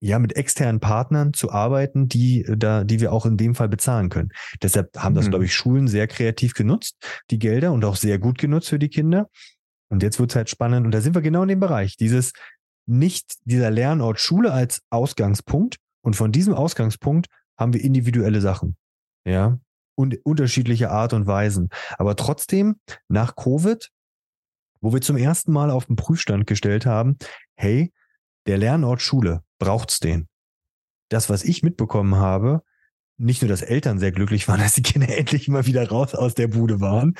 ja, 0.00 0.18
mit 0.18 0.36
externen 0.36 0.78
Partnern 0.78 1.32
zu 1.32 1.50
arbeiten, 1.50 2.06
die 2.06 2.44
da, 2.56 2.84
die 2.84 3.00
wir 3.00 3.12
auch 3.12 3.24
in 3.24 3.38
dem 3.38 3.54
Fall 3.54 3.68
bezahlen 3.68 4.10
können. 4.10 4.28
Deshalb 4.62 4.90
haben 4.96 5.14
das, 5.14 5.26
mhm. 5.26 5.30
glaube 5.30 5.44
ich, 5.46 5.54
Schulen 5.54 5.88
sehr 5.88 6.06
kreativ 6.06 6.52
genutzt, 6.52 6.96
die 7.30 7.38
Gelder 7.38 7.72
und 7.72 7.82
auch 7.84 7.96
sehr 7.96 8.18
gut 8.18 8.36
genutzt 8.38 8.68
für 8.68 8.78
die 8.78 8.90
Kinder. 8.90 9.28
Und 9.88 10.02
jetzt 10.02 10.18
wird 10.18 10.30
es 10.32 10.36
halt 10.36 10.50
spannend. 10.50 10.84
Und 10.84 10.92
da 10.92 11.00
sind 11.00 11.14
wir 11.14 11.22
genau 11.22 11.42
in 11.42 11.48
dem 11.48 11.60
Bereich. 11.60 11.96
Dieses 11.96 12.32
nicht 12.86 13.36
dieser 13.44 13.70
Lernort 13.70 14.20
Schule 14.20 14.52
als 14.52 14.82
Ausgangspunkt. 14.90 15.76
Und 16.02 16.14
von 16.14 16.30
diesem 16.30 16.54
Ausgangspunkt 16.54 17.26
haben 17.56 17.72
wir 17.72 17.82
individuelle 17.82 18.40
Sachen. 18.40 18.76
Ja 19.24 19.58
und 19.98 20.26
unterschiedliche 20.26 20.90
Art 20.90 21.14
und 21.14 21.26
Weisen. 21.26 21.70
Aber 21.96 22.16
trotzdem, 22.16 22.78
nach 23.08 23.34
Covid, 23.34 23.90
wo 24.82 24.92
wir 24.92 25.00
zum 25.00 25.16
ersten 25.16 25.52
Mal 25.52 25.70
auf 25.70 25.86
den 25.86 25.96
Prüfstand 25.96 26.46
gestellt 26.46 26.84
haben, 26.84 27.16
hey, 27.54 27.94
der 28.46 28.58
Lernort 28.58 29.00
Schule, 29.00 29.42
braucht's 29.58 29.98
den? 29.98 30.28
das, 31.08 31.30
was 31.30 31.44
ich 31.44 31.62
mitbekommen 31.62 32.16
habe, 32.16 32.62
nicht 33.18 33.42
nur, 33.42 33.48
dass 33.48 33.62
Eltern 33.62 33.98
sehr 33.98 34.12
glücklich 34.12 34.46
waren, 34.48 34.60
dass 34.60 34.74
die 34.74 34.82
Kinder 34.82 35.08
endlich 35.16 35.48
mal 35.48 35.66
wieder 35.66 35.88
raus 35.88 36.14
aus 36.14 36.34
der 36.34 36.48
Bude 36.48 36.80
waren, 36.80 37.14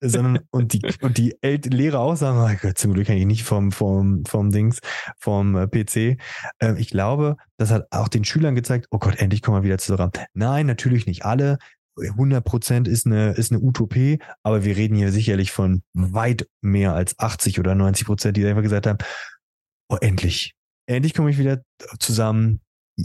sondern 0.00 0.40
und 0.50 0.72
die 0.72 0.82
und 1.00 1.18
die 1.18 1.36
El 1.40 1.60
Lehrer 1.64 2.00
auch 2.00 2.16
sagen, 2.16 2.38
oh 2.38 2.58
Gott, 2.60 2.78
zum 2.78 2.94
Glück 2.94 3.06
kann 3.06 3.16
ich 3.16 3.26
nicht 3.26 3.44
vom 3.44 3.72
vom 3.72 4.24
vom 4.24 4.50
Dings 4.50 4.80
vom 5.18 5.56
äh, 5.56 5.66
PC. 5.66 6.20
Ähm, 6.60 6.76
ich 6.78 6.90
glaube, 6.90 7.36
das 7.56 7.70
hat 7.70 7.86
auch 7.90 8.08
den 8.08 8.24
Schülern 8.24 8.54
gezeigt, 8.54 8.86
oh 8.90 8.98
Gott, 8.98 9.16
endlich 9.16 9.42
kommen 9.42 9.58
wir 9.58 9.64
wieder 9.64 9.78
zusammen. 9.78 10.12
Nein, 10.34 10.66
natürlich 10.66 11.06
nicht 11.06 11.24
alle. 11.24 11.58
100 12.00 12.44
Prozent 12.44 12.86
ist 12.86 13.06
eine, 13.06 13.32
ist 13.32 13.50
eine 13.50 13.60
Utopie, 13.60 14.20
aber 14.44 14.64
wir 14.64 14.76
reden 14.76 14.94
hier 14.94 15.10
sicherlich 15.10 15.50
von 15.50 15.82
weit 15.94 16.46
mehr 16.60 16.94
als 16.94 17.18
80 17.18 17.58
oder 17.58 17.74
90 17.74 18.06
Prozent, 18.06 18.36
die 18.36 18.46
einfach 18.46 18.62
gesagt 18.62 18.86
haben, 18.86 18.98
oh, 19.88 19.96
endlich, 20.00 20.54
endlich 20.86 21.12
komme 21.12 21.30
ich 21.30 21.38
wieder 21.38 21.62
zusammen, 21.98 22.60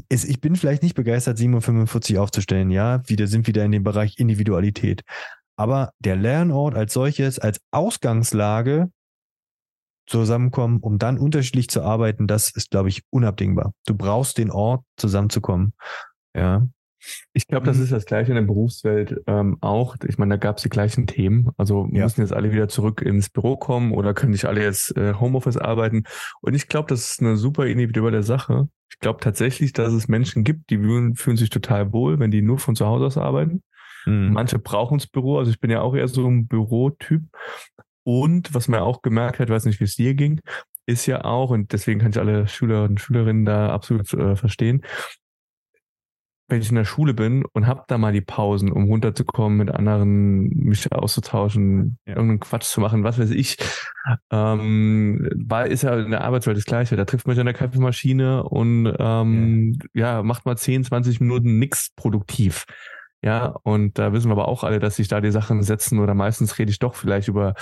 ich 0.10 0.42
bin 0.42 0.56
vielleicht 0.56 0.84
nicht 0.84 0.96
begeistert, 0.96 1.38
7.45 1.38 2.16
Uhr 2.16 2.24
aufzustellen, 2.24 2.72
ja, 2.72 3.08
wieder 3.08 3.28
sind 3.28 3.48
wieder 3.48 3.64
in 3.64 3.72
dem 3.72 3.84
Bereich 3.84 4.18
Individualität. 4.18 5.04
Aber 5.56 5.92
der 6.00 6.16
Lernort 6.16 6.76
als 6.76 6.94
solches, 6.94 7.38
als 7.38 7.62
Ausgangslage 7.72 8.92
zusammenkommen, 10.08 10.80
um 10.80 10.98
dann 10.98 11.18
unterschiedlich 11.18 11.70
zu 11.70 11.84
arbeiten, 11.84 12.28
das 12.28 12.50
ist, 12.50 12.72
glaube 12.72 12.90
ich, 12.90 13.04
unabdingbar. 13.10 13.74
Du 13.86 13.96
brauchst 13.96 14.38
den 14.38 14.52
Ort, 14.52 14.84
zusammenzukommen. 14.98 15.74
Ja. 16.36 16.68
Ich 17.34 17.48
glaube, 17.48 17.66
das 17.66 17.78
mhm. 17.78 17.84
ist 17.84 17.92
das 17.92 18.06
Gleiche 18.06 18.32
in 18.32 18.36
der 18.36 18.44
Berufswelt 18.44 19.22
ähm, 19.28 19.58
auch. 19.62 19.96
Ich 20.08 20.18
meine, 20.18 20.36
da 20.36 20.38
gab 20.38 20.58
es 20.58 20.64
die 20.64 20.70
gleichen 20.70 21.08
Themen. 21.08 21.50
Also 21.58 21.88
ja. 21.92 22.04
müssen 22.04 22.22
jetzt 22.22 22.34
alle 22.34 22.52
wieder 22.52 22.68
zurück 22.68 23.02
ins 23.02 23.30
Büro 23.30 23.58
kommen 23.58 23.92
oder 23.92 24.14
können 24.14 24.32
nicht 24.32 24.46
alle 24.46 24.62
jetzt 24.62 24.96
äh, 24.98 25.14
Homeoffice 25.14 25.58
arbeiten. 25.58 26.04
Und 26.42 26.54
ich 26.54 26.68
glaube, 26.68 26.90
das 26.90 27.12
ist 27.12 27.22
eine 27.22 27.38
super 27.38 27.66
individuelle 27.66 28.24
Sache. 28.24 28.70
Ich 28.90 29.00
glaube 29.00 29.20
tatsächlich, 29.20 29.74
dass 29.74 29.94
es 29.94 30.08
Menschen 30.08 30.44
gibt, 30.44 30.70
die 30.70 30.78
fühlen, 30.78 31.16
fühlen 31.16 31.38
sich 31.38 31.50
total 31.50 31.92
wohl, 31.94 32.20
wenn 32.20 32.32
die 32.32 32.42
nur 32.42 32.60
von 32.60 32.76
zu 32.76 32.86
Hause 32.86 33.06
aus 33.06 33.18
arbeiten. 33.18 33.64
Mhm. 34.06 34.32
Manche 34.34 34.60
brauchen 34.60 34.98
das 34.98 35.08
Büro. 35.08 35.40
Also 35.40 35.52
ich 35.52 35.60
bin 35.60 35.72
ja 35.72 35.82
auch 35.82 35.96
eher 35.96 36.08
so 36.08 36.28
ein 36.28 36.48
Bürotyp. 36.48 37.24
Und 38.04 38.54
was 38.54 38.68
man 38.68 38.82
auch 38.82 39.02
gemerkt 39.02 39.40
hat, 39.40 39.50
weiß 39.50 39.66
nicht, 39.66 39.80
wie 39.80 39.86
es 39.86 39.96
dir 39.96 40.14
ging, 40.14 40.42
ist 40.86 41.06
ja 41.06 41.24
auch, 41.24 41.50
und 41.50 41.72
deswegen 41.72 42.00
kann 42.00 42.12
ich 42.12 42.20
alle 42.20 42.48
Schüler 42.48 42.84
und 42.84 43.00
Schülerinnen 43.00 43.46
da 43.46 43.70
absolut 43.70 44.14
äh, 44.14 44.36
verstehen, 44.36 44.84
wenn 46.48 46.62
ich 46.62 46.70
in 46.70 46.76
der 46.76 46.86
Schule 46.86 47.14
bin 47.14 47.46
und 47.54 47.68
habe 47.68 47.84
da 47.88 47.98
mal 47.98 48.12
die 48.14 48.22
Pausen, 48.22 48.72
um 48.72 48.86
runterzukommen, 48.86 49.58
mit 49.58 49.72
anderen 49.72 50.50
mich 50.50 50.92
auszutauschen, 50.92 51.98
ja. 52.06 52.16
irgendeinen 52.16 52.40
Quatsch 52.40 52.66
zu 52.66 52.82
machen, 52.82 53.04
was 53.04 53.18
weiß 53.18 53.32
ich, 53.32 53.58
ähm, 54.32 55.30
weil 55.36 55.72
ist 55.72 55.84
ja 55.84 55.98
in 56.00 56.12
der 56.12 56.24
Arbeitswelt 56.24 56.58
das 56.58 56.66
Gleiche. 56.66 56.96
Da 56.96 57.06
trifft 57.06 57.26
man 57.26 57.36
sich 57.36 57.40
an 57.40 57.46
der 57.46 57.56
Kaffeemaschine 57.56 58.44
und 58.44 58.94
ähm, 59.00 59.80
ja. 59.94 60.18
ja, 60.18 60.24
macht 60.24 60.46
mal 60.46 60.58
10, 60.58 60.84
20 60.84 61.22
Minuten 61.22 61.60
nichts 61.60 61.92
produktiv. 61.96 62.66
Ja, 63.24 63.56
und 63.64 63.98
da 63.98 64.12
wissen 64.12 64.28
wir 64.28 64.34
aber 64.34 64.50
auch 64.50 64.66
alle, 64.66 64.80
dass 64.80 64.98
sich 64.98 65.08
da 65.08 65.22
die 65.22 65.32
Sachen 65.32 65.64
setzen 65.64 66.00
oder 66.00 66.14
meistens 66.14 66.60
rede 66.60 66.72
ich 66.72 66.80
doch 66.80 66.96
vielleicht 66.96 67.30
über 67.30 67.54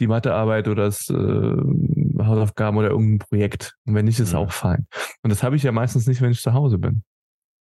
die 0.00 0.08
Mathearbeit 0.08 0.66
oder 0.66 0.84
das 0.84 1.08
äh, 1.10 1.14
Hausaufgaben 1.14 2.76
oder 2.76 2.90
irgendein 2.90 3.18
Projekt. 3.20 3.76
Und 3.84 3.94
wenn 3.94 4.06
nicht, 4.06 4.18
ist 4.18 4.32
ja. 4.32 4.38
auch 4.38 4.50
fein. 4.50 4.86
Und 5.22 5.30
das 5.30 5.42
habe 5.44 5.54
ich 5.54 5.62
ja 5.62 5.70
meistens 5.70 6.06
nicht, 6.06 6.20
wenn 6.22 6.32
ich 6.32 6.40
zu 6.40 6.52
Hause 6.54 6.78
bin. 6.78 7.04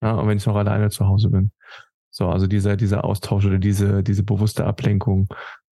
Ja, 0.01 0.13
und 0.13 0.27
wenn 0.27 0.37
ich 0.37 0.45
noch 0.45 0.55
alleine 0.55 0.89
zu 0.89 1.07
Hause 1.07 1.29
bin. 1.29 1.51
So, 2.09 2.27
also 2.27 2.47
dieser, 2.47 2.75
dieser 2.75 3.05
Austausch 3.05 3.45
oder 3.45 3.57
diese, 3.57 4.03
diese 4.03 4.23
bewusste 4.23 4.65
Ablenkung 4.65 5.29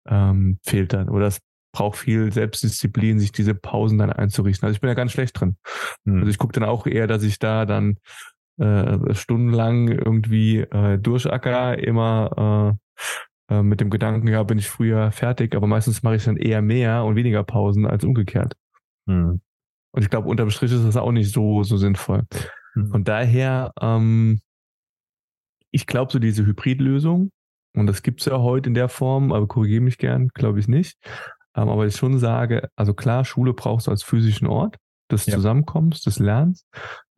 ähm, 0.06 0.58
fehlt 0.64 0.92
dann. 0.92 1.08
Oder 1.08 1.26
es 1.26 1.40
braucht 1.72 1.98
viel 1.98 2.32
Selbstdisziplin, 2.32 3.18
sich 3.18 3.32
diese 3.32 3.54
Pausen 3.54 3.98
dann 3.98 4.12
einzurichten. 4.12 4.66
Also 4.66 4.74
ich 4.74 4.80
bin 4.80 4.88
ja 4.88 4.94
ganz 4.94 5.12
schlecht 5.12 5.38
drin. 5.38 5.56
Mhm. 6.04 6.20
Also 6.20 6.30
ich 6.30 6.38
gucke 6.38 6.52
dann 6.52 6.68
auch 6.68 6.86
eher, 6.86 7.06
dass 7.06 7.22
ich 7.22 7.38
da 7.38 7.66
dann 7.66 7.98
äh, 8.58 9.14
stundenlang 9.14 9.88
irgendwie 9.88 10.58
äh, 10.58 10.98
durchacker, 10.98 11.78
immer 11.78 12.78
äh, 13.50 13.54
äh, 13.54 13.62
mit 13.62 13.80
dem 13.80 13.90
Gedanken, 13.90 14.28
ja, 14.28 14.42
bin 14.42 14.58
ich 14.58 14.68
früher 14.68 15.10
fertig, 15.12 15.54
aber 15.54 15.66
meistens 15.66 16.02
mache 16.02 16.16
ich 16.16 16.24
dann 16.24 16.36
eher 16.36 16.62
mehr 16.62 17.04
und 17.04 17.16
weniger 17.16 17.44
Pausen 17.44 17.86
als 17.86 18.04
umgekehrt. 18.04 18.54
Mhm. 19.06 19.40
Und 19.92 20.02
ich 20.02 20.10
glaube, 20.10 20.28
unterm 20.28 20.50
Strich 20.50 20.72
ist 20.72 20.84
das 20.84 20.96
auch 20.96 21.12
nicht 21.12 21.32
so, 21.32 21.62
so 21.62 21.76
sinnvoll. 21.76 22.24
Mhm. 22.78 22.90
Von 22.90 23.04
daher, 23.04 23.72
ähm, 23.80 24.40
ich 25.70 25.86
glaube, 25.86 26.12
so 26.12 26.18
diese 26.18 26.46
Hybridlösung, 26.46 27.30
und 27.74 27.86
das 27.86 28.02
gibt 28.02 28.20
es 28.20 28.26
ja 28.26 28.38
heute 28.38 28.68
in 28.68 28.74
der 28.74 28.88
Form, 28.88 29.32
aber 29.32 29.46
korrigiere 29.46 29.82
mich 29.82 29.98
gern, 29.98 30.28
glaube 30.28 30.58
ich 30.58 30.68
nicht. 30.68 30.96
Ähm, 31.54 31.68
aber 31.68 31.86
ich 31.86 31.96
schon 31.96 32.18
sage, 32.18 32.68
also 32.76 32.94
klar, 32.94 33.24
Schule 33.24 33.52
brauchst 33.52 33.86
du 33.86 33.90
als 33.90 34.02
physischen 34.02 34.46
Ort 34.46 34.76
des 35.10 35.26
ja. 35.26 35.34
Zusammenkommens, 35.34 36.02
des 36.02 36.18
Lernens. 36.18 36.64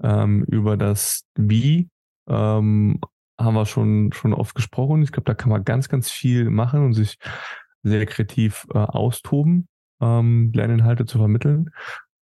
Ähm, 0.03 0.45
über 0.45 0.77
das 0.77 1.25
Wie 1.37 1.89
ähm, 2.29 3.01
haben 3.39 3.55
wir 3.55 3.67
schon, 3.67 4.13
schon 4.13 4.35
oft 4.35 4.55
gesprochen. 4.55 5.03
Ich 5.03 5.13
glaube, 5.13 5.25
da 5.25 5.35
kann 5.35 5.51
man 5.51 5.65
ganz, 5.65 5.89
ganz 5.89 6.11
viel 6.11 6.51
machen 6.51 6.85
und 6.85 6.95
sich 6.95 7.17
sehr 7.83 8.05
kreativ 8.07 8.67
äh, 8.75 8.79
austoben, 8.79 9.69
ähm, 10.01 10.53
Lerninhalte 10.55 11.07
zu 11.07 11.19
vermitteln. 11.19 11.71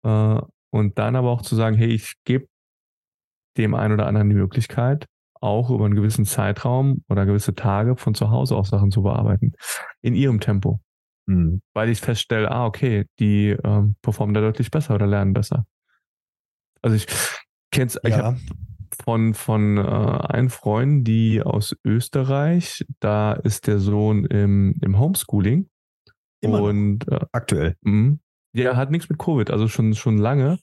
Äh, 0.04 0.40
und 0.70 0.98
dann 0.98 1.16
aber 1.16 1.30
auch 1.30 1.42
zu 1.42 1.54
sagen, 1.54 1.76
hey, 1.76 1.90
ich 1.90 2.14
gebe 2.24 2.46
dem 3.56 3.74
einen 3.74 3.94
oder 3.94 4.06
anderen 4.06 4.28
die 4.28 4.36
Möglichkeit, 4.36 5.06
auch 5.40 5.70
über 5.70 5.84
einen 5.84 5.94
gewissen 5.94 6.24
Zeitraum 6.24 7.04
oder 7.08 7.26
gewisse 7.26 7.54
Tage 7.54 7.96
von 7.96 8.14
zu 8.14 8.30
Hause 8.30 8.56
aus 8.56 8.68
Sachen 8.68 8.90
zu 8.90 9.02
bearbeiten. 9.02 9.52
In 10.00 10.14
ihrem 10.14 10.40
Tempo. 10.40 10.80
Mhm. 11.26 11.62
Weil 11.74 11.88
ich 11.88 12.00
feststelle, 12.00 12.50
ah, 12.50 12.66
okay, 12.66 13.06
die 13.18 13.50
ähm, 13.64 13.96
performen 14.02 14.34
da 14.34 14.40
deutlich 14.40 14.70
besser 14.70 14.94
oder 14.94 15.06
lernen 15.06 15.32
besser. 15.32 15.64
Also 16.80 16.96
ich 16.96 17.06
kenn's, 17.70 17.94
ja. 18.02 18.08
ich 18.08 18.16
habe 18.16 18.38
von, 19.02 19.34
von 19.34 19.78
äh, 19.78 19.80
einem 19.80 20.50
Freund, 20.50 21.06
die 21.06 21.42
aus 21.42 21.76
Österreich, 21.84 22.84
da 23.00 23.32
ist 23.32 23.66
der 23.66 23.78
Sohn 23.78 24.24
im, 24.26 24.74
im 24.80 24.98
Homeschooling. 24.98 25.68
Immer 26.40 26.62
und 26.62 27.06
äh, 27.08 27.20
aktuell. 27.30 27.76
Mh, 27.82 28.18
der 28.54 28.76
hat 28.76 28.90
nichts 28.90 29.08
mit 29.08 29.18
Covid, 29.18 29.50
also 29.50 29.68
schon, 29.68 29.94
schon 29.94 30.18
lange. 30.18 30.58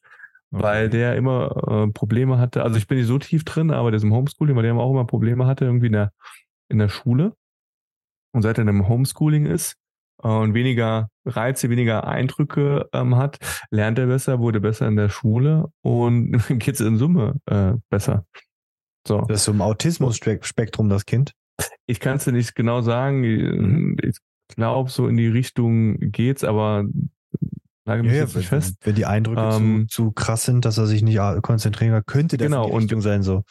Okay. 0.52 0.64
Weil 0.64 0.90
der 0.90 1.16
immer 1.16 1.86
äh, 1.88 1.92
Probleme 1.92 2.40
hatte, 2.40 2.64
also 2.64 2.78
ich 2.78 2.88
bin 2.88 2.98
nicht 2.98 3.08
so 3.08 3.20
tief 3.20 3.44
drin, 3.44 3.70
aber 3.72 3.92
der 3.92 3.98
ist 3.98 4.04
im 4.04 4.14
Homeschooling, 4.14 4.56
weil 4.56 4.64
der 4.64 4.76
auch 4.76 4.92
immer 4.92 5.06
Probleme 5.06 5.46
hatte, 5.46 5.66
irgendwie 5.66 5.88
in 5.88 5.94
der, 5.94 6.12
in 6.70 6.80
der 6.80 6.90
Schule. 6.90 7.36
Und 8.32 8.42
seit 8.42 8.58
er 8.58 8.68
im 8.68 8.88
Homeschooling 8.88 9.46
ist 9.46 9.76
äh, 10.24 10.28
und 10.28 10.54
weniger 10.56 11.10
Reize, 11.26 11.70
weniger 11.70 12.08
Eindrücke 12.08 12.90
ähm, 12.94 13.16
hat, 13.16 13.38
lernt 13.70 14.00
er 14.00 14.08
besser, 14.08 14.40
wurde 14.40 14.60
besser 14.60 14.88
in 14.88 14.96
der 14.96 15.10
Schule 15.10 15.72
und 15.82 16.32
geht 16.60 16.76
es 16.76 16.82
in 16.82 16.98
Summe 16.98 17.36
äh, 17.46 17.74
besser. 17.90 18.26
So. 19.08 19.22
Das 19.22 19.42
ist 19.42 19.46
so 19.46 19.52
im 19.52 19.62
Autismus-Spektrum, 19.62 20.90
das 20.90 21.06
Kind? 21.06 21.34
Ich 21.86 22.00
kann 22.00 22.18
es 22.18 22.26
dir 22.26 22.32
nicht 22.32 22.56
genau 22.56 22.82
sagen. 22.82 23.22
Mhm. 23.22 23.98
Ich 24.02 24.18
glaube, 24.56 24.90
so 24.90 25.08
in 25.08 25.18
die 25.18 25.28
Richtung 25.28 25.98
geht's, 26.00 26.44
aber 26.44 26.86
Lage 27.90 28.04
mich 28.04 28.14
ja, 28.14 28.20
jetzt 28.20 28.36
nicht 28.36 28.48
fest. 28.48 28.76
Wenn 28.82 28.96
die 28.96 29.06
Eindrücke 29.06 29.42
ähm, 29.42 29.88
zu, 29.90 30.06
zu 30.06 30.12
krass 30.12 30.44
sind, 30.44 30.66
dass 30.66 30.78
er 30.78 30.86
sich 30.86 31.02
nicht 31.02 31.20
konzentrieren 31.42 31.94
kann, 31.94 32.06
könnte 32.06 32.38
das 32.38 32.46
genau, 32.46 32.78
in 32.78 32.88
die 32.88 32.96
und, 32.96 33.02
sein 33.02 33.24
so. 33.24 33.44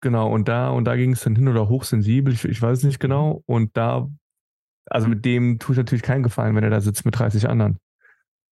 Genau, 0.00 0.30
und 0.32 0.48
da, 0.48 0.70
und 0.70 0.84
da 0.84 0.96
ging 0.96 1.12
es 1.12 1.20
dann 1.20 1.36
hin 1.36 1.48
oder 1.48 1.68
hochsensibel, 1.68 2.32
ich, 2.32 2.44
ich 2.44 2.60
weiß 2.60 2.82
nicht 2.82 2.98
genau. 2.98 3.42
Und 3.46 3.76
da, 3.76 4.08
also 4.86 5.08
mit 5.08 5.24
dem 5.24 5.58
tue 5.58 5.74
ich 5.74 5.76
natürlich 5.76 6.02
keinen 6.02 6.22
Gefallen, 6.22 6.56
wenn 6.56 6.64
er 6.64 6.70
da 6.70 6.80
sitzt 6.80 7.04
mit 7.04 7.18
30 7.18 7.48
anderen. 7.48 7.78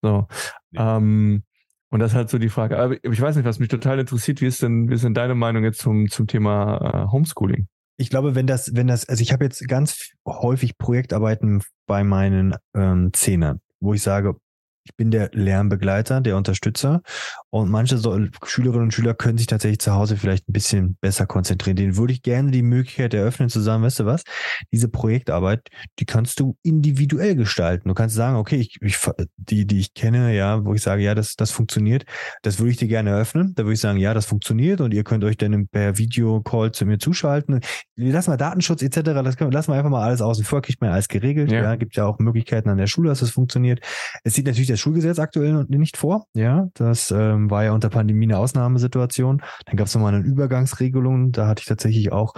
So. 0.03 0.27
Ja. 0.71 0.99
Ähm, 0.99 1.43
und 1.91 2.01
das 2.01 2.13
ist 2.13 2.17
halt 2.17 2.31
so 2.31 2.39
die 2.39 2.49
Frage. 2.49 2.79
Aber 2.79 2.97
ich 3.03 3.21
weiß 3.21 3.37
nicht, 3.37 3.45
was 3.45 3.59
mich 3.59 3.69
total 3.69 3.99
interessiert, 3.99 4.41
wie 4.41 4.47
ist 4.47 4.63
denn, 4.63 4.89
wie 4.89 4.95
ist 4.95 5.05
denn 5.05 5.15
deine 5.15 5.35
Meinung 5.35 5.65
jetzt 5.65 5.81
zum, 5.81 6.09
zum 6.09 6.27
Thema 6.27 7.07
äh, 7.07 7.13
Homeschooling? 7.13 7.67
Ich 7.97 8.09
glaube, 8.09 8.35
wenn 8.35 8.47
das, 8.47 8.75
wenn 8.75 8.87
das, 8.87 9.09
also 9.09 9.23
ich 9.23 9.33
habe 9.33 9.45
jetzt 9.45 9.67
ganz 9.69 10.11
häufig 10.27 10.79
Projektarbeiten 10.79 11.63
bei 11.87 12.05
meinen 12.05 12.55
ähm, 12.75 13.13
Zehnern, 13.13 13.61
wo 13.81 13.95
ich 13.95 14.03
sage, 14.03 14.37
ich 14.85 14.97
bin 14.97 15.11
der 15.11 15.31
Lernbegleiter, 15.33 16.21
der 16.21 16.37
Unterstützer. 16.37 17.03
Und 17.51 17.71
manche 17.71 18.01
Schülerinnen 18.45 18.85
und 18.85 18.95
Schüler 18.95 19.15
können 19.15 19.39
sich 19.39 19.47
tatsächlich 19.47 19.79
zu 19.79 19.93
Hause 19.93 20.17
vielleicht 20.17 20.49
ein 20.49 20.53
bisschen 20.53 20.97
besser 21.01 21.27
konzentrieren. 21.27 21.77
Denen 21.77 21.97
würde 21.97 22.13
ich 22.13 22.23
gerne 22.23 22.51
die 22.51 22.63
Möglichkeit 22.63 23.15
eröffnen, 23.15 23.49
zu 23.49 23.61
sagen, 23.61 23.83
weißt 23.83 24.01
du 24.01 24.07
was, 24.07 24.25
diese 24.73 24.89
Projektarbeit, 24.89 25.69
die 25.99 26.05
kannst 26.05 26.41
du 26.41 26.57
individuell 26.63 27.37
gestalten. 27.37 27.89
Du 27.89 27.95
kannst 27.95 28.17
sagen, 28.17 28.37
okay, 28.37 28.57
ich, 28.57 28.79
ich, 28.81 28.99
die, 29.37 29.67
die 29.67 29.81
ich 29.81 29.95
kenne, 29.95 30.35
ja, 30.35 30.65
wo 30.65 30.75
ich 30.75 30.83
sage, 30.83 31.03
ja, 31.03 31.15
das, 31.15 31.37
das 31.37 31.51
funktioniert, 31.51 32.05
das 32.43 32.59
würde 32.59 32.71
ich 32.71 32.79
dir 32.79 32.89
gerne 32.89 33.11
eröffnen. 33.11 33.55
Da 33.55 33.65
würde 33.65 33.75
ich 33.75 33.81
sagen, 33.81 33.99
ja, 33.99 34.15
das 34.15 34.27
funktioniert 34.27 34.81
und 34.81 34.93
ihr 34.93 35.05
könnt 35.05 35.23
euch 35.23 35.37
dann 35.37 35.69
per 35.69 35.99
Videocall 35.99 36.73
zu 36.73 36.87
mir 36.87 36.99
zuschalten. 36.99 37.61
Lass 37.97 38.27
mal 38.27 38.37
Datenschutz 38.37 38.83
etc., 38.83 39.01
das 39.23 39.37
können, 39.37 39.53
lassen 39.53 39.71
wir 39.71 39.77
einfach 39.77 39.91
mal 39.91 40.03
alles 40.03 40.23
außen 40.23 40.45
vor, 40.45 40.63
kriegt 40.63 40.81
man 40.81 40.89
ja 40.89 40.95
alles 40.95 41.09
geregelt. 41.09 41.53
Ja. 41.53 41.63
ja, 41.63 41.77
gibt 41.77 41.95
ja 41.97 42.05
auch 42.05 42.19
Möglichkeiten 42.19 42.69
an 42.69 42.79
der 42.79 42.87
Schule, 42.87 43.11
dass 43.11 43.21
das 43.21 43.31
funktioniert. 43.31 43.81
Es 44.25 44.35
sieht 44.35 44.47
natürlich 44.47 44.72
das 44.73 44.81
Schulgesetz 44.81 45.19
aktuell 45.19 45.65
nicht 45.69 45.97
vor. 45.97 46.27
Ja, 46.35 46.69
das 46.75 47.11
ähm, 47.11 47.51
war 47.51 47.65
ja 47.65 47.73
unter 47.73 47.91
Pandemie 47.91 48.27
eine 48.27 48.39
Ausnahmesituation. 48.39 49.43
Dann 49.67 49.77
gab 49.77 49.87
es 49.87 49.95
nochmal 49.95 50.15
eine 50.15 50.25
Übergangsregelung. 50.25 51.33
Da 51.33 51.47
hatte 51.47 51.61
ich 51.61 51.67
tatsächlich 51.67 52.13
auch 52.13 52.35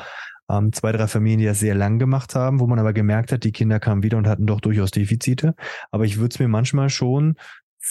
ähm, 0.51 0.73
zwei, 0.73 0.93
drei 0.93 1.07
Familien, 1.07 1.41
die 1.41 1.47
das 1.47 1.61
sehr 1.61 1.75
lang 1.75 1.99
gemacht 1.99 2.35
haben, 2.35 2.61
wo 2.61 2.67
man 2.67 2.79
aber 2.79 2.93
gemerkt 2.93 3.33
hat, 3.33 3.45
die 3.45 3.53
Kinder 3.53 3.81
kamen 3.81 4.03
wieder 4.03 4.19
und 4.19 4.29
hatten 4.29 4.47
doch 4.47 4.61
durchaus 4.61 4.91
Defizite. 4.91 5.55
Aber 5.91 6.05
ich 6.05 6.19
würde 6.19 6.35
es 6.35 6.39
mir 6.39 6.49
manchmal 6.49 6.91
schon 6.91 7.37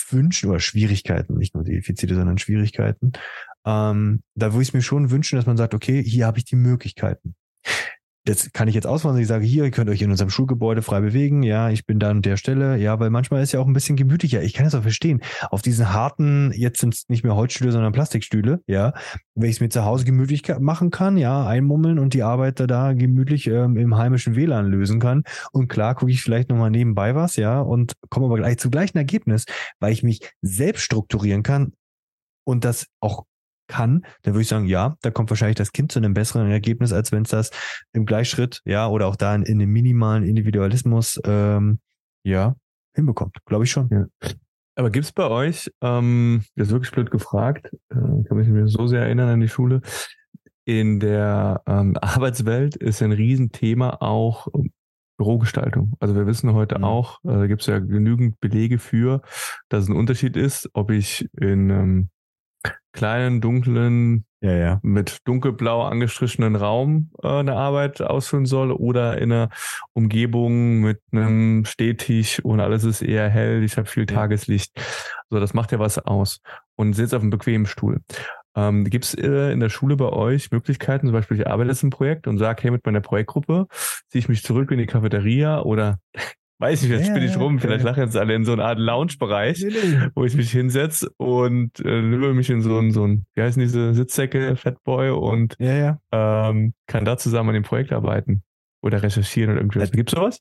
wünschen 0.10 0.50
oder 0.50 0.60
Schwierigkeiten, 0.60 1.38
nicht 1.38 1.54
nur 1.56 1.64
Defizite, 1.64 2.16
sondern 2.16 2.38
Schwierigkeiten, 2.38 3.12
Ähm, 3.66 4.24
da 4.36 4.52
würde 4.54 4.64
ich 4.64 4.70
es 4.70 4.74
mir 4.74 4.82
schon 4.82 5.12
wünschen, 5.12 5.38
dass 5.38 5.46
man 5.46 5.56
sagt, 5.56 5.74
okay, 5.74 6.04
hier 6.04 6.26
habe 6.26 6.38
ich 6.38 6.46
die 6.46 6.56
Möglichkeiten 6.56 7.36
das 8.26 8.52
kann 8.54 8.70
ich 8.70 8.76
jetzt 8.76 8.88
ausmachen, 8.88 9.18
ich 9.18 9.28
sage, 9.28 9.46
hier, 9.46 9.66
ihr 9.66 9.72
könnt 9.72 9.90
euch 9.90 10.02
in 10.02 10.10
unserem 10.10 10.30
Schulgebäude 10.30 10.82
frei 10.82 11.02
bewegen, 11.02 11.44
ja, 11.44 11.70
ich 11.70 11.86
bin 11.86 12.00
da 12.00 12.10
an 12.10 12.22
der 12.22 12.38
Stelle, 12.38 12.78
ja, 12.78 13.00
weil 13.00 13.10
manchmal 13.10 13.44
ist 13.44 13.52
ja 13.52 13.60
auch 13.60 13.68
ein 13.68 13.74
bisschen 13.74 13.98
gemütlicher. 13.98 14.42
Ich 14.42 14.54
kann 14.54 14.66
es 14.66 14.76
auch 14.76 14.84
verstehen. 14.84 15.22
Auf 15.50 15.62
diesen 15.62 15.92
harten, 15.92 16.52
jetzt 16.54 16.80
sind 16.80 16.94
es 16.94 17.10
nicht 17.10 17.24
mehr 17.24 17.36
Holzstühle, 17.36 17.74
sondern 17.74 17.92
Plastikstühle, 17.92 18.62
ja, 18.66 18.94
wenn 19.36 19.50
ich 19.50 19.58
es 19.58 19.62
mir 19.62 19.70
zu 19.70 19.84
Hause 19.84 20.06
gemütlich 20.06 20.44
machen 20.60 20.90
kann, 20.90 21.18
ja, 21.18 21.46
einmummeln 21.46 22.00
und 22.00 22.14
die 22.14 22.24
Arbeit 22.24 22.60
da 22.60 22.94
gemütlich 22.94 23.48
ähm, 23.48 23.76
im 23.76 23.98
heimischen 23.98 24.36
WLAN 24.36 24.68
lösen 24.68 25.00
kann. 25.00 25.24
Und 25.52 25.68
klar 25.68 25.96
gucke 25.96 26.12
ich 26.12 26.22
vielleicht 26.22 26.50
nochmal 26.50 26.72
nebenbei 26.72 27.16
was, 27.16 27.36
ja, 27.36 27.60
und 27.60 27.94
komme 28.10 28.28
aber 28.28 28.38
gleich 28.38 28.58
zu 28.58 28.70
gleichen 28.70 28.98
Ergebnis, 28.98 29.46
weil 29.80 29.92
ich 29.92 30.04
mich 30.04 30.32
selbst 30.42 30.84
strukturieren 30.84 31.44
kann 31.44 31.74
und 32.46 32.64
das 32.64 32.88
auch 33.02 33.26
kann, 33.74 34.06
dann 34.22 34.34
würde 34.34 34.44
ich 34.44 34.48
sagen, 34.48 34.66
ja, 34.66 34.96
da 35.02 35.10
kommt 35.10 35.30
wahrscheinlich 35.32 35.58
das 35.58 35.72
Kind 35.72 35.92
zu 35.92 36.00
einem 36.00 36.14
besseren 36.14 36.50
Ergebnis, 36.52 36.94
als 36.94 37.12
wenn 37.12 37.24
es 37.24 37.30
das 37.30 37.50
im 37.92 38.06
Gleichschritt, 38.06 38.62
ja, 38.66 38.88
oder 38.88 39.08
auch 39.08 39.16
da 39.16 39.34
in, 39.34 39.44
in 39.44 39.60
dem 39.60 39.72
minimalen 39.72 40.24
Individualismus, 40.24 41.20
ähm, 41.26 41.80
ja, 42.24 42.56
hinbekommt. 42.96 43.38
Glaube 43.46 43.64
ich 43.64 43.72
schon. 43.72 43.90
Ja. 43.90 44.30
Aber 44.76 44.92
gibt's 44.92 45.12
bei 45.12 45.28
euch, 45.28 45.72
ähm, 45.82 46.44
das 46.56 46.68
ist 46.68 46.74
wirklich 46.74 46.92
blöd 46.92 47.10
gefragt, 47.10 47.72
äh, 47.90 47.96
kann 47.96 48.38
mich 48.38 48.48
mir 48.48 48.68
so 48.68 48.86
sehr 48.86 49.02
erinnern 49.02 49.30
an 49.30 49.40
die 49.40 49.48
Schule, 49.48 49.82
in 50.66 51.00
der 51.00 51.62
ähm, 51.66 51.98
Arbeitswelt 52.02 52.76
ist 52.76 53.02
ein 53.02 53.12
Riesenthema 53.12 53.98
auch 54.00 54.48
Bürogestaltung. 55.18 55.94
Also 56.00 56.16
wir 56.16 56.28
wissen 56.28 56.54
heute 56.54 56.80
mhm. 56.80 56.84
auch, 56.84 57.20
äh, 57.24 57.34
da 57.34 57.48
gibt 57.48 57.62
es 57.62 57.68
ja 57.68 57.80
genügend 57.80 58.40
Belege 58.40 58.78
für, 58.78 59.22
dass 59.70 59.84
es 59.84 59.90
ein 59.90 59.96
Unterschied 59.96 60.38
ist, 60.38 60.70
ob 60.74 60.92
ich 60.92 61.28
in 61.40 61.70
ähm, 61.70 62.10
kleinen, 62.94 63.42
dunklen, 63.42 64.26
ja, 64.42 64.52
ja. 64.52 64.80
mit 64.84 65.20
dunkelblau 65.26 65.84
angestrichenen 65.84 66.56
Raum 66.56 67.12
äh, 67.22 67.28
eine 67.28 67.56
Arbeit 67.56 68.02
ausführen 68.02 68.46
soll 68.46 68.72
oder 68.72 69.18
in 69.18 69.32
einer 69.32 69.50
Umgebung 69.94 70.82
mit 70.82 71.02
einem 71.12 71.66
Stehtisch 71.66 72.40
und 72.44 72.60
alles 72.60 72.84
ist 72.84 73.02
eher 73.02 73.30
hell, 73.30 73.64
ich 73.64 73.78
habe 73.78 73.88
viel 73.88 74.06
Tageslicht. 74.06 74.74
So, 75.30 75.40
das 75.40 75.54
macht 75.54 75.72
ja 75.72 75.80
was 75.80 75.98
aus. 75.98 76.40
Und 76.76 76.94
sitzt 76.94 77.14
auf 77.14 77.22
einem 77.22 77.30
bequemen 77.30 77.66
Stuhl. 77.66 78.02
Ähm, 78.56 78.86
Gibt 78.86 79.06
es 79.06 79.14
äh, 79.16 79.52
in 79.52 79.60
der 79.60 79.70
Schule 79.70 79.96
bei 79.96 80.10
euch 80.10 80.52
Möglichkeiten, 80.52 81.08
zum 81.08 81.14
Beispiel 81.14 81.40
ich 81.40 81.48
arbeite 81.48 81.70
jetzt 81.70 81.84
im 81.84 81.90
Projekt 81.90 82.28
und 82.28 82.38
sage, 82.38 82.64
hey, 82.64 82.72
mit 82.72 82.86
meiner 82.86 83.02
Projektgruppe 83.02 83.68
ziehe 84.10 84.20
ich 84.20 84.30
mich 84.30 84.44
zurück 84.44 84.70
in 84.72 84.78
die 84.78 84.86
Cafeteria 84.86 85.62
oder 85.62 86.00
weiß 86.64 86.82
nicht, 86.82 86.92
jetzt 86.92 87.08
ja, 87.08 87.14
spinne 87.14 87.26
ich 87.26 87.38
rum, 87.38 87.60
vielleicht 87.60 87.84
lachen 87.84 88.04
jetzt 88.04 88.16
alle 88.16 88.34
in 88.36 88.46
so 88.46 88.54
eine 88.54 88.64
Art 88.64 88.80
Lounge-Bereich, 88.80 89.66
wo 90.16 90.24
ich 90.24 90.34
mich 90.36 90.52
hinsetze 90.52 91.10
und 91.18 91.78
äh, 91.82 92.00
lübe 92.00 92.34
mich 92.34 92.50
in 92.50 92.62
so 92.62 92.80
ein, 92.80 92.92
so 92.92 93.06
ein, 93.06 93.26
wie 93.36 93.42
heißen 93.42 93.60
diese 93.60 93.94
Sitzsäcke, 93.94 94.56
Fatboy 94.56 95.10
und 95.10 95.56
ja. 95.60 96.00
Ähm, 96.12 96.74
kann 96.88 97.04
da 97.04 97.18
zusammen 97.18 97.50
an 97.50 97.56
dem 97.56 97.64
Projekt 97.64 97.92
arbeiten 97.92 98.44
oder 98.82 99.04
recherchieren 99.04 99.52
oder 99.52 99.60
irgendwas. 99.60 99.92
Gibt 99.92 100.14
es 100.14 100.18
sowas? 100.18 100.40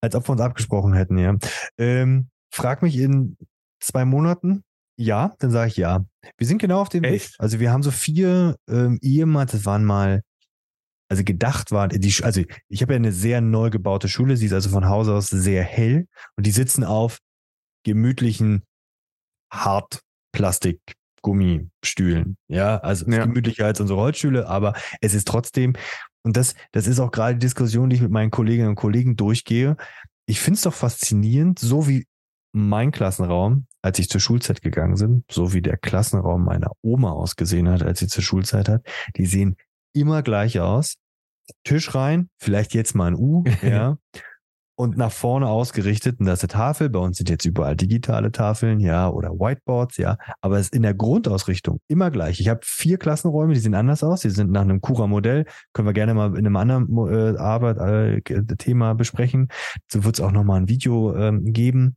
Als 0.00 0.14
ob 0.14 0.28
wir 0.28 0.32
uns 0.32 0.40
abgesprochen 0.40 0.94
hätten, 0.94 1.18
ja. 1.18 1.36
Ähm, 1.76 2.28
frag 2.52 2.82
mich 2.82 2.96
in 2.96 3.36
zwei 3.80 4.04
Monaten, 4.04 4.62
ja, 4.96 5.34
dann 5.40 5.50
sage 5.50 5.70
ich 5.70 5.76
ja. 5.76 6.04
Wir 6.38 6.46
sind 6.46 6.58
genau 6.58 6.80
auf 6.82 6.88
dem 6.88 7.02
Echt? 7.02 7.32
Weg. 7.32 7.36
Also 7.38 7.58
wir 7.58 7.72
haben 7.72 7.82
so 7.82 7.90
vier 7.90 8.54
ähm, 8.68 9.00
ehemals, 9.02 9.50
das 9.50 9.66
waren 9.66 9.84
mal 9.84 10.22
also 11.08 11.24
gedacht 11.24 11.70
war, 11.70 11.88
die, 11.88 12.14
also 12.22 12.42
ich 12.68 12.82
habe 12.82 12.94
ja 12.94 12.96
eine 12.96 13.12
sehr 13.12 13.40
neu 13.40 13.70
gebaute 13.70 14.08
Schule, 14.08 14.36
sie 14.36 14.46
ist 14.46 14.52
also 14.52 14.70
von 14.70 14.88
Haus 14.88 15.08
aus 15.08 15.28
sehr 15.28 15.62
hell 15.62 16.06
und 16.36 16.46
die 16.46 16.50
sitzen 16.50 16.84
auf 16.84 17.18
gemütlichen 17.84 18.62
Hartplastik 19.52 20.80
Gummistühlen. 21.24 22.36
Ja, 22.48 22.78
also 22.78 23.10
ja. 23.10 23.24
gemütlicher 23.24 23.64
als 23.64 23.80
unsere 23.80 23.98
Holzstühle, 23.98 24.46
aber 24.46 24.74
es 25.00 25.14
ist 25.14 25.26
trotzdem, 25.26 25.72
und 26.22 26.36
das, 26.36 26.54
das 26.72 26.86
ist 26.86 27.00
auch 27.00 27.10
gerade 27.10 27.34
die 27.34 27.46
Diskussion, 27.46 27.88
die 27.88 27.96
ich 27.96 28.02
mit 28.02 28.10
meinen 28.10 28.30
Kolleginnen 28.30 28.68
und 28.68 28.74
Kollegen 28.74 29.16
durchgehe. 29.16 29.76
Ich 30.26 30.40
finde 30.40 30.56
es 30.56 30.62
doch 30.62 30.74
faszinierend, 30.74 31.58
so 31.58 31.88
wie 31.88 32.06
mein 32.52 32.92
Klassenraum, 32.92 33.66
als 33.82 33.98
ich 33.98 34.08
zur 34.08 34.20
Schulzeit 34.20 34.62
gegangen 34.62 34.96
bin, 34.96 35.24
so 35.30 35.52
wie 35.52 35.62
der 35.62 35.76
Klassenraum 35.76 36.44
meiner 36.44 36.70
Oma 36.82 37.10
ausgesehen 37.10 37.68
hat, 37.68 37.82
als 37.82 37.98
sie 37.98 38.06
zur 38.06 38.22
Schulzeit 38.22 38.68
hat, 38.68 38.86
die 39.16 39.26
sehen 39.26 39.56
immer 39.94 40.22
gleich 40.22 40.60
aus. 40.60 40.96
Tisch 41.64 41.94
rein, 41.94 42.28
vielleicht 42.38 42.74
jetzt 42.74 42.94
mal 42.94 43.08
ein 43.08 43.14
U, 43.14 43.44
ja. 43.62 43.98
und 44.76 44.96
nach 44.96 45.12
vorne 45.12 45.46
ausgerichtet. 45.46 46.18
Und 46.20 46.26
das 46.26 46.42
ist 46.42 46.44
eine 46.44 46.60
Tafel. 46.60 46.88
Bei 46.88 46.98
uns 46.98 47.18
sind 47.18 47.28
jetzt 47.28 47.44
überall 47.44 47.76
digitale 47.76 48.32
Tafeln, 48.32 48.80
ja, 48.80 49.08
oder 49.08 49.30
Whiteboards, 49.30 49.98
ja. 49.98 50.16
Aber 50.40 50.58
es 50.58 50.66
ist 50.66 50.74
in 50.74 50.82
der 50.82 50.94
Grundausrichtung 50.94 51.80
immer 51.88 52.10
gleich. 52.10 52.40
Ich 52.40 52.48
habe 52.48 52.60
vier 52.62 52.98
Klassenräume, 52.98 53.54
die 53.54 53.60
sehen 53.60 53.74
anders 53.74 54.02
aus. 54.02 54.20
Die 54.22 54.30
sind 54.30 54.50
nach 54.50 54.62
einem 54.62 54.80
Cura-Modell. 54.80 55.44
Können 55.72 55.88
wir 55.88 55.92
gerne 55.92 56.14
mal 56.14 56.36
in 56.36 56.46
einem 56.46 56.56
anderen 56.56 56.88
äh, 57.08 57.38
Arbeit, 57.38 57.78
äh, 57.78 58.20
Thema 58.56 58.94
besprechen. 58.94 59.48
So 59.90 60.04
wird 60.04 60.16
es 60.16 60.20
auch 60.20 60.32
nochmal 60.32 60.62
ein 60.62 60.68
Video 60.68 61.14
ähm, 61.14 61.52
geben. 61.52 61.96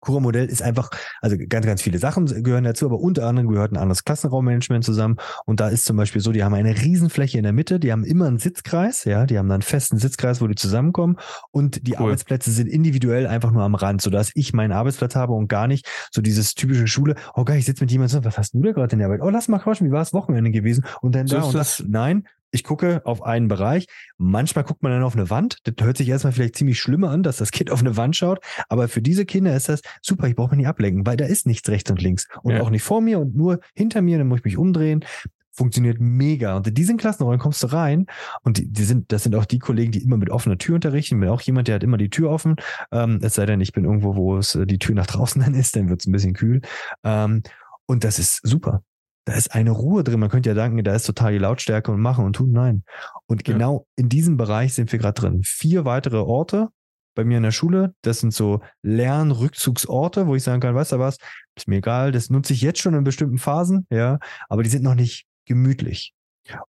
Cura-Modell 0.00 0.46
ist 0.46 0.62
einfach, 0.62 0.90
also 1.20 1.36
ganz, 1.48 1.66
ganz 1.66 1.82
viele 1.82 1.98
Sachen 1.98 2.26
gehören 2.42 2.64
dazu, 2.64 2.86
aber 2.86 2.98
unter 2.98 3.26
anderem 3.26 3.48
gehört 3.48 3.72
ein 3.72 3.76
anderes 3.76 4.04
Klassenraummanagement 4.04 4.84
zusammen. 4.84 5.16
Und 5.44 5.60
da 5.60 5.68
ist 5.68 5.84
zum 5.84 5.96
Beispiel 5.96 6.20
so, 6.20 6.32
die 6.32 6.42
haben 6.42 6.54
eine 6.54 6.76
Riesenfläche 6.76 7.38
in 7.38 7.44
der 7.44 7.52
Mitte, 7.52 7.80
die 7.80 7.92
haben 7.92 8.04
immer 8.04 8.26
einen 8.26 8.38
Sitzkreis, 8.38 9.04
ja, 9.04 9.26
die 9.26 9.38
haben 9.38 9.48
dann 9.48 9.56
einen 9.56 9.62
festen 9.62 9.98
Sitzkreis, 9.98 10.40
wo 10.40 10.46
die 10.46 10.54
zusammenkommen 10.54 11.16
und 11.50 11.86
die 11.86 11.92
cool. 11.92 12.06
Arbeitsplätze 12.06 12.50
sind 12.50 12.66
individuell 12.66 13.26
einfach 13.26 13.52
nur 13.52 13.62
am 13.62 13.74
Rand, 13.74 14.02
sodass 14.02 14.30
ich 14.34 14.52
meinen 14.52 14.72
Arbeitsplatz 14.72 15.16
habe 15.16 15.32
und 15.32 15.48
gar 15.48 15.66
nicht 15.66 15.88
so 16.10 16.22
dieses 16.22 16.54
typische 16.54 16.86
Schule, 16.86 17.14
oh 17.34 17.44
geil, 17.44 17.58
ich 17.58 17.66
sitze 17.66 17.82
mit 17.82 17.90
jemandem, 17.90 18.24
was 18.24 18.38
hast 18.38 18.54
du 18.54 18.62
da 18.62 18.72
gerade 18.72 18.92
in 18.92 18.98
der 18.98 19.08
Arbeit? 19.08 19.20
Oh, 19.22 19.30
lass 19.30 19.48
mal 19.48 19.58
quatschen, 19.58 19.86
wie 19.86 19.92
war 19.92 20.02
es 20.02 20.12
Wochenende 20.12 20.50
gewesen? 20.50 20.84
Und 21.00 21.14
dann 21.14 21.26
so 21.26 21.36
da 21.36 21.42
und 21.44 21.54
das. 21.54 21.84
Nein, 21.86 22.24
ich 22.50 22.64
gucke 22.64 23.02
auf 23.04 23.22
einen 23.22 23.48
Bereich. 23.48 23.86
Manchmal 24.18 24.64
guckt 24.64 24.82
man 24.82 24.92
dann 24.92 25.02
auf 25.02 25.14
eine 25.14 25.30
Wand. 25.30 25.58
Das 25.64 25.74
hört 25.84 25.96
sich 25.96 26.08
erstmal 26.08 26.32
vielleicht 26.32 26.56
ziemlich 26.56 26.78
schlimm 26.78 27.04
an, 27.04 27.22
dass 27.22 27.36
das 27.36 27.50
Kind 27.52 27.70
auf 27.70 27.80
eine 27.80 27.96
Wand 27.96 28.16
schaut. 28.16 28.40
Aber 28.68 28.88
für 28.88 29.02
diese 29.02 29.24
Kinder 29.24 29.54
ist 29.54 29.68
das 29.68 29.82
super. 30.02 30.28
Ich 30.28 30.36
brauche 30.36 30.50
mich 30.50 30.58
nicht 30.58 30.68
ablenken, 30.68 31.06
weil 31.06 31.16
da 31.16 31.26
ist 31.26 31.46
nichts 31.46 31.68
rechts 31.68 31.90
und 31.90 32.02
links. 32.02 32.28
Und 32.42 32.54
ja. 32.54 32.62
auch 32.62 32.70
nicht 32.70 32.82
vor 32.82 33.00
mir 33.00 33.18
und 33.18 33.34
nur 33.34 33.60
hinter 33.74 34.02
mir. 34.02 34.18
Dann 34.18 34.28
muss 34.28 34.40
ich 34.40 34.44
mich 34.44 34.58
umdrehen. 34.58 35.04
Funktioniert 35.52 36.00
mega. 36.00 36.56
Und 36.56 36.66
in 36.66 36.74
diesen 36.74 36.96
Klassenräumen 36.96 37.40
kommst 37.40 37.62
du 37.62 37.66
rein 37.66 38.06
und 38.42 38.58
die, 38.58 38.68
die 38.68 38.84
sind, 38.84 39.12
das 39.12 39.24
sind 39.24 39.34
auch 39.34 39.44
die 39.44 39.58
Kollegen, 39.58 39.92
die 39.92 40.02
immer 40.02 40.16
mit 40.16 40.30
offener 40.30 40.56
Tür 40.58 40.76
unterrichten. 40.76 41.16
Ich 41.16 41.20
bin 41.20 41.28
auch 41.28 41.40
jemand, 41.42 41.68
der 41.68 41.74
hat 41.74 41.82
immer 41.82 41.98
die 41.98 42.08
Tür 42.08 42.30
offen. 42.30 42.56
Ähm, 42.92 43.18
es 43.20 43.34
sei 43.34 43.46
denn, 43.46 43.60
ich 43.60 43.72
bin 43.72 43.84
irgendwo, 43.84 44.14
wo 44.14 44.38
es 44.38 44.54
äh, 44.54 44.64
die 44.64 44.78
Tür 44.78 44.94
nach 44.94 45.06
draußen 45.06 45.42
dann 45.44 45.54
ist, 45.54 45.76
dann 45.76 45.88
wird 45.88 46.00
es 46.00 46.06
ein 46.06 46.12
bisschen 46.12 46.34
kühl. 46.34 46.62
Ähm, 47.04 47.42
und 47.86 48.04
das 48.04 48.20
ist 48.20 48.40
super 48.46 48.82
da 49.24 49.34
ist 49.34 49.54
eine 49.54 49.70
Ruhe 49.70 50.02
drin. 50.02 50.20
Man 50.20 50.30
könnte 50.30 50.50
ja 50.50 50.54
denken, 50.54 50.82
da 50.82 50.94
ist 50.94 51.04
total 51.04 51.32
die 51.32 51.38
Lautstärke 51.38 51.92
und 51.92 52.00
machen 52.00 52.24
und 52.24 52.34
tun. 52.34 52.52
Nein. 52.52 52.84
Und 53.26 53.44
genau 53.44 53.78
ja. 53.78 54.02
in 54.02 54.08
diesem 54.08 54.36
Bereich 54.36 54.74
sind 54.74 54.90
wir 54.92 54.98
gerade 54.98 55.20
drin. 55.20 55.42
Vier 55.44 55.84
weitere 55.84 56.18
Orte 56.18 56.68
bei 57.14 57.24
mir 57.24 57.36
in 57.36 57.42
der 57.42 57.50
Schule. 57.50 57.94
Das 58.02 58.20
sind 58.20 58.32
so 58.32 58.60
Lernrückzugsorte, 58.82 60.26
wo 60.26 60.34
ich 60.34 60.42
sagen 60.42 60.60
kann, 60.60 60.74
weißt 60.74 60.92
du 60.92 60.98
was, 60.98 61.18
ist 61.56 61.68
mir 61.68 61.76
egal, 61.76 62.12
das 62.12 62.30
nutze 62.30 62.52
ich 62.52 62.62
jetzt 62.62 62.80
schon 62.80 62.94
in 62.94 63.04
bestimmten 63.04 63.38
Phasen, 63.38 63.86
ja, 63.90 64.18
aber 64.48 64.62
die 64.62 64.70
sind 64.70 64.82
noch 64.82 64.94
nicht 64.94 65.26
gemütlich. 65.46 66.14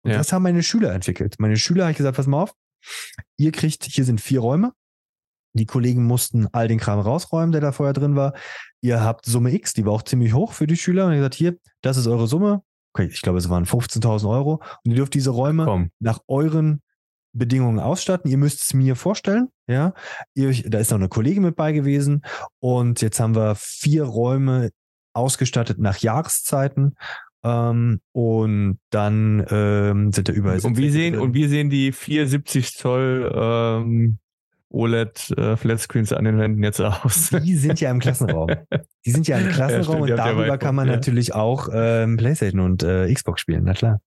Und 0.02 0.12
ja. 0.12 0.18
das 0.18 0.34
haben 0.34 0.43
meine 0.43 0.64
Schüler 0.64 0.93
entwickelt. 0.93 1.36
Meine 1.39 1.58
Schüler 1.58 1.84
habe 1.84 1.91
ich 1.91 1.97
gesagt, 1.97 2.18
pass 2.18 2.28
mal 2.28 2.43
auf, 2.43 2.54
ihr 3.38 3.52
kriegt, 3.52 3.84
hier 3.84 4.06
sind 4.06 4.22
vier 4.22 4.39
Räume. 4.39 4.74
Die 5.54 5.66
Kollegen 5.66 6.06
mussten 6.06 6.47
all 6.52 6.68
den 6.68 6.80
Kram 6.80 7.00
rausräumen, 7.00 7.52
der 7.52 7.62
da 7.62 7.72
vorher 7.72 7.93
drin 7.93 8.16
war 8.16 8.34
ihr 8.82 9.04
habt 9.04 9.26
Summe 9.26 9.54
X, 9.54 9.74
die 9.74 9.86
war 9.86 9.93
auch 9.93 10.04
ziemlich 10.04 10.34
hoch 10.34 10.54
für 10.54 10.68
die 10.68 10.78
Schüler. 10.78 11.06
Und 11.06 11.12
ihr 11.12 11.18
gesagt, 11.18 11.36
hier, 11.36 11.58
das 11.82 11.97
ist 11.97 12.08
eure 12.08 12.28
Summe. 12.28 12.64
Okay, 12.93 13.10
ich 13.12 13.22
glaube, 13.22 13.38
es 13.38 13.50
waren 13.50 13.66
15.000 13.66 14.30
Euro. 14.30 14.62
Und 14.84 14.91
ihr 14.91 14.95
dürft 14.95 15.14
diese 15.14 15.32
Räume 15.32 15.66
Komm. 15.66 15.91
nach 16.00 16.20
euren 16.28 16.82
Bedingungen 17.34 17.80
ausstatten. 17.80 18.30
Ihr 18.30 18.38
müsst 18.38 18.62
es 18.62 18.74
mir 18.74 18.95
vorstellen, 18.95 19.50
ja. 19.68 19.93
Ihr, 20.34 20.52
da 20.70 20.80
ist 20.80 20.91
noch 20.91 20.97
eine 20.97 21.10
Kollegin 21.10 21.43
mit 21.43 21.56
bei 21.56 21.72
gewesen. 21.72 22.24
Und 22.60 23.02
jetzt 23.02 23.20
haben 23.20 23.36
wir 23.36 23.56
vier 23.56 24.04
Räume 24.04 24.72
ausgestattet 25.14 25.80
nach 25.80 25.97
Jahreszeiten. 25.97 26.95
Ähm, 27.43 28.02
und 28.12 28.80
dann 28.89 29.45
ähm, 29.50 30.12
sind 30.12 30.28
da 30.28 30.34
überall. 30.34 30.60
Und 30.62 30.78
wie 30.78 30.89
sehen, 30.89 31.18
und 31.18 31.34
wie 31.34 31.47
sehen 31.47 31.70
die 31.70 31.91
470 31.91 32.74
Zoll 32.74 33.32
ähm, 33.34 34.18
OLED 34.70 35.32
äh, 35.38 35.57
Flatscreens 35.57 36.13
an 36.13 36.26
den 36.26 36.38
Wänden 36.38 36.63
jetzt 36.63 36.82
aus? 36.82 37.32
Die 37.43 37.55
sind 37.55 37.80
ja 37.82 37.91
im 37.91 37.99
Klassenraum. 37.99 38.49
Die 39.05 39.11
sind 39.11 39.28
ja 39.28 39.38
im 39.38 39.49
Klassenraum 39.51 40.05
ja, 40.07 40.13
und 40.13 40.17
darüber 40.17 40.57
kann 40.57 40.76
man 40.76 40.88
ja. 40.88 40.95
natürlich 40.95 41.34
auch 41.34 41.70
ähm, 41.74 42.17
PlayStation 42.17 42.61
und 42.61 42.84
äh, 42.84 43.11
Xbox 43.13 43.41
spielen, 43.41 43.63
na 43.65 43.74
klar. 43.74 44.01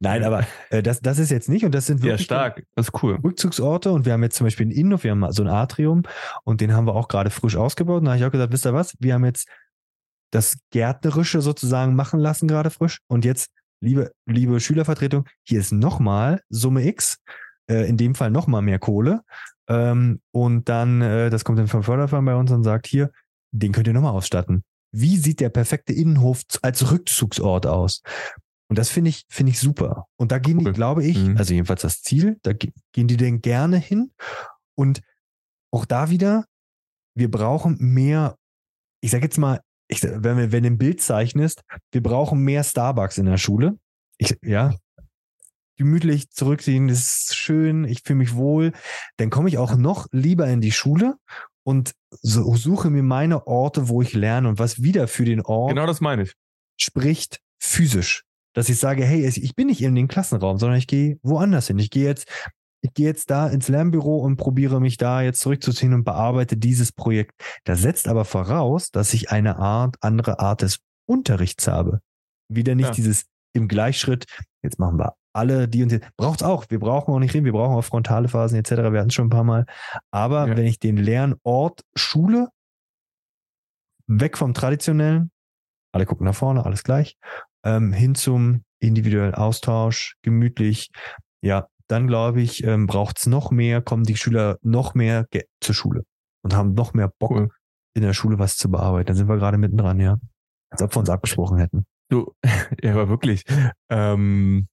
Nein, 0.00 0.24
aber 0.24 0.44
äh, 0.70 0.82
das, 0.82 1.00
das 1.00 1.18
ist 1.18 1.30
jetzt 1.30 1.48
nicht 1.48 1.64
und 1.64 1.72
das 1.72 1.86
sind 1.86 2.02
wirklich 2.02 2.20
ja, 2.20 2.24
stark. 2.24 2.64
Das 2.74 2.88
ist 2.88 3.02
cool. 3.02 3.18
Rückzugsorte 3.22 3.92
und 3.92 4.04
wir 4.04 4.12
haben 4.12 4.22
jetzt 4.22 4.36
zum 4.36 4.46
Beispiel 4.46 4.66
in 4.66 4.72
Innov, 4.72 5.04
wir 5.04 5.12
haben 5.12 5.30
so 5.30 5.42
ein 5.42 5.48
Atrium 5.48 6.02
und 6.44 6.60
den 6.60 6.72
haben 6.72 6.86
wir 6.86 6.94
auch 6.94 7.08
gerade 7.08 7.30
frisch 7.30 7.56
ausgebaut 7.56 8.00
und 8.00 8.06
da 8.06 8.12
habe 8.12 8.18
ich 8.18 8.24
auch 8.24 8.32
gesagt, 8.32 8.52
wisst 8.52 8.66
ihr 8.66 8.74
was, 8.74 8.96
wir 8.98 9.14
haben 9.14 9.24
jetzt 9.24 9.48
das 10.32 10.56
Gärtnerische 10.70 11.42
sozusagen 11.42 11.94
machen 11.94 12.18
lassen 12.18 12.48
gerade 12.48 12.70
frisch 12.70 12.98
und 13.06 13.24
jetzt, 13.24 13.50
liebe, 13.80 14.10
liebe 14.26 14.58
Schülervertretung, 14.58 15.28
hier 15.44 15.60
ist 15.60 15.72
nochmal 15.72 16.40
Summe 16.48 16.84
X, 16.86 17.18
äh, 17.68 17.88
in 17.88 17.96
dem 17.96 18.14
Fall 18.14 18.30
nochmal 18.30 18.62
mehr 18.62 18.78
Kohle 18.78 19.22
ähm, 19.68 20.20
und 20.32 20.68
dann, 20.68 21.00
äh, 21.02 21.30
das 21.30 21.44
kommt 21.44 21.58
dann 21.58 21.68
vom 21.68 21.82
Förderverein 21.82 22.24
bei 22.24 22.34
uns 22.34 22.50
und 22.50 22.64
sagt, 22.64 22.86
hier, 22.86 23.10
den 23.52 23.72
könnt 23.72 23.86
ihr 23.86 23.92
nochmal 23.92 24.12
ausstatten. 24.12 24.64
wie 24.94 25.16
sieht 25.16 25.40
der 25.40 25.48
perfekte 25.48 25.94
Innenhof 25.94 26.42
als 26.60 26.90
Rückzugsort 26.90 27.66
aus? 27.66 28.02
Und 28.68 28.78
das 28.78 28.90
finde 28.90 29.08
ich, 29.08 29.24
finde 29.28 29.52
ich 29.52 29.58
super. 29.58 30.06
Und 30.16 30.32
da 30.32 30.38
gehen 30.38 30.58
die, 30.58 30.72
glaube 30.72 31.04
ich, 31.04 31.16
mhm. 31.16 31.36
also 31.38 31.54
jedenfalls 31.54 31.82
das 31.82 32.02
Ziel, 32.02 32.38
da 32.42 32.52
gehen 32.52 33.08
die 33.08 33.16
denn 33.16 33.40
gerne 33.40 33.78
hin. 33.78 34.12
Und 34.74 35.00
auch 35.70 35.84
da 35.84 36.10
wieder, 36.10 36.44
wir 37.14 37.30
brauchen 37.30 37.76
mehr, 37.80 38.36
ich 39.02 39.10
sage 39.10 39.24
jetzt 39.24 39.38
mal, 39.38 39.60
ich, 39.88 40.02
wenn, 40.02 40.36
wir, 40.36 40.52
wenn 40.52 40.62
du 40.62 40.70
ein 40.70 40.78
Bild 40.78 41.02
zeichnest, 41.02 41.62
wir 41.90 42.02
brauchen 42.02 42.40
mehr 42.40 42.64
Starbucks 42.64 43.18
in 43.18 43.26
der 43.26 43.36
Schule. 43.36 43.78
Ich, 44.18 44.36
ja, 44.42 44.74
gemütlich 45.76 46.30
zurückziehen, 46.30 46.88
das 46.88 46.98
ist 46.98 47.36
schön, 47.36 47.84
ich 47.84 48.02
fühle 48.02 48.18
mich 48.18 48.34
wohl. 48.34 48.72
Dann 49.16 49.30
komme 49.30 49.48
ich 49.48 49.58
auch 49.58 49.76
noch 49.76 50.06
lieber 50.12 50.46
in 50.48 50.60
die 50.60 50.72
Schule 50.72 51.16
und 51.64 51.92
so, 52.10 52.54
suche 52.56 52.90
mir 52.90 53.02
meine 53.02 53.46
Orte, 53.46 53.88
wo 53.88 54.02
ich 54.02 54.12
lerne 54.12 54.48
und 54.48 54.58
was 54.58 54.82
wieder 54.82 55.08
für 55.08 55.24
den 55.24 55.40
Ort. 55.40 55.70
Genau 55.70 55.86
das 55.86 56.00
meine 56.00 56.22
ich. 56.22 56.34
Spricht 56.76 57.40
physisch 57.58 58.24
dass 58.54 58.68
ich 58.68 58.78
sage, 58.78 59.04
hey, 59.04 59.26
ich 59.26 59.54
bin 59.54 59.68
nicht 59.68 59.82
in 59.82 59.94
den 59.94 60.08
Klassenraum, 60.08 60.58
sondern 60.58 60.78
ich 60.78 60.86
gehe 60.86 61.18
woanders 61.22 61.68
hin. 61.68 61.78
Ich 61.78 61.90
gehe 61.90 62.04
jetzt, 62.04 62.28
ich 62.82 62.92
gehe 62.94 63.06
jetzt 63.06 63.30
da 63.30 63.48
ins 63.48 63.68
Lernbüro 63.68 64.18
und 64.18 64.36
probiere 64.36 64.80
mich 64.80 64.96
da 64.96 65.22
jetzt 65.22 65.40
zurückzuziehen 65.40 65.94
und 65.94 66.04
bearbeite 66.04 66.56
dieses 66.56 66.92
Projekt. 66.92 67.32
Das 67.64 67.80
setzt 67.80 68.08
aber 68.08 68.24
voraus, 68.24 68.90
dass 68.90 69.14
ich 69.14 69.30
eine 69.30 69.56
Art, 69.56 69.96
andere 70.00 70.38
Art 70.40 70.62
des 70.62 70.78
Unterrichts 71.06 71.66
habe. 71.66 72.00
Wieder 72.48 72.74
nicht 72.74 72.88
ja. 72.88 72.94
dieses 72.94 73.24
im 73.54 73.68
Gleichschritt, 73.68 74.26
jetzt 74.62 74.78
machen 74.78 74.98
wir 74.98 75.14
alle 75.32 75.68
die 75.68 75.82
und 75.82 75.92
die. 75.92 76.00
Braucht's 76.16 76.42
auch. 76.42 76.66
Wir 76.68 76.78
brauchen 76.78 77.12
auch 77.12 77.18
nicht 77.18 77.34
reden, 77.34 77.44
wir 77.44 77.52
brauchen 77.52 77.76
auch 77.76 77.82
frontale 77.82 78.28
Phasen 78.28 78.58
etc. 78.58 78.70
Wir 78.70 79.00
hatten 79.00 79.08
es 79.08 79.14
schon 79.14 79.26
ein 79.26 79.30
paar 79.30 79.44
Mal. 79.44 79.66
Aber 80.10 80.48
ja. 80.48 80.56
wenn 80.56 80.66
ich 80.66 80.78
den 80.78 80.96
Lernort 80.96 81.82
Schule 81.94 82.48
weg 84.06 84.36
vom 84.36 84.54
traditionellen, 84.54 85.30
alle 85.92 86.06
gucken 86.06 86.26
nach 86.26 86.34
vorne, 86.34 86.64
alles 86.64 86.84
gleich, 86.84 87.16
ähm, 87.64 87.92
hin 87.92 88.14
zum 88.14 88.64
individuellen 88.80 89.34
Austausch, 89.34 90.16
gemütlich. 90.22 90.90
Ja, 91.42 91.68
dann 91.88 92.06
glaube 92.06 92.40
ich, 92.40 92.64
ähm, 92.64 92.86
braucht 92.86 93.18
es 93.18 93.26
noch 93.26 93.50
mehr, 93.50 93.82
kommen 93.82 94.04
die 94.04 94.16
Schüler 94.16 94.58
noch 94.62 94.94
mehr 94.94 95.26
zur 95.60 95.74
Schule 95.74 96.04
und 96.42 96.54
haben 96.54 96.74
noch 96.74 96.94
mehr 96.94 97.12
Bock, 97.18 97.30
cool. 97.32 97.48
in 97.94 98.02
der 98.02 98.14
Schule 98.14 98.38
was 98.38 98.56
zu 98.56 98.70
bearbeiten. 98.70 99.06
Da 99.06 99.14
sind 99.14 99.28
wir 99.28 99.36
gerade 99.36 99.58
mittendran, 99.58 100.00
ja. 100.00 100.18
Als 100.70 100.82
ob 100.82 100.94
wir 100.94 101.00
uns 101.00 101.10
abgesprochen 101.10 101.58
hätten. 101.58 101.84
Du, 102.08 102.34
ja, 102.82 102.92
aber 102.92 103.08
wirklich. 103.08 103.44
Ähm, 103.90 104.68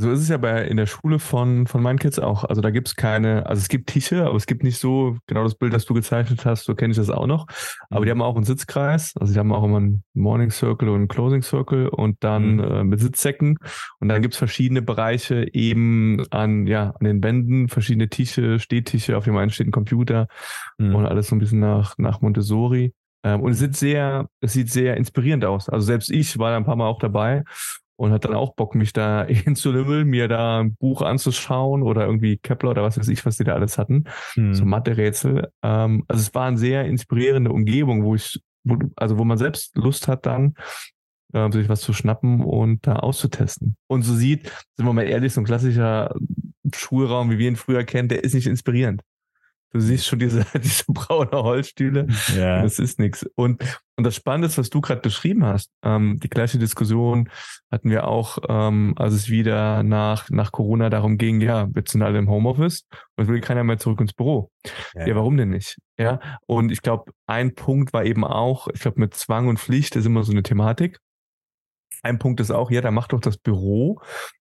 so 0.00 0.10
ist 0.10 0.20
es 0.20 0.28
ja 0.28 0.38
bei 0.38 0.64
in 0.64 0.76
der 0.76 0.86
Schule 0.86 1.18
von, 1.18 1.66
von 1.66 1.82
meinen 1.82 1.98
Kids 1.98 2.18
auch. 2.18 2.44
Also 2.44 2.62
da 2.62 2.70
gibt 2.70 2.88
es 2.88 2.96
keine, 2.96 3.46
also 3.46 3.60
es 3.60 3.68
gibt 3.68 3.90
Tische, 3.90 4.24
aber 4.24 4.36
es 4.36 4.46
gibt 4.46 4.62
nicht 4.62 4.78
so 4.78 5.18
genau 5.26 5.44
das 5.44 5.54
Bild, 5.54 5.74
das 5.74 5.84
du 5.84 5.94
gezeichnet 5.94 6.44
hast, 6.46 6.64
so 6.64 6.74
kenne 6.74 6.92
ich 6.92 6.96
das 6.96 7.10
auch 7.10 7.26
noch. 7.26 7.46
Aber 7.90 8.04
die 8.04 8.10
mhm. 8.10 8.20
haben 8.20 8.22
auch 8.22 8.36
einen 8.36 8.44
Sitzkreis, 8.44 9.12
also 9.20 9.32
die 9.32 9.38
haben 9.38 9.52
auch 9.52 9.62
immer 9.62 9.76
einen 9.76 10.02
Morning 10.14 10.50
Circle 10.50 10.88
und 10.88 10.96
einen 10.96 11.08
Closing 11.08 11.42
Circle 11.42 11.88
und 11.88 12.24
dann 12.24 12.54
mhm. 12.54 12.60
äh, 12.60 12.84
mit 12.84 13.00
Sitzsäcken. 13.00 13.58
Und 13.98 14.08
dann 14.08 14.22
gibt 14.22 14.34
es 14.34 14.38
verschiedene 14.38 14.80
Bereiche 14.80 15.46
eben 15.52 16.24
an, 16.30 16.66
ja, 16.66 16.94
an 16.98 17.04
den 17.04 17.22
Wänden, 17.22 17.68
verschiedene 17.68 18.08
Tische, 18.08 18.58
Stehtische, 18.58 19.18
auf 19.18 19.24
dem 19.24 19.36
einen 19.36 19.50
steht 19.50 19.68
ein 19.68 19.72
Computer 19.72 20.28
mhm. 20.78 20.94
und 20.94 21.06
alles 21.06 21.28
so 21.28 21.36
ein 21.36 21.40
bisschen 21.40 21.60
nach, 21.60 21.98
nach 21.98 22.22
Montessori. 22.22 22.94
Ähm, 23.22 23.42
und 23.42 23.52
es 23.52 23.58
sieht 23.58 23.76
sehr, 23.76 24.28
es 24.40 24.54
sieht 24.54 24.70
sehr 24.70 24.96
inspirierend 24.96 25.44
aus. 25.44 25.68
Also 25.68 25.86
selbst 25.86 26.10
ich 26.10 26.38
war 26.38 26.50
da 26.50 26.56
ein 26.56 26.64
paar 26.64 26.76
Mal 26.76 26.86
auch 26.86 26.98
dabei 26.98 27.44
und 28.00 28.12
hat 28.12 28.24
dann 28.24 28.34
auch 28.34 28.54
Bock, 28.54 28.74
mich 28.74 28.94
da 28.94 29.24
hinzulümmeln, 29.28 30.08
mir 30.08 30.26
da 30.26 30.60
ein 30.60 30.74
Buch 30.76 31.02
anzuschauen 31.02 31.82
oder 31.82 32.06
irgendwie 32.06 32.38
Kepler 32.38 32.70
oder 32.70 32.82
was 32.82 32.98
weiß 32.98 33.08
ich, 33.08 33.26
was 33.26 33.36
die 33.36 33.44
da 33.44 33.52
alles 33.52 33.76
hatten. 33.76 34.04
Hm. 34.32 34.54
So 34.54 34.64
Mathe-Rätsel. 34.64 35.50
Ähm, 35.62 36.04
also 36.08 36.22
es 36.22 36.34
war 36.34 36.46
eine 36.46 36.56
sehr 36.56 36.86
inspirierende 36.86 37.52
Umgebung, 37.52 38.02
wo 38.02 38.14
ich, 38.14 38.40
wo, 38.64 38.78
also 38.96 39.18
wo 39.18 39.24
man 39.24 39.36
selbst 39.36 39.76
Lust 39.76 40.08
hat 40.08 40.24
dann, 40.24 40.54
äh, 41.34 41.52
sich 41.52 41.68
was 41.68 41.82
zu 41.82 41.92
schnappen 41.92 42.42
und 42.42 42.86
da 42.86 42.96
auszutesten. 42.96 43.76
Und 43.86 44.00
so 44.00 44.14
sieht, 44.14 44.50
sind 44.76 44.86
wir 44.86 44.94
mal 44.94 45.02
ehrlich, 45.02 45.34
so 45.34 45.42
ein 45.42 45.46
klassischer 45.46 46.14
Schulraum, 46.74 47.30
wie 47.30 47.36
wir 47.36 47.48
ihn 47.48 47.56
früher 47.56 47.84
kennen, 47.84 48.08
der 48.08 48.24
ist 48.24 48.32
nicht 48.32 48.46
inspirierend. 48.46 49.02
Du 49.72 49.78
siehst 49.78 50.06
schon 50.06 50.18
diese, 50.18 50.44
diese 50.62 50.84
braune 50.88 51.30
Holzstühle. 51.30 52.06
Ja. 52.36 52.62
Das 52.62 52.78
ist 52.78 52.98
nichts. 52.98 53.24
Und, 53.36 53.62
und 53.96 54.04
das 54.04 54.16
Spannende 54.16 54.48
ist, 54.48 54.58
was 54.58 54.70
du 54.70 54.80
gerade 54.80 55.00
beschrieben 55.00 55.44
hast. 55.44 55.70
Ähm, 55.84 56.18
die 56.20 56.28
gleiche 56.28 56.58
Diskussion 56.58 57.28
hatten 57.70 57.90
wir 57.90 58.08
auch, 58.08 58.38
ähm, 58.48 58.94
als 58.96 59.14
es 59.14 59.28
wieder 59.28 59.82
nach, 59.82 60.28
nach 60.30 60.50
Corona 60.50 60.90
darum 60.90 61.18
ging, 61.18 61.40
ja, 61.40 61.68
wir 61.72 61.84
sind 61.86 62.02
alle 62.02 62.18
im 62.18 62.28
Homeoffice 62.28 62.84
und 63.16 63.24
es 63.24 63.28
will 63.28 63.40
keiner 63.40 63.62
mehr 63.62 63.78
zurück 63.78 64.00
ins 64.00 64.12
Büro. 64.12 64.50
Ja, 64.94 65.06
ja 65.06 65.14
warum 65.14 65.36
denn 65.36 65.50
nicht? 65.50 65.78
Ja. 65.98 66.20
Und 66.46 66.72
ich 66.72 66.82
glaube, 66.82 67.12
ein 67.26 67.54
Punkt 67.54 67.92
war 67.92 68.04
eben 68.04 68.24
auch, 68.24 68.68
ich 68.68 68.80
glaube, 68.80 69.00
mit 69.00 69.14
Zwang 69.14 69.46
und 69.46 69.60
Pflicht 69.60 69.94
ist 69.94 70.06
immer 70.06 70.24
so 70.24 70.32
eine 70.32 70.42
Thematik. 70.42 70.98
Ein 72.02 72.18
Punkt 72.18 72.40
ist 72.40 72.50
auch, 72.50 72.70
ja, 72.70 72.80
da 72.80 72.90
macht 72.90 73.12
doch 73.12 73.20
das 73.20 73.36
Büro 73.36 74.00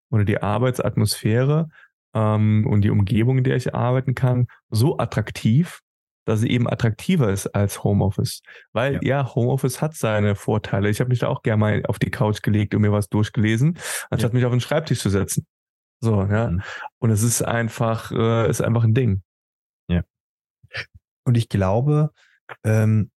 oder 0.10 0.26
die 0.26 0.42
Arbeitsatmosphäre 0.42 1.70
ähm, 2.14 2.66
und 2.68 2.82
die 2.82 2.90
Umgebung, 2.90 3.38
in 3.38 3.44
der 3.44 3.56
ich 3.56 3.74
arbeiten 3.74 4.16
kann, 4.16 4.48
so 4.70 4.98
attraktiv, 4.98 5.80
dass 6.26 6.42
sie 6.42 6.50
eben 6.50 6.70
attraktiver 6.70 7.30
ist 7.32 7.48
als 7.48 7.84
Homeoffice. 7.84 8.42
Weil 8.72 8.96
ja, 8.96 9.00
ja 9.02 9.36
Homeoffice 9.36 9.82
hat 9.82 9.96
seine 9.96 10.36
Vorteile. 10.36 10.90
Ich 10.90 11.00
habe 11.00 11.10
mich 11.10 11.20
da 11.20 11.28
auch 11.28 11.42
gerne 11.42 11.60
mal 11.60 11.84
auf 11.88 12.00
die 12.00 12.12
Couch 12.12 12.42
gelegt 12.42 12.76
und 12.76 12.82
mir 12.82 12.92
was 12.92 13.10
durchgelesen, 13.10 13.78
anstatt 14.10 14.32
ja. 14.32 14.36
mich 14.36 14.46
auf 14.46 14.52
den 14.52 14.62
Schreibtisch 14.62 15.00
zu 15.00 15.10
setzen. 15.10 15.48
So, 16.02 16.24
ja. 16.24 16.52
Mhm. 16.52 16.62
Und 17.00 17.10
es 17.12 17.24
ist 17.24 17.42
einfach, 17.42 18.12
äh, 18.12 18.50
ist 18.50 18.62
einfach 18.62 18.84
ein 18.84 18.94
Ding. 18.94 19.24
Ja. 19.88 20.04
Und 21.26 21.36
ich 21.36 21.50
glaube, 21.50 22.12
ähm, 22.64 23.12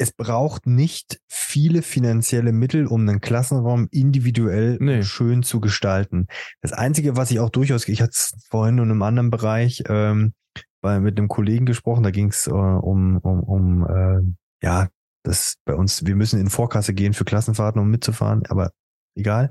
es 0.00 0.12
braucht 0.12 0.66
nicht 0.66 1.20
viele 1.28 1.82
finanzielle 1.82 2.52
Mittel, 2.52 2.86
um 2.86 3.06
einen 3.06 3.20
Klassenraum 3.20 3.86
individuell 3.90 4.78
nee. 4.80 5.02
schön 5.02 5.42
zu 5.42 5.60
gestalten. 5.60 6.26
Das 6.62 6.72
Einzige, 6.72 7.18
was 7.18 7.30
ich 7.30 7.38
auch 7.38 7.50
durchaus, 7.50 7.86
ich 7.86 8.00
hatte 8.00 8.12
es 8.14 8.34
vorhin 8.48 8.78
in 8.78 8.84
einem 8.84 9.02
anderen 9.02 9.30
Bereich 9.30 9.82
ähm, 9.88 10.32
bei, 10.80 11.00
mit 11.00 11.18
einem 11.18 11.28
Kollegen 11.28 11.66
gesprochen, 11.66 12.02
da 12.02 12.10
ging 12.10 12.28
es 12.28 12.46
äh, 12.46 12.50
um, 12.50 13.18
um, 13.18 13.40
um 13.40 13.86
äh, 13.86 14.66
ja, 14.66 14.88
das 15.22 15.56
bei 15.66 15.74
uns, 15.74 16.06
wir 16.06 16.16
müssen 16.16 16.40
in 16.40 16.48
Vorkasse 16.48 16.94
gehen 16.94 17.12
für 17.12 17.26
Klassenfahrten, 17.26 17.78
um 17.78 17.90
mitzufahren, 17.90 18.44
aber 18.48 18.70
egal. 19.14 19.50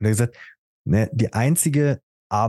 Und 0.00 0.06
er 0.06 0.10
hat 0.10 0.18
gesagt, 0.18 0.36
ne, 0.84 1.08
die 1.12 1.32
einzige 1.32 2.00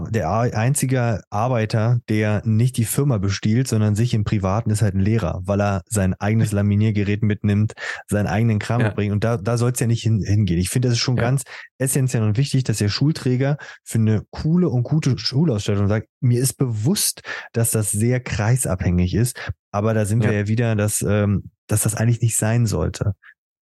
der 0.09 0.31
einzige 0.31 1.21
Arbeiter, 1.29 1.99
der 2.09 2.41
nicht 2.45 2.77
die 2.77 2.85
Firma 2.85 3.17
bestiehlt, 3.17 3.67
sondern 3.67 3.95
sich 3.95 4.13
im 4.13 4.23
Privaten 4.23 4.69
ist 4.69 4.81
halt 4.81 4.95
ein 4.95 4.99
Lehrer, 4.99 5.41
weil 5.43 5.61
er 5.61 5.81
sein 5.87 6.13
eigenes 6.15 6.51
Laminiergerät 6.51 7.23
mitnimmt, 7.23 7.73
seinen 8.07 8.27
eigenen 8.27 8.59
Kram 8.59 8.81
ja. 8.81 8.87
mitbringt. 8.87 9.13
Und 9.13 9.23
da, 9.23 9.37
da 9.37 9.57
soll 9.57 9.71
es 9.71 9.79
ja 9.79 9.87
nicht 9.87 10.03
hin, 10.03 10.21
hingehen. 10.25 10.59
Ich 10.59 10.69
finde, 10.69 10.87
das 10.87 10.97
ist 10.97 11.03
schon 11.03 11.17
ja. 11.17 11.23
ganz 11.23 11.43
essentiell 11.77 12.23
und 12.23 12.37
wichtig, 12.37 12.63
dass 12.63 12.77
der 12.77 12.89
Schulträger 12.89 13.57
für 13.83 13.99
eine 13.99 14.23
coole 14.31 14.69
und 14.69 14.83
gute 14.83 15.17
Schulausstattung 15.17 15.87
sagt, 15.87 16.07
mir 16.19 16.41
ist 16.41 16.57
bewusst, 16.57 17.21
dass 17.53 17.71
das 17.71 17.91
sehr 17.91 18.19
kreisabhängig 18.19 19.13
ist, 19.13 19.37
aber 19.71 19.93
da 19.93 20.05
sind 20.05 20.23
ja. 20.23 20.31
wir 20.31 20.37
ja 20.39 20.47
wieder, 20.47 20.75
dass, 20.75 21.01
ähm, 21.01 21.51
dass 21.67 21.81
das 21.81 21.95
eigentlich 21.95 22.21
nicht 22.21 22.35
sein 22.35 22.65
sollte. 22.65 23.13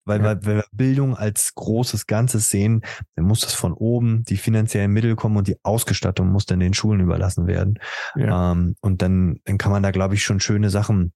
Weil, 0.09 0.21
ja. 0.21 0.37
wenn 0.41 0.57
wir 0.57 0.65
Bildung 0.73 1.15
als 1.15 1.53
großes 1.55 2.07
Ganzes 2.07 2.49
sehen, 2.49 2.81
dann 3.15 3.25
muss 3.25 3.39
das 3.41 3.53
von 3.53 3.73
oben, 3.73 4.23
die 4.23 4.37
finanziellen 4.37 4.91
Mittel 4.91 5.15
kommen 5.15 5.37
und 5.37 5.47
die 5.47 5.55
Ausgestattung 5.63 6.29
muss 6.29 6.45
dann 6.45 6.59
den 6.59 6.73
Schulen 6.73 6.99
überlassen 6.99 7.47
werden. 7.47 7.79
Ja. 8.15 8.51
Ähm, 8.51 8.75
und 8.81 9.01
dann, 9.01 9.39
dann 9.45 9.57
kann 9.57 9.71
man 9.71 9.83
da, 9.83 9.91
glaube 9.91 10.15
ich, 10.15 10.23
schon 10.23 10.39
schöne 10.39 10.69
Sachen, 10.69 11.13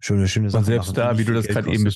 schöne, 0.00 0.28
schöne 0.28 0.50
Sachen. 0.50 0.60
Und 0.60 0.66
selbst 0.66 0.96
da, 0.96 1.16
wie 1.16 1.24
du 1.24 1.32
das 1.32 1.46
gerade 1.46 1.72
eben 1.72 1.88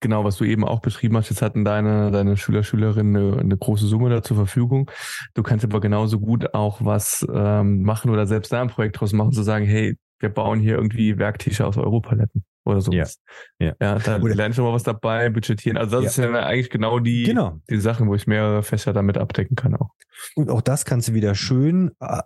genau, 0.00 0.24
was 0.24 0.36
du 0.36 0.44
eben 0.44 0.64
auch 0.64 0.80
beschrieben 0.80 1.16
hast, 1.16 1.30
jetzt 1.30 1.42
hatten 1.42 1.64
deine, 1.64 2.10
deine 2.10 2.36
Schüler, 2.36 2.62
Schülerinnen 2.62 3.16
eine, 3.16 3.40
eine 3.40 3.56
große 3.56 3.86
Summe 3.86 4.10
da 4.10 4.22
zur 4.22 4.36
Verfügung. 4.36 4.90
Du 5.34 5.42
kannst 5.42 5.64
aber 5.64 5.80
genauso 5.80 6.20
gut 6.20 6.54
auch 6.54 6.84
was 6.84 7.26
ähm, 7.32 7.82
machen 7.82 8.10
oder 8.10 8.26
selbst 8.26 8.52
da 8.52 8.60
ein 8.60 8.68
Projekt 8.68 9.00
draus 9.00 9.12
machen, 9.12 9.32
zu 9.32 9.42
sagen, 9.42 9.64
hey, 9.64 9.96
wir 10.20 10.28
bauen 10.28 10.60
hier 10.60 10.76
irgendwie 10.76 11.18
Werktische 11.18 11.66
aus 11.66 11.76
Europaletten 11.76 12.44
oder 12.70 12.80
sowas. 12.80 13.20
Ja, 13.58 13.66
ja. 13.66 13.74
ja 13.80 13.98
da 13.98 14.16
lerne 14.16 14.52
ich 14.52 14.58
mal 14.58 14.72
was 14.72 14.82
dabei, 14.82 15.28
budgetieren. 15.28 15.76
Also 15.76 15.96
das 16.00 16.16
ja. 16.16 16.24
ist 16.24 16.32
ja 16.32 16.40
eigentlich 16.40 16.70
genau 16.70 16.98
die, 16.98 17.24
genau. 17.24 17.60
die 17.68 17.78
Sachen, 17.78 18.08
wo 18.08 18.14
ich 18.14 18.26
mehrere 18.26 18.62
Fächer 18.62 18.92
damit 18.92 19.18
abdecken 19.18 19.56
kann 19.56 19.74
auch. 19.74 19.90
Und 20.34 20.50
auch 20.50 20.60
das 20.60 20.84
kannst 20.84 21.08
du 21.08 21.14
wieder 21.14 21.34
schön 21.34 21.90
äh, 22.00 22.22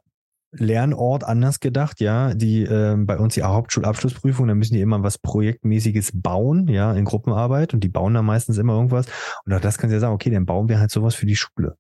Lernort 0.56 1.24
anders 1.24 1.60
gedacht, 1.60 2.00
ja, 2.00 2.34
die 2.34 2.62
äh, 2.62 2.96
bei 2.96 3.18
uns 3.18 3.34
die 3.34 3.42
Hauptschulabschlussprüfung, 3.42 4.46
da 4.46 4.54
müssen 4.54 4.74
die 4.74 4.80
immer 4.80 5.02
was 5.02 5.18
projektmäßiges 5.18 6.12
bauen, 6.14 6.68
ja, 6.68 6.92
in 6.92 7.04
Gruppenarbeit 7.04 7.74
und 7.74 7.80
die 7.82 7.88
bauen 7.88 8.14
dann 8.14 8.24
meistens 8.24 8.58
immer 8.58 8.74
irgendwas 8.74 9.06
und 9.44 9.52
auch 9.52 9.60
das 9.60 9.78
kannst 9.78 9.92
du 9.92 9.96
ja 9.96 10.00
sagen, 10.00 10.14
okay, 10.14 10.30
dann 10.30 10.46
bauen 10.46 10.68
wir 10.68 10.78
halt 10.78 10.90
sowas 10.90 11.14
für 11.14 11.26
die 11.26 11.36
Schule. 11.36 11.76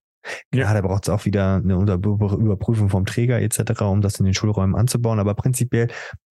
Ja, 0.52 0.72
da 0.72 0.80
braucht 0.80 1.04
es 1.04 1.10
auch 1.10 1.24
wieder 1.26 1.56
eine 1.56 1.74
Überprüfung 1.74 2.88
vom 2.88 3.04
Träger 3.04 3.40
etc., 3.40 3.82
um 3.82 4.00
das 4.00 4.18
in 4.18 4.24
den 4.24 4.34
Schulräumen 4.34 4.74
anzubauen, 4.74 5.20
aber 5.20 5.34
prinzipiell 5.34 5.88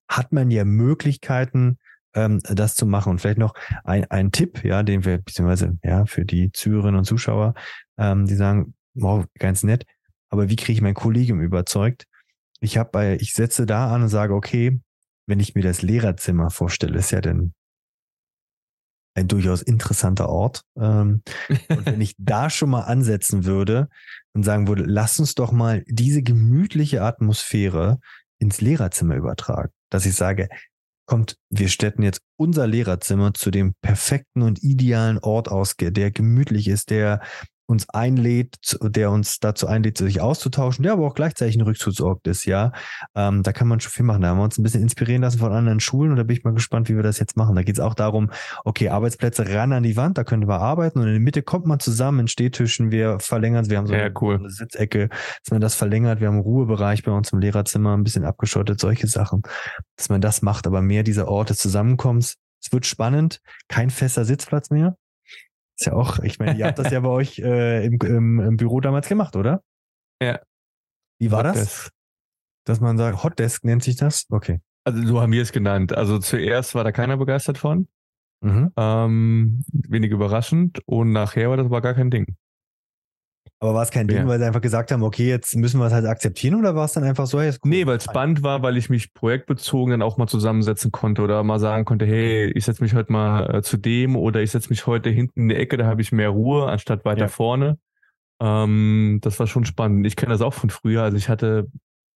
hat 0.09 0.31
man 0.31 0.51
ja 0.51 0.65
Möglichkeiten, 0.65 1.77
ähm, 2.15 2.39
das 2.43 2.75
zu 2.75 2.85
machen. 2.85 3.11
Und 3.11 3.19
vielleicht 3.19 3.39
noch 3.39 3.53
ein, 3.83 4.09
ein 4.09 4.31
Tipp, 4.31 4.63
ja, 4.63 4.83
den 4.83 5.05
wir, 5.05 5.19
beziehungsweise 5.19 5.77
ja, 5.83 6.05
für 6.05 6.25
die 6.25 6.51
Zuhörerinnen 6.51 6.99
und 6.99 7.05
Zuschauer, 7.05 7.53
ähm, 7.97 8.25
die 8.25 8.35
sagen, 8.35 8.73
wow, 8.93 9.25
ganz 9.39 9.63
nett, 9.63 9.85
aber 10.29 10.49
wie 10.49 10.55
kriege 10.55 10.73
ich 10.73 10.81
mein 10.81 10.93
Kollegium 10.93 11.41
überzeugt? 11.41 12.05
Ich 12.59 12.77
habe 12.77 12.89
bei, 12.91 13.17
ich 13.19 13.33
setze 13.33 13.65
da 13.65 13.93
an 13.93 14.03
und 14.03 14.09
sage, 14.09 14.33
okay, 14.33 14.79
wenn 15.27 15.39
ich 15.39 15.55
mir 15.55 15.63
das 15.63 15.81
Lehrerzimmer 15.81 16.49
vorstelle, 16.49 16.97
ist 16.97 17.11
ja 17.11 17.21
dann 17.21 17.53
ein 19.15 19.27
durchaus 19.27 19.61
interessanter 19.61 20.29
Ort. 20.29 20.63
Ähm, 20.75 21.21
und 21.69 21.85
wenn 21.85 22.01
ich 22.01 22.15
da 22.17 22.49
schon 22.49 22.69
mal 22.69 22.81
ansetzen 22.81 23.45
würde 23.45 23.89
und 24.33 24.43
sagen 24.43 24.67
würde, 24.67 24.83
lass 24.85 25.19
uns 25.19 25.35
doch 25.35 25.51
mal 25.51 25.83
diese 25.87 26.23
gemütliche 26.23 27.03
Atmosphäre 27.03 27.99
ins 28.39 28.59
Lehrerzimmer 28.59 29.15
übertragen, 29.15 29.71
dass 29.89 30.05
ich 30.05 30.15
sage, 30.15 30.49
kommt, 31.05 31.37
wir 31.49 31.69
städten 31.69 32.03
jetzt 32.03 32.21
unser 32.37 32.67
Lehrerzimmer 32.67 33.33
zu 33.33 33.51
dem 33.51 33.73
perfekten 33.81 34.41
und 34.41 34.63
idealen 34.63 35.19
Ort 35.19 35.49
aus, 35.49 35.75
der 35.77 36.11
gemütlich 36.11 36.67
ist, 36.67 36.89
der 36.89 37.21
uns 37.65 37.89
einlädt, 37.89 38.77
der 38.81 39.11
uns 39.11 39.39
dazu 39.39 39.67
einlädt, 39.67 39.97
sich 39.97 40.21
auszutauschen, 40.21 40.83
der 40.83 40.93
aber 40.93 41.07
auch 41.07 41.13
gleichzeitig 41.13 41.55
ein 41.55 41.61
Rückzugsort 41.61 42.25
ist, 42.27 42.45
ja. 42.45 42.71
Ähm, 43.15 43.43
da 43.43 43.53
kann 43.53 43.67
man 43.67 43.79
schon 43.79 43.91
viel 43.91 44.05
machen. 44.05 44.21
Da 44.21 44.29
haben 44.29 44.37
wir 44.37 44.43
uns 44.43 44.57
ein 44.57 44.63
bisschen 44.63 44.81
inspirieren 44.81 45.21
lassen 45.21 45.39
von 45.39 45.51
anderen 45.51 45.79
Schulen 45.79 46.11
und 46.11 46.17
da 46.17 46.23
bin 46.23 46.35
ich 46.35 46.43
mal 46.43 46.53
gespannt, 46.53 46.89
wie 46.89 46.95
wir 46.95 47.03
das 47.03 47.19
jetzt 47.19 47.37
machen. 47.37 47.55
Da 47.55 47.63
geht 47.63 47.75
es 47.75 47.79
auch 47.79 47.93
darum, 47.93 48.31
okay, 48.65 48.89
Arbeitsplätze 48.89 49.53
ran 49.53 49.71
an 49.71 49.83
die 49.83 49.95
Wand, 49.95 50.17
da 50.17 50.23
können 50.23 50.47
wir 50.47 50.59
arbeiten 50.59 50.99
und 50.99 51.07
in 51.07 51.13
der 51.13 51.21
Mitte 51.21 51.41
kommt 51.41 51.65
man 51.65 51.79
zusammen 51.79 52.21
in 52.21 52.27
Stehtischen, 52.27 52.91
wir 52.91 53.19
verlängern 53.19 53.63
es, 53.63 53.69
wir 53.69 53.77
haben 53.77 53.87
so 53.87 53.93
ja, 53.93 54.05
eine, 54.05 54.13
cool. 54.21 54.35
eine, 54.35 54.49
Sitzecke, 54.49 55.09
dass 55.09 55.51
man 55.51 55.61
das 55.61 55.75
verlängert, 55.75 56.19
wir 56.19 56.27
haben 56.27 56.35
einen 56.35 56.43
Ruhebereich 56.43 57.03
bei 57.03 57.11
uns 57.11 57.31
im 57.31 57.39
Lehrerzimmer, 57.39 57.95
ein 57.95 58.03
bisschen 58.03 58.25
abgeschottet, 58.25 58.79
solche 58.79 59.07
Sachen, 59.07 59.41
dass 59.95 60.09
man 60.09 60.21
das 60.21 60.41
macht, 60.41 60.67
aber 60.67 60.81
mehr 60.81 61.03
dieser 61.03 61.27
Orte 61.27 61.55
Zusammenkommens. 61.55 62.35
Es 62.61 62.71
wird 62.71 62.85
spannend, 62.85 63.41
kein 63.67 63.89
fester 63.89 64.23
Sitzplatz 64.23 64.69
mehr. 64.69 64.95
Ist 65.79 65.87
ja 65.87 65.93
auch, 65.93 66.19
ich 66.19 66.39
meine, 66.39 66.57
ihr 66.57 66.65
habt 66.65 66.79
das 66.79 66.91
ja 66.91 66.99
bei 66.99 67.09
euch 67.09 67.39
äh, 67.39 67.85
im, 67.85 67.97
im, 68.03 68.39
im, 68.39 68.57
Büro 68.57 68.79
damals 68.79 69.07
gemacht, 69.07 69.35
oder? 69.35 69.63
Ja. 70.21 70.39
Wie 71.19 71.31
war 71.31 71.47
Hotdesk. 71.47 71.85
das? 71.85 71.89
Dass 72.65 72.79
man 72.79 72.97
sagt, 72.97 73.23
Hotdesk 73.23 73.63
nennt 73.63 73.83
sich 73.83 73.95
das? 73.95 74.25
Okay. 74.29 74.61
Also 74.85 75.05
so 75.05 75.21
haben 75.21 75.31
wir 75.31 75.41
es 75.41 75.51
genannt. 75.51 75.95
Also 75.95 76.19
zuerst 76.19 76.75
war 76.75 76.83
da 76.83 76.91
keiner 76.91 77.17
begeistert 77.17 77.57
von. 77.57 77.87
Mhm. 78.41 78.71
Ähm, 78.77 79.65
wenig 79.71 80.11
überraschend. 80.11 80.81
Und 80.85 81.11
nachher 81.11 81.49
war 81.49 81.57
das 81.57 81.65
aber 81.65 81.81
gar 81.81 81.93
kein 81.93 82.11
Ding. 82.11 82.35
Aber 83.63 83.75
war 83.75 83.83
es 83.83 83.91
kein 83.91 84.09
Ding, 84.09 84.17
ja. 84.17 84.27
weil 84.27 84.39
sie 84.39 84.45
einfach 84.45 84.59
gesagt 84.59 84.91
haben, 84.91 85.03
okay, 85.03 85.29
jetzt 85.29 85.55
müssen 85.55 85.79
wir 85.79 85.87
es 85.87 85.93
halt 85.93 86.05
akzeptieren 86.05 86.55
oder 86.55 86.75
war 86.75 86.83
es 86.83 86.91
dann 86.91 87.05
einfach 87.05 87.27
so, 87.27 87.39
hey, 87.39 87.47
ist 87.47 87.61
cool. 87.63 87.69
Nee, 87.69 87.85
weil 87.85 87.95
es 87.95 88.03
spannend 88.03 88.43
war, 88.43 88.61
weil 88.61 88.75
ich 88.75 88.89
mich 88.89 89.13
projektbezogen 89.13 89.91
dann 89.91 90.01
auch 90.01 90.17
mal 90.17 90.27
zusammensetzen 90.27 90.91
konnte 90.91 91.21
oder 91.21 91.41
mal 91.45 91.59
sagen 91.59 91.85
konnte, 91.85 92.05
hey, 92.05 92.51
ich 92.51 92.65
setze 92.65 92.83
mich 92.83 92.93
heute 92.93 93.13
mal 93.13 93.55
äh, 93.55 93.61
zu 93.61 93.77
dem 93.77 94.17
oder 94.17 94.41
ich 94.41 94.51
setze 94.51 94.67
mich 94.67 94.85
heute 94.85 95.09
hinten 95.09 95.43
in 95.43 95.47
die 95.47 95.55
Ecke, 95.55 95.77
da 95.77 95.85
habe 95.85 96.01
ich 96.01 96.11
mehr 96.11 96.27
Ruhe, 96.27 96.67
anstatt 96.69 97.05
weiter 97.05 97.21
ja. 97.21 97.27
vorne. 97.29 97.77
Ähm, 98.41 99.19
das 99.21 99.39
war 99.39 99.47
schon 99.47 99.63
spannend. 99.63 100.05
Ich 100.07 100.17
kenne 100.17 100.33
das 100.33 100.41
auch 100.41 100.53
von 100.53 100.69
früher. 100.69 101.03
Also 101.03 101.15
ich 101.15 101.29
hatte 101.29 101.67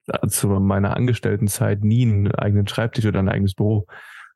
äh, 0.07 0.27
zu 0.27 0.47
meiner 0.47 0.97
Angestelltenzeit 0.97 1.83
nie 1.83 2.07
einen 2.07 2.33
eigenen 2.33 2.67
Schreibtisch 2.67 3.05
oder 3.05 3.19
ein 3.19 3.29
eigenes 3.29 3.53
Büro. 3.53 3.85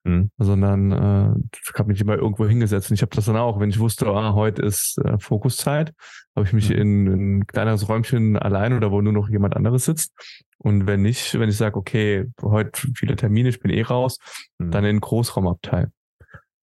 Mhm. 0.04 0.32
Sondern 0.38 0.92
äh, 0.92 1.34
ich 1.54 1.74
habe 1.78 1.90
mich 1.90 2.02
immer 2.02 2.16
irgendwo 2.16 2.48
hingesetzt. 2.48 2.90
Und 2.90 2.96
ich 2.96 3.02
habe 3.02 3.16
das 3.16 3.26
dann 3.26 3.38
auch, 3.38 3.60
wenn 3.60 3.70
ich 3.70 3.80
wusste, 3.80 4.08
ah, 4.08 4.34
heute 4.34 4.62
ist 4.62 4.98
äh, 5.00 5.18
Fokuszeit, 5.20 5.94
habe 6.36 6.48
ich 6.48 6.54
mich 6.54 6.70
mhm. 6.70 6.76
in, 6.76 7.08
in 7.08 7.38
ein 7.38 7.48
kleineres 7.48 7.90
Räumchen 7.90 8.38
allein 8.38 8.74
oder 8.74 8.92
wo 8.92 9.02
nur 9.02 9.14
noch 9.14 9.30
jemand 9.30 9.56
anderes 9.56 9.86
sitzt. 9.86 10.14
Und 10.58 10.88
wenn 10.88 11.02
nicht, 11.02 11.38
wenn 11.40 11.50
ich 11.50 11.58
sage, 11.58 11.78
okay, 11.78 12.28
heute 12.42 12.72
viele 12.96 13.16
Termine, 13.16 13.50
ich 13.50 13.60
bin 13.60 13.72
eh 13.72 13.82
raus, 13.82 14.20
mhm. 14.58 14.72
dann 14.72 14.84
in 14.86 14.96
den 14.98 15.02
Großraumabteil. 15.02 15.92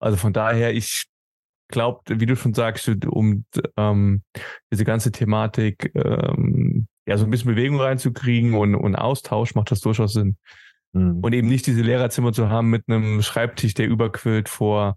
Also 0.00 0.16
von 0.16 0.32
daher, 0.32 0.74
ich 0.74 1.06
glaube, 1.68 2.00
wie 2.08 2.26
du 2.26 2.36
schon 2.36 2.54
sagst, 2.54 2.88
um 3.06 3.44
ähm, 3.76 4.22
diese 4.72 4.84
ganze 4.84 5.12
Thematik 5.12 5.92
ähm, 5.94 6.86
ja 7.06 7.16
so 7.18 7.24
ein 7.24 7.30
bisschen 7.30 7.54
Bewegung 7.54 7.80
reinzukriegen 7.80 8.54
und, 8.54 8.74
und 8.74 8.96
Austausch 8.96 9.54
macht 9.54 9.70
das 9.70 9.80
durchaus 9.80 10.12
Sinn. 10.12 10.36
Mhm. 10.92 11.20
Und 11.20 11.32
eben 11.32 11.48
nicht 11.48 11.66
diese 11.66 11.82
Lehrerzimmer 11.82 12.32
zu 12.32 12.48
haben 12.48 12.70
mit 12.70 12.84
einem 12.88 13.22
Schreibtisch, 13.22 13.74
der 13.74 13.88
überquillt 13.88 14.48
vor, 14.48 14.96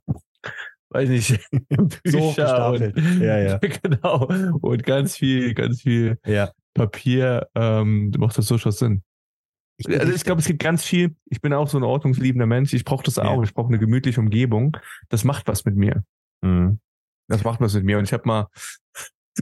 weiß 0.89 1.10
nicht, 1.10 1.39
Bücher 2.04 2.76
so 2.76 2.86
und, 2.86 2.98
ja, 3.22 3.38
ja. 3.38 3.58
genau. 3.84 4.28
Und 4.62 4.84
ganz 4.84 5.18
viel, 5.18 5.54
ganz 5.54 5.82
viel 5.82 6.18
ja. 6.26 6.52
Papier, 6.74 7.48
ähm, 7.56 8.12
macht 8.18 8.38
das 8.38 8.48
durchaus 8.48 8.80
Sinn. 8.80 9.04
Ich 9.78 10.00
also 10.00 10.14
ich 10.14 10.24
glaube, 10.24 10.42
es 10.42 10.48
gibt 10.48 10.62
ganz 10.62 10.84
viel. 10.84 11.16
Ich 11.26 11.42
bin 11.42 11.54
auch 11.54 11.68
so 11.68 11.78
ein 11.78 11.84
ordnungsliebender 11.84 12.46
Mensch. 12.46 12.74
Ich 12.74 12.86
brauche 12.86 13.04
das 13.04 13.18
auch. 13.18 13.38
Ja. 13.38 13.44
Ich 13.44 13.54
brauche 13.54 13.70
eine 13.70 13.80
gemütliche 13.80 14.20
Umgebung. 14.20 14.78
Das 15.10 15.24
macht 15.24 15.48
was 15.48 15.66
mit 15.66 15.76
mir. 15.76 16.04
Mhm. 16.42 16.80
Das 17.28 17.44
macht 17.44 17.62
was 17.62 17.74
mit 17.74 17.84
mir. 17.84 17.98
Und 17.98 18.04
ich 18.04 18.14
habe 18.14 18.24
mal 18.28 18.48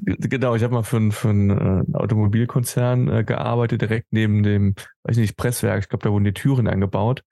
Genau, 0.04 0.56
ich 0.56 0.64
habe 0.64 0.74
mal 0.74 0.84
für, 0.84 0.98
einen, 0.98 1.12
für 1.12 1.30
einen 1.30 1.50
äh, 1.50 1.98
Automobilkonzern 1.98 3.10
äh, 3.10 3.24
gearbeitet, 3.24 3.82
direkt 3.82 4.08
neben 4.12 4.44
dem, 4.44 4.76
weiß 5.04 5.18
nicht, 5.18 5.36
Presswerk. 5.36 5.82
Ich 5.82 5.90
glaube, 5.90 6.04
da 6.04 6.12
wurden 6.12 6.26
die 6.26 6.34
Türen 6.34 6.68
eingebaut. 6.68 7.24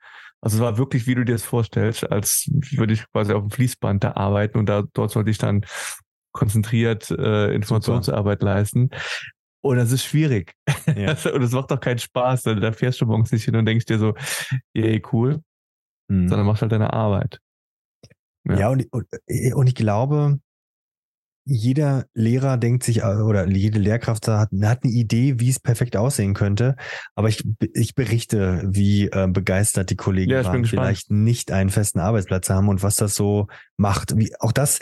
Also 0.42 0.58
es 0.58 0.62
war 0.62 0.78
wirklich, 0.78 1.08
wie 1.08 1.16
du 1.16 1.24
dir 1.24 1.34
das 1.34 1.44
vorstellst, 1.44 2.12
als 2.12 2.50
würde 2.72 2.94
ich 2.94 3.06
quasi 3.12 3.34
auf 3.34 3.44
dem 3.44 3.52
Fließband 3.52 4.04
da 4.04 4.14
arbeiten 4.14 4.58
und 4.58 4.68
da 4.68 4.84
dort 4.94 5.12
sollte 5.12 5.32
ich 5.32 5.38
dann 5.38 5.66
konzentriert 6.32 7.10
äh, 7.12 7.54
Informationsarbeit 7.54 8.42
Super. 8.42 8.54
leisten. 8.54 8.90
Und 9.62 9.78
das 9.78 9.92
ist 9.92 10.04
schwierig. 10.04 10.54
Ja. 10.96 11.12
und 11.34 11.42
es 11.42 11.52
macht 11.52 11.72
doch 11.72 11.80
keinen 11.80 11.98
Spaß. 11.98 12.44
Da 12.44 12.72
fährst 12.72 13.02
du 13.02 13.06
morgens 13.06 13.32
nicht 13.32 13.46
hin 13.46 13.56
und 13.56 13.66
denkst 13.66 13.86
dir 13.86 13.98
so, 13.98 14.14
yay, 14.74 15.02
cool. 15.12 15.42
Mhm. 16.08 16.30
Sondern 16.30 16.46
machst 16.46 16.62
halt 16.62 16.72
deine 16.72 16.94
Arbeit. 16.94 17.40
Ja, 18.46 18.60
ja 18.60 18.70
und, 18.70 18.86
und, 18.94 19.08
und 19.56 19.68
ich 19.68 19.76
glaube, 19.76 20.40
jeder 21.48 22.06
Lehrer 22.14 22.58
denkt 22.58 22.84
sich, 22.84 23.00
äh, 23.00 23.22
oder 23.22 23.48
jede 23.48 23.80
Lehrkraft 23.80 24.28
hat, 24.28 24.50
hat 24.62 24.84
eine 24.84 24.92
Idee, 24.92 25.40
wie 25.40 25.50
es 25.50 25.60
perfekt 25.60 25.96
aussehen 25.96 26.34
könnte. 26.34 26.76
Aber 27.16 27.30
ich, 27.30 27.44
ich 27.74 27.96
berichte, 27.96 28.64
wie 28.66 29.08
äh, 29.08 29.28
begeistert 29.28 29.90
die 29.90 29.96
Kollegen 29.96 30.32
ja, 30.32 30.44
waren, 30.44 30.66
vielleicht 30.66 31.10
nicht 31.10 31.52
einen 31.52 31.70
festen 31.70 32.00
Arbeitsplatz 32.00 32.50
haben 32.50 32.68
und 32.68 32.84
was 32.84 32.96
das 32.96 33.16
so 33.16 33.48
macht. 33.78 34.18
Wie, 34.18 34.34
auch 34.40 34.52
das, 34.52 34.80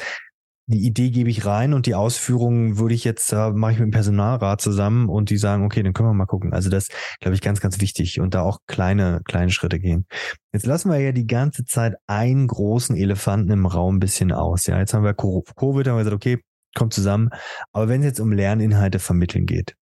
die 0.67 0.85
Idee 0.85 1.11
gebe 1.11 1.29
ich 1.29 1.45
rein 1.45 1.73
und 1.75 1.85
die 1.85 1.93
Ausführungen 1.93 2.79
würde 2.79 2.95
ich 2.95 3.03
jetzt, 3.03 3.31
äh, 3.31 3.51
mache 3.51 3.73
ich 3.73 3.79
mit 3.79 3.87
dem 3.87 3.91
Personalrat 3.91 4.61
zusammen 4.61 5.09
und 5.09 5.29
die 5.29 5.37
sagen, 5.37 5.63
okay, 5.63 5.83
dann 5.83 5.93
können 5.93 6.09
wir 6.09 6.13
mal 6.13 6.25
gucken. 6.25 6.53
Also 6.53 6.69
das, 6.69 6.87
glaube 7.19 7.35
ich, 7.35 7.41
ganz, 7.41 7.61
ganz 7.61 7.79
wichtig 7.79 8.19
und 8.19 8.33
da 8.33 8.41
auch 8.41 8.59
kleine, 8.65 9.21
kleine 9.25 9.51
Schritte 9.51 9.79
gehen. 9.79 10.07
Jetzt 10.51 10.65
lassen 10.65 10.89
wir 10.89 10.97
ja 10.97 11.11
die 11.11 11.27
ganze 11.27 11.65
Zeit 11.65 11.93
einen 12.07 12.47
großen 12.47 12.95
Elefanten 12.95 13.51
im 13.51 13.67
Raum 13.67 13.97
ein 13.97 13.99
bisschen 13.99 14.31
aus. 14.31 14.65
Ja, 14.65 14.79
jetzt 14.79 14.95
haben 14.95 15.03
wir 15.03 15.13
Covid, 15.13 15.87
haben 15.87 15.97
wir 15.97 16.03
gesagt, 16.03 16.15
okay, 16.15 16.39
kommt 16.75 16.93
zusammen. 16.93 17.29
Aber 17.71 17.87
wenn 17.87 18.01
es 18.01 18.05
jetzt 18.05 18.19
um 18.19 18.31
Lerninhalte 18.31 18.99
vermitteln 18.99 19.45
geht, 19.45 19.75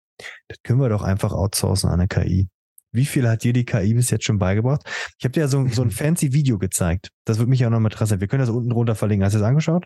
das 0.47 0.57
können 0.63 0.79
wir 0.79 0.89
doch 0.89 1.03
einfach 1.03 1.33
outsourcen 1.33 1.89
an 1.89 1.99
eine 1.99 2.07
KI. 2.07 2.47
Wie 2.93 3.05
viel 3.05 3.27
hat 3.27 3.43
dir 3.43 3.53
die 3.53 3.65
KI 3.65 3.95
bis 3.95 4.11
jetzt 4.11 4.23
schon 4.23 4.37
beigebracht? 4.37 4.83
Ich 5.17 5.25
habe 5.25 5.31
dir 5.31 5.41
ja 5.41 5.47
so, 5.47 5.67
so 5.67 5.81
ein 5.81 5.91
fancy 5.91 6.31
Video 6.31 6.59
gezeigt. 6.59 7.09
Das 7.25 7.39
würde 7.39 7.49
mich 7.49 7.65
auch 7.65 7.69
noch 7.69 7.79
mal 7.79 7.89
interessieren. 7.89 8.21
Wir 8.21 8.27
können 8.27 8.41
das 8.41 8.49
unten 8.49 8.69
drunter 8.69 8.95
verlinken. 8.95 9.25
Hast 9.25 9.33
du 9.33 9.39
das 9.39 9.47
angeschaut? 9.47 9.85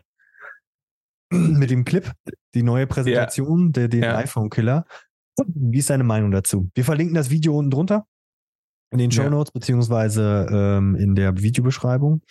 Mit 1.32 1.70
dem 1.70 1.84
Clip, 1.84 2.12
die 2.54 2.62
neue 2.62 2.86
Präsentation, 2.86 3.66
ja. 3.66 3.72
der, 3.72 3.88
den 3.88 4.02
ja. 4.02 4.16
iPhone-Killer. 4.16 4.84
Wie 5.46 5.78
ist 5.78 5.90
deine 5.90 6.04
Meinung 6.04 6.30
dazu? 6.30 6.70
Wir 6.74 6.84
verlinken 6.84 7.14
das 7.14 7.30
Video 7.30 7.56
unten 7.56 7.70
drunter 7.70 8.06
in 8.90 8.98
den 8.98 9.10
Show 9.10 9.28
Notes 9.28 9.50
ja. 9.54 9.58
beziehungsweise 9.58 10.46
ähm, 10.50 10.94
in 10.96 11.14
der 11.14 11.38
Videobeschreibung. 11.38 12.22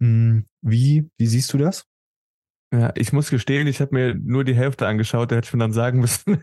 Hm, 0.00 0.44
wie, 0.62 1.08
wie 1.18 1.26
siehst 1.26 1.52
du 1.52 1.58
das? 1.58 1.84
Ja, 2.70 2.92
ich 2.96 3.14
muss 3.14 3.30
gestehen, 3.30 3.66
ich 3.66 3.80
habe 3.80 3.94
mir 3.94 4.14
nur 4.14 4.44
die 4.44 4.54
Hälfte 4.54 4.86
angeschaut, 4.86 5.30
der 5.30 5.38
hätte 5.38 5.48
schon 5.48 5.60
dann 5.60 5.72
sagen 5.72 6.00
müssen, 6.00 6.38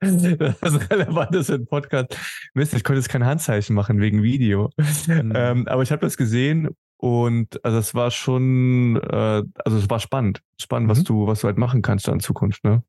das 0.00 0.90
relevant 0.90 1.34
ist 1.34 1.46
für 1.46 1.58
den 1.58 1.66
Podcast. 1.66 2.16
Mist, 2.54 2.72
ich 2.72 2.84
konnte 2.84 3.00
jetzt 3.00 3.08
kein 3.08 3.26
Handzeichen 3.26 3.74
machen 3.74 4.00
wegen 4.00 4.22
Video. 4.22 4.70
Mhm. 5.08 5.32
Ähm, 5.34 5.66
aber 5.66 5.82
ich 5.82 5.90
habe 5.90 6.02
das 6.02 6.16
gesehen 6.16 6.68
und 6.98 7.64
also 7.64 7.78
es 7.78 7.96
war 7.96 8.12
schon, 8.12 8.96
äh, 8.96 9.42
also 9.64 9.76
es 9.76 9.90
war 9.90 9.98
spannend. 9.98 10.40
Spannend, 10.56 10.86
mhm. 10.86 10.90
was 10.92 11.02
du, 11.02 11.26
was 11.26 11.40
du 11.40 11.48
halt 11.48 11.58
machen 11.58 11.82
kannst 11.82 12.06
in 12.06 12.20
Zukunft, 12.20 12.62
ne? 12.62 12.84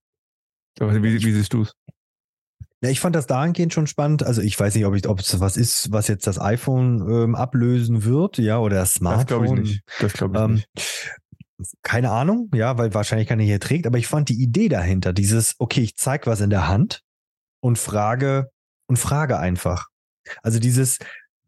Wie, 0.79 1.01
wie 1.01 1.31
siehst 1.31 1.53
du 1.53 1.63
es? 1.63 1.73
Ja, 2.81 2.89
ich 2.89 2.99
fand 2.99 3.15
das 3.15 3.25
dahingehend 3.25 3.73
schon 3.73 3.87
spannend. 3.87 4.23
Also 4.23 4.41
ich 4.41 4.59
weiß 4.59 4.75
nicht, 4.75 4.85
ob 4.85 4.93
ich, 4.93 5.07
ob 5.07 5.19
es 5.19 5.39
was 5.39 5.57
ist, 5.57 5.91
was 5.91 6.07
jetzt 6.09 6.27
das 6.27 6.39
iPhone 6.39 7.07
ähm, 7.09 7.33
ablösen 7.33 8.03
wird, 8.03 8.37
ja, 8.37 8.59
oder 8.59 8.75
das 8.75 8.93
Smartphone. 8.93 9.25
Das 9.25 9.27
glaube 9.27 9.45
ich 9.45 9.51
nicht. 9.51 9.83
Das 9.99 10.13
glaube 10.13 10.37
ich 10.37 10.43
ähm, 10.43 10.53
nicht 10.53 11.22
keine 11.81 12.11
Ahnung, 12.11 12.49
ja, 12.53 12.77
weil 12.77 12.93
wahrscheinlich 12.93 13.27
keiner 13.27 13.43
hier 13.43 13.59
trägt, 13.59 13.87
aber 13.87 13.97
ich 13.97 14.07
fand 14.07 14.29
die 14.29 14.41
Idee 14.41 14.69
dahinter, 14.69 15.13
dieses, 15.13 15.55
okay, 15.59 15.81
ich 15.81 15.95
zeig 15.95 16.27
was 16.27 16.41
in 16.41 16.49
der 16.49 16.67
Hand 16.67 17.01
und 17.61 17.77
frage 17.77 18.51
und 18.87 18.97
frage 18.97 19.39
einfach. 19.39 19.87
Also 20.41 20.59
dieses 20.59 20.99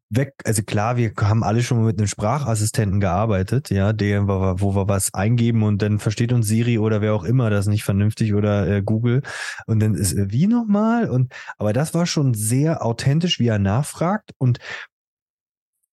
weg, 0.09 0.33
also 0.45 0.63
klar, 0.63 0.97
wir 0.97 1.13
haben 1.19 1.43
alle 1.43 1.63
schon 1.63 1.83
mit 1.83 1.97
einem 1.97 2.07
Sprachassistenten 2.07 2.99
gearbeitet, 2.99 3.69
ja, 3.69 3.93
der, 3.93 4.27
wo 4.27 4.75
wir 4.75 4.87
was 4.87 5.13
eingeben 5.13 5.63
und 5.63 5.81
dann 5.81 5.99
versteht 5.99 6.31
uns 6.31 6.47
Siri 6.47 6.77
oder 6.77 7.01
wer 7.01 7.13
auch 7.13 7.23
immer 7.23 7.49
das 7.49 7.67
nicht 7.67 7.83
vernünftig 7.83 8.33
oder 8.33 8.67
äh, 8.67 8.81
Google 8.83 9.23
und 9.65 9.79
dann 9.79 9.95
ist 9.95 10.13
äh, 10.13 10.31
wie 10.31 10.47
nochmal 10.47 11.09
und 11.09 11.33
aber 11.57 11.73
das 11.73 11.93
war 11.93 12.05
schon 12.05 12.33
sehr 12.33 12.85
authentisch, 12.85 13.39
wie 13.39 13.47
er 13.47 13.59
nachfragt 13.59 14.31
und 14.37 14.59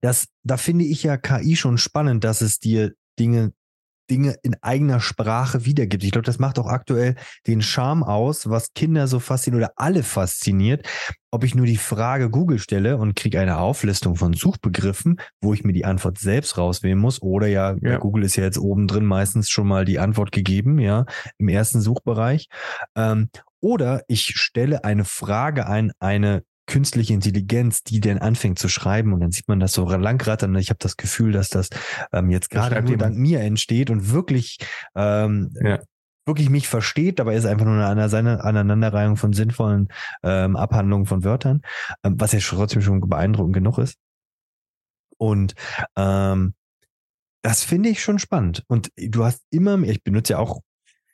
das, 0.03 0.27
da 0.43 0.57
finde 0.57 0.85
ich 0.85 1.05
ja 1.05 1.17
KI 1.17 1.57
schon 1.57 1.79
spannend, 1.79 2.25
dass 2.25 2.41
es 2.41 2.59
dir 2.59 2.93
Dinge 3.19 3.53
Dinge 4.13 4.37
in 4.43 4.55
eigener 4.61 5.01
Sprache 5.01 5.65
wiedergibt. 5.65 6.05
Ich 6.05 6.11
glaube, 6.11 6.27
das 6.27 6.39
macht 6.39 6.59
auch 6.59 6.67
aktuell 6.67 7.15
den 7.47 7.63
Charme 7.63 8.03
aus, 8.03 8.51
was 8.51 8.75
Kinder 8.75 9.09
so 9.09 9.21
fasziniert 9.21 9.63
oder 9.63 9.73
alle 9.77 10.03
fasziniert. 10.03 10.87
Ob 11.31 11.45
ich 11.45 11.55
nur 11.55 11.65
die 11.65 11.79
Frage 11.79 12.29
Google 12.29 12.59
stelle 12.59 12.99
und 12.99 13.17
kriege 13.17 13.41
eine 13.41 13.57
Auflistung 13.57 14.17
von 14.17 14.35
Suchbegriffen, 14.35 15.19
wo 15.41 15.55
ich 15.55 15.65
mir 15.65 15.73
die 15.73 15.87
Antwort 15.87 16.19
selbst 16.19 16.59
rauswählen 16.59 16.99
muss, 16.99 17.23
oder 17.23 17.47
ja, 17.47 17.75
ja. 17.81 17.97
Google 17.97 18.25
ist 18.25 18.37
ja 18.37 18.45
jetzt 18.45 18.59
oben 18.59 18.87
drin 18.87 19.07
meistens 19.07 19.49
schon 19.49 19.67
mal 19.67 19.87
die 19.87 19.99
Antwort 19.99 20.31
gegeben, 20.31 20.79
ja, 20.79 21.07
im 21.39 21.49
ersten 21.49 21.81
Suchbereich. 21.81 22.49
Ähm, 22.95 23.31
oder 23.61 24.03
ich 24.09 24.27
stelle 24.37 24.85
eine 24.85 25.07
Frage 25.07 25.67
ein, 25.67 25.93
eine 26.01 26.43
künstliche 26.73 27.13
Intelligenz, 27.13 27.83
die 27.83 28.01
dann 28.01 28.17
anfängt 28.17 28.59
zu 28.59 28.67
schreiben 28.67 29.13
und 29.13 29.21
dann 29.21 29.31
sieht 29.31 29.47
man 29.47 29.61
das 29.61 29.73
so 29.73 29.87
langrattern. 29.87 30.55
Ich 30.57 30.71
habe 30.71 30.79
das 30.81 30.97
Gefühl, 30.97 31.31
dass 31.31 31.51
das 31.51 31.69
ähm, 32.15 32.31
jetzt 32.31 32.49
gerade 32.49 32.83
nur 32.83 32.97
dank 32.97 33.15
mir 33.15 33.41
entsteht 33.41 33.91
und 33.91 34.11
wirklich 34.11 34.57
ähm, 34.95 35.51
ja. 35.63 35.81
wirklich 36.25 36.49
mich 36.49 36.69
versteht, 36.69 37.19
dabei 37.19 37.35
ist 37.35 37.45
einfach 37.45 37.67
nur 37.67 37.75
eine, 37.87 38.05
eine 38.11 38.43
Aneinanderreihung 38.43 39.19
von 39.19 39.35
sinnvollen 39.35 39.89
ähm, 40.23 40.57
Abhandlungen 40.57 41.05
von 41.05 41.25
Wörtern, 41.25 41.61
ähm, 42.05 42.15
was 42.19 42.33
ja 42.33 42.39
trotzdem 42.41 42.81
schon 42.81 43.01
beeindruckend 43.01 43.53
genug 43.53 43.77
ist. 43.77 43.99
Und 45.19 45.55
ähm, 45.95 46.55
das 47.43 47.65
finde 47.65 47.91
ich 47.91 48.03
schon 48.03 48.19
spannend. 48.19 48.65
Und 48.67 48.91
du 48.97 49.25
hast 49.25 49.43
immer, 49.51 49.79
ich 49.83 50.03
benutze 50.03 50.33
ja 50.33 50.39
auch 50.39 50.63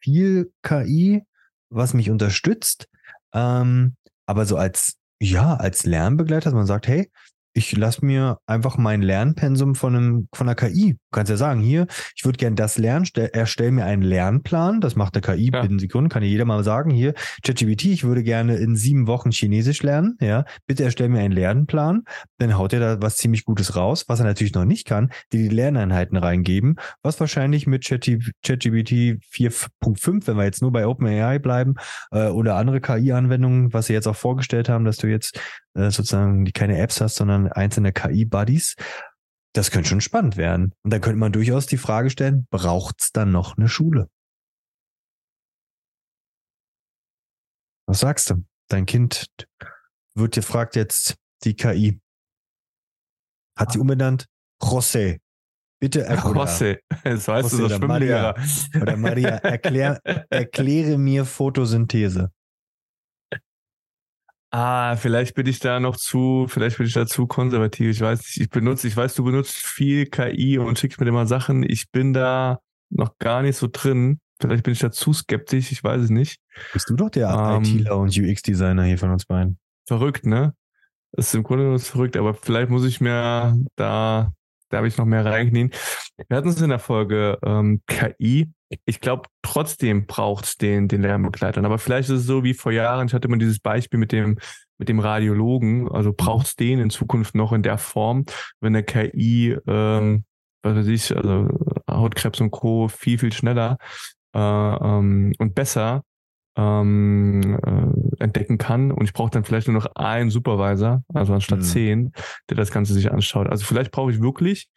viel 0.00 0.52
KI, 0.62 1.24
was 1.68 1.94
mich 1.94 2.10
unterstützt. 2.10 2.88
Ähm, 3.32 3.96
aber 4.24 4.46
so 4.46 4.56
als 4.56 4.98
ja, 5.20 5.54
als 5.54 5.84
Lernbegleiter, 5.84 6.44
dass 6.50 6.54
man 6.54 6.66
sagt, 6.66 6.88
hey, 6.88 7.10
ich 7.52 7.76
lasse 7.76 8.04
mir 8.04 8.38
einfach 8.46 8.76
mein 8.76 9.02
Lernpensum 9.02 9.74
von, 9.74 9.96
einem, 9.96 10.28
von 10.32 10.48
einer 10.48 10.54
KI. 10.54 10.98
Du 11.10 11.16
kannst 11.16 11.30
ja 11.30 11.36
sagen, 11.36 11.60
hier, 11.60 11.86
ich 12.14 12.24
würde 12.24 12.36
gerne 12.36 12.56
das 12.56 12.76
lernen, 12.78 13.06
erstell 13.32 13.70
mir 13.70 13.84
einen 13.84 14.02
Lernplan. 14.02 14.80
Das 14.80 14.94
macht 14.94 15.14
eine 15.14 15.22
KI 15.22 15.50
ja. 15.52 15.62
binnen 15.62 15.78
Sekunden. 15.78 16.10
Kann 16.10 16.22
ja 16.22 16.28
jeder 16.28 16.44
mal 16.44 16.62
sagen, 16.64 16.90
hier, 16.90 17.14
ChatGPT, 17.42 17.86
ich 17.86 18.04
würde 18.04 18.22
gerne 18.22 18.56
in 18.56 18.76
sieben 18.76 19.06
Wochen 19.06 19.30
Chinesisch 19.30 19.82
lernen. 19.82 20.16
Ja, 20.20 20.44
bitte 20.66 20.84
erstell 20.84 21.08
mir 21.08 21.20
einen 21.20 21.32
Lernplan. 21.32 22.04
Dann 22.38 22.58
haut 22.58 22.72
er 22.72 22.80
da 22.80 23.02
was 23.02 23.16
ziemlich 23.16 23.44
Gutes 23.44 23.74
raus. 23.74 24.04
Was 24.08 24.20
er 24.20 24.26
natürlich 24.26 24.54
noch 24.54 24.64
nicht 24.64 24.86
kann, 24.86 25.10
die 25.32 25.48
die 25.48 25.54
Lerneinheiten 25.54 26.16
reingeben, 26.16 26.76
was 27.02 27.18
wahrscheinlich 27.20 27.66
mit 27.66 27.84
ChatGPT 27.84 29.20
4.5, 29.32 30.26
wenn 30.26 30.36
wir 30.36 30.44
jetzt 30.44 30.62
nur 30.62 30.72
bei 30.72 30.86
OpenAI 30.86 31.38
bleiben, 31.38 31.74
äh, 32.10 32.28
oder 32.28 32.56
andere 32.56 32.80
KI-Anwendungen, 32.80 33.72
was 33.72 33.86
sie 33.86 33.92
jetzt 33.92 34.06
auch 34.06 34.16
vorgestellt 34.16 34.68
haben, 34.68 34.84
dass 34.84 34.98
du 34.98 35.06
jetzt 35.06 35.40
äh, 35.74 35.90
sozusagen 35.90 36.44
keine 36.52 36.78
Apps 36.78 37.00
hast, 37.00 37.16
sondern 37.16 37.48
einzelne 37.48 37.92
KI-Buddies. 37.92 38.74
Das 39.58 39.72
könnte 39.72 39.88
schon 39.88 40.00
spannend 40.00 40.36
werden. 40.36 40.72
Und 40.84 40.92
da 40.92 41.00
könnte 41.00 41.18
man 41.18 41.32
durchaus 41.32 41.66
die 41.66 41.78
Frage 41.78 42.10
stellen, 42.10 42.46
braucht 42.48 43.02
es 43.02 43.10
dann 43.10 43.32
noch 43.32 43.56
eine 43.56 43.68
Schule? 43.68 44.08
Was 47.88 47.98
sagst 47.98 48.30
du? 48.30 48.44
Dein 48.68 48.86
Kind 48.86 49.26
wird 50.14 50.36
dir 50.36 50.44
fragt 50.44 50.76
jetzt 50.76 51.16
die 51.42 51.56
KI. 51.56 52.00
Hat 53.58 53.72
sie 53.72 53.80
umbenannt? 53.80 54.26
José. 54.62 55.18
Bitte 55.80 56.04
erkläre. 56.04 56.38
José, 56.46 56.78
das 57.02 57.26
weißt 57.26 57.52
José, 57.52 57.56
du, 57.56 57.68
so 57.68 57.78
Maria, 57.80 58.36
oder 58.80 58.96
Maria, 58.96 59.38
erklär, 59.38 60.00
erkläre 60.30 60.98
mir 60.98 61.24
Photosynthese. 61.24 62.30
Ah, 64.50 64.96
vielleicht 64.96 65.34
bin 65.34 65.46
ich 65.46 65.58
da 65.58 65.78
noch 65.78 65.96
zu, 65.96 66.46
vielleicht 66.48 66.78
bin 66.78 66.86
ich 66.86 66.94
da 66.94 67.06
zu 67.06 67.26
konservativ. 67.26 67.90
Ich 67.90 68.00
weiß 68.00 68.20
nicht, 68.20 68.40
ich 68.40 68.48
benutze, 68.48 68.88
ich 68.88 68.96
weiß, 68.96 69.14
du 69.14 69.24
benutzt 69.24 69.56
viel 69.56 70.06
KI 70.06 70.58
und 70.58 70.78
schickst 70.78 71.00
mir 71.00 71.06
immer 71.06 71.26
Sachen. 71.26 71.62
Ich 71.62 71.90
bin 71.90 72.14
da 72.14 72.60
noch 72.88 73.18
gar 73.18 73.42
nicht 73.42 73.56
so 73.56 73.68
drin. 73.70 74.20
Vielleicht 74.40 74.64
bin 74.64 74.72
ich 74.72 74.78
da 74.78 74.90
zu 74.90 75.12
skeptisch, 75.12 75.72
ich 75.72 75.84
weiß 75.84 76.02
es 76.02 76.10
nicht. 76.10 76.40
Bist 76.72 76.88
du 76.88 76.94
doch 76.94 77.10
der 77.10 77.28
ähm, 77.28 77.62
ITler 77.62 77.98
und 77.98 78.16
UX-Designer 78.16 78.84
hier 78.84 78.98
von 78.98 79.10
uns 79.10 79.26
beiden. 79.26 79.58
Verrückt, 79.86 80.24
ne? 80.24 80.54
Das 81.12 81.28
ist 81.28 81.34
im 81.34 81.42
Grunde 81.42 81.64
genommen 81.64 81.80
verrückt, 81.80 82.16
aber 82.16 82.34
vielleicht 82.34 82.70
muss 82.70 82.84
ich 82.84 83.00
mir 83.00 83.58
da, 83.76 84.32
da 84.68 84.78
habe 84.78 84.88
ich 84.88 84.96
noch 84.98 85.04
mehr 85.04 85.24
reinknien. 85.24 85.70
Wir 86.28 86.36
hatten 86.36 86.48
es 86.48 86.60
in 86.60 86.70
der 86.70 86.78
Folge 86.78 87.38
ähm, 87.42 87.82
KI 87.86 88.52
ich 88.84 89.00
glaube, 89.00 89.28
trotzdem 89.42 90.06
braucht 90.06 90.44
es 90.44 90.56
den, 90.56 90.88
den 90.88 91.02
Lernbegleitern. 91.02 91.64
Aber 91.64 91.78
vielleicht 91.78 92.10
ist 92.10 92.20
es 92.20 92.26
so 92.26 92.44
wie 92.44 92.54
vor 92.54 92.72
Jahren, 92.72 93.06
ich 93.06 93.14
hatte 93.14 93.28
mal 93.28 93.38
dieses 93.38 93.60
Beispiel 93.60 93.98
mit 93.98 94.12
dem, 94.12 94.38
mit 94.78 94.88
dem 94.88 95.00
Radiologen, 95.00 95.90
also 95.90 96.12
braucht 96.12 96.46
es 96.46 96.56
den 96.56 96.78
in 96.78 96.90
Zukunft 96.90 97.34
noch 97.34 97.52
in 97.52 97.62
der 97.62 97.78
Form, 97.78 98.24
wenn 98.60 98.74
der 98.74 98.82
KI, 98.82 99.56
ähm, 99.66 100.24
was 100.62 100.76
weiß 100.76 100.86
ich, 100.88 101.16
also 101.16 101.48
Hautkrebs 101.90 102.40
und 102.40 102.50
Co. 102.50 102.88
viel, 102.88 103.18
viel 103.18 103.32
schneller 103.32 103.78
äh, 104.34 104.38
ähm, 104.38 105.32
und 105.38 105.54
besser 105.54 106.02
ähm, 106.58 107.58
äh, 107.64 108.22
entdecken 108.22 108.58
kann. 108.58 108.90
Und 108.90 109.04
ich 109.04 109.12
brauche 109.12 109.30
dann 109.30 109.44
vielleicht 109.44 109.68
nur 109.68 109.76
noch 109.76 109.86
einen 109.94 110.30
Supervisor, 110.30 111.04
also 111.14 111.32
anstatt 111.32 111.60
mhm. 111.60 111.64
zehn, 111.64 112.12
der 112.50 112.56
das 112.56 112.72
Ganze 112.72 112.92
sich 112.92 113.10
anschaut. 113.10 113.48
Also 113.48 113.64
vielleicht 113.64 113.92
brauche 113.92 114.10
ich 114.10 114.20
wirklich 114.20 114.68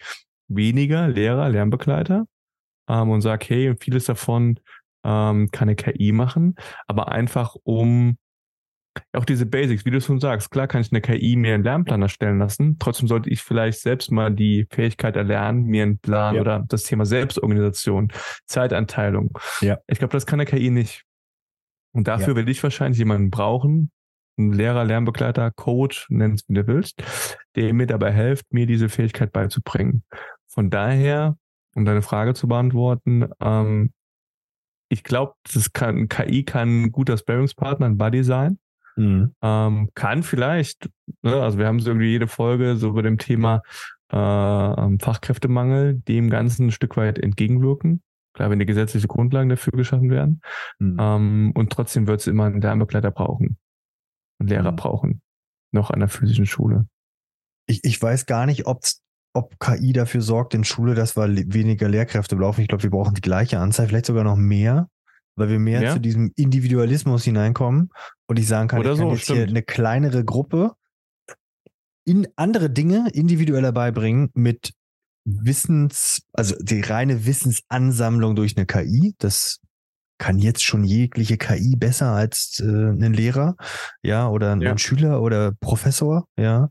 weniger 0.48 1.08
Lehrer, 1.08 1.50
Lernbegleiter, 1.50 2.26
ähm, 2.88 3.10
und 3.10 3.22
sage, 3.22 3.46
hey, 3.50 3.76
vieles 3.80 4.06
davon 4.06 4.60
ähm, 5.04 5.50
kann 5.52 5.70
eine 5.70 5.76
KI 5.76 6.12
machen, 6.12 6.56
aber 6.88 7.12
einfach 7.12 7.56
um 7.64 8.18
auch 9.14 9.24
diese 9.24 9.46
Basics, 9.46 9.86
wie 9.86 9.92
du 9.92 10.02
schon 10.02 10.20
sagst, 10.20 10.52
klar 10.52 10.68
kann 10.68 10.82
ich 10.82 10.92
eine 10.92 11.00
KI 11.00 11.38
mir 11.38 11.56
einen 11.56 11.64
Lernplan 11.64 12.02
erstellen 12.02 12.40
lassen. 12.40 12.78
Trotzdem 12.78 13.08
sollte 13.08 13.30
ich 13.30 13.42
vielleicht 13.42 13.80
selbst 13.80 14.12
mal 14.12 14.32
die 14.32 14.68
Fähigkeit 14.70 15.16
erlernen, 15.16 15.64
mir 15.64 15.84
einen 15.84 15.98
Plan 15.98 16.36
ja. 16.36 16.42
oder 16.42 16.66
das 16.68 16.84
Thema 16.84 17.06
Selbstorganisation, 17.06 18.12
Zeitanteilung. 18.48 19.38
Ja. 19.62 19.78
Ich 19.88 20.00
glaube, 20.00 20.12
das 20.12 20.26
kann 20.26 20.42
eine 20.42 20.46
KI 20.46 20.70
nicht. 20.72 21.06
Und 21.94 22.08
dafür 22.08 22.30
ja. 22.30 22.36
will 22.36 22.50
ich 22.50 22.64
wahrscheinlich 22.64 23.00
jemanden 23.00 23.30
brauchen, 23.30 23.92
einen 24.38 24.54
Lehrer, 24.54 24.86
Lernbegleiter, 24.86 25.52
Coach, 25.52 26.08
nenn 26.10 26.34
es 26.34 26.48
wie 26.48 26.54
du 26.54 26.68
willst, 26.68 27.04
der 27.56 27.74
mir 27.74 27.88
dabei 27.88 28.12
hilft, 28.14 28.54
mir 28.54 28.66
diese 28.66 28.90
Fähigkeit 28.90 29.32
beizubringen. 29.32 30.04
Von 30.48 30.70
daher 30.70 31.38
um 31.76 31.86
deine 31.86 32.02
Frage 32.02 32.34
zu 32.34 32.48
beantworten, 32.48 33.30
ähm, 33.40 33.94
ich 34.90 35.04
glaube, 35.04 35.36
das 35.54 35.72
kann, 35.72 36.10
KI 36.10 36.44
kann 36.44 36.84
ein 36.84 36.92
guter 36.92 37.18
Sparringspartner, 37.18 37.86
ein 37.86 37.98
Buddy 37.98 38.24
sein. 38.24 38.60
Mhm. 38.98 39.34
Ähm, 39.42 39.90
kann 39.94 40.22
vielleicht, 40.22 40.90
ne, 41.22 41.42
also 41.42 41.58
wir 41.58 41.68
haben 41.68 41.80
so 41.80 41.92
irgendwie 41.92 42.12
jede 42.12 42.28
Folge 42.28 42.76
so 42.76 42.90
über 42.90 43.02
dem 43.02 43.18
Thema 43.18 43.62
äh, 44.12 44.18
ähm, 44.18 45.00
Fachkräftemangel 45.00 45.96
dem 45.96 46.30
Ganzen 46.30 46.68
ein 46.68 46.72
Stück 46.72 46.98
weit 46.98 47.20
entgegenwirken. 47.20 48.02
Klar, 48.34 48.50
wenn 48.50 48.60
die 48.60 48.66
gesetzliche 48.66 49.08
Grundlagen 49.08 49.50
dafür 49.50 49.74
geschaffen 49.74 50.10
werden. 50.10 50.42
Mhm. 50.80 50.98
Ähm, 51.00 51.52
und 51.56 51.72
trotzdem 51.72 52.08
wird 52.08 52.22
es 52.22 52.28
immer 52.28 52.46
einen 52.46 52.62
Lernbegleiter 52.62 53.12
brauchen, 53.12 53.58
einen 54.40 54.50
Lehrer 54.50 54.72
mhm. 54.72 54.78
brauchen, 54.78 55.22
noch 55.72 55.92
an 55.92 56.00
der 56.00 56.10
physischen 56.10 56.46
Schule. 56.46 56.88
Ich, 57.68 57.84
ich 57.84 58.02
weiß 58.02 58.26
gar 58.26 58.46
nicht, 58.46 58.66
ob 58.68 58.84
es 58.84 59.02
ob 59.34 59.60
KI 59.60 59.94
dafür 59.94 60.22
sorgt 60.22 60.54
in 60.54 60.64
Schule, 60.64 60.94
dass 60.94 61.16
wir 61.16 61.26
weniger 61.28 61.88
Lehrkräfte 61.88 62.36
brauchen. 62.36 62.62
Ich 62.62 62.68
glaube, 62.68 62.84
wir 62.84 62.90
brauchen 62.90 63.14
die 63.14 63.22
gleiche 63.22 63.60
Anzahl, 63.60 63.88
vielleicht 63.88 64.06
sogar 64.06 64.26
noch 64.26 64.36
mehr, 64.36 64.90
weil 65.36 65.50
wir 65.50 65.60
mehr 65.60 65.82
ja. 65.82 65.94
zu 65.94 66.00
diesem 66.00 66.32
Individualismus 66.36 67.24
hineinkommen 67.24 67.92
und 68.28 68.40
ich 68.40 68.48
sagen 68.48 68.68
kann, 68.68 68.80
Oder 68.80 68.94
ich 68.94 69.00
kann 69.00 69.08
so, 69.08 69.14
jetzt 69.14 69.24
stimmt. 69.24 69.38
hier 69.38 69.48
eine 69.48 69.64
kleinere 69.64 70.26
Gruppe 70.26 70.74
in 72.04 72.28
andere 72.36 72.70
Dinge 72.70 73.10
individueller 73.14 73.72
beibringen 73.72 74.32
mit 74.34 74.74
Wissens, 75.26 76.24
also 76.34 76.56
die 76.60 76.82
reine 76.82 77.26
Wissensansammlung 77.26 78.36
durch 78.36 78.58
eine 78.58 78.66
KI. 78.66 79.14
Das 79.20 79.60
kann 80.18 80.38
jetzt 80.38 80.64
schon 80.64 80.84
jegliche 80.84 81.38
KI 81.38 81.76
besser 81.76 82.12
als 82.12 82.60
äh, 82.60 82.66
ein 82.66 83.14
Lehrer, 83.14 83.56
ja, 84.04 84.28
oder 84.28 84.52
ein, 84.52 84.62
ja. 84.62 84.72
ein 84.72 84.78
Schüler 84.78 85.22
oder 85.22 85.52
Professor, 85.60 86.28
ja. 86.38 86.70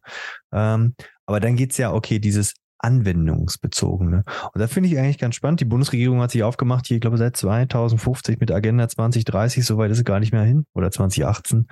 Ähm, 0.52 0.94
aber 1.26 1.40
dann 1.40 1.56
geht's 1.56 1.76
ja, 1.76 1.92
okay, 1.92 2.20
dieses 2.20 2.54
anwendungsbezogene. 2.78 4.22
Und 4.52 4.58
da 4.60 4.66
finde 4.66 4.88
ich 4.88 4.98
eigentlich 4.98 5.18
ganz 5.18 5.34
spannend. 5.34 5.60
Die 5.60 5.66
Bundesregierung 5.66 6.20
hat 6.20 6.30
sich 6.30 6.42
aufgemacht, 6.42 6.86
hier, 6.86 6.96
ich 6.96 7.00
glaube, 7.00 7.18
seit 7.18 7.36
2050 7.36 8.40
mit 8.40 8.50
Agenda 8.50 8.88
2030, 8.88 9.64
soweit 9.64 9.90
ist 9.90 9.98
es 9.98 10.04
gar 10.04 10.20
nicht 10.20 10.32
mehr 10.32 10.44
hin, 10.44 10.64
oder 10.74 10.90
2018, 10.90 11.66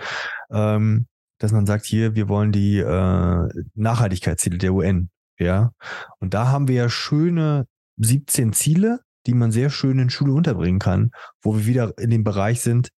ähm, 0.50 1.06
dass 1.38 1.52
man 1.52 1.66
sagt, 1.66 1.86
hier, 1.86 2.14
wir 2.14 2.28
wollen 2.28 2.52
die 2.52 2.78
äh, 2.78 3.48
Nachhaltigkeitsziele 3.74 4.58
der 4.58 4.74
UN. 4.74 5.10
Ja. 5.38 5.72
Und 6.18 6.34
da 6.34 6.48
haben 6.48 6.68
wir 6.68 6.74
ja 6.74 6.88
schöne 6.88 7.66
17 7.98 8.52
Ziele, 8.52 9.00
die 9.26 9.34
man 9.34 9.52
sehr 9.52 9.70
schön 9.70 9.98
in 9.98 10.10
Schule 10.10 10.32
unterbringen 10.32 10.78
kann, 10.78 11.10
wo 11.42 11.56
wir 11.56 11.66
wieder 11.66 11.98
in 11.98 12.10
dem 12.10 12.24
Bereich 12.24 12.60
sind, 12.60 12.90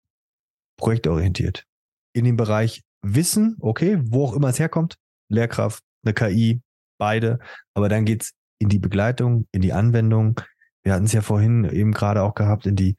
projektorientiert. 0.77 1.65
In 2.13 2.25
dem 2.25 2.37
Bereich 2.37 2.83
Wissen, 3.03 3.57
okay, 3.61 4.01
wo 4.03 4.25
auch 4.25 4.35
immer 4.35 4.49
es 4.49 4.59
herkommt, 4.59 4.97
Lehrkraft, 5.29 5.83
eine 6.05 6.15
KI, 6.15 6.61
beide. 6.99 7.39
Aber 7.75 7.89
dann 7.89 8.05
geht's 8.05 8.33
in 8.59 8.69
die 8.69 8.79
Begleitung, 8.79 9.47
in 9.53 9.63
die 9.63 9.73
Anwendung. 9.73 10.41
Wir 10.83 10.95
hatten 10.95 11.05
es 11.05 11.13
ja 11.13 11.23
vorhin 11.23 11.65
eben 11.65 11.93
gerade 11.93 12.23
auch 12.23 12.35
gehabt, 12.35 12.67
in 12.67 12.77
die 12.77 12.97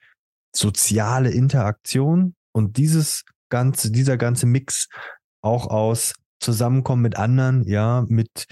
soziale 0.55 1.31
Interaktion 1.31 2.35
und 2.53 2.77
dieses 2.77 3.23
ganze, 3.49 3.91
dieser 3.91 4.17
ganze 4.17 4.45
Mix 4.45 4.87
auch 5.41 5.67
aus 5.67 6.13
Zusammenkommen 6.41 7.01
mit 7.01 7.17
anderen, 7.17 7.67
ja, 7.67 8.05
mit 8.07 8.45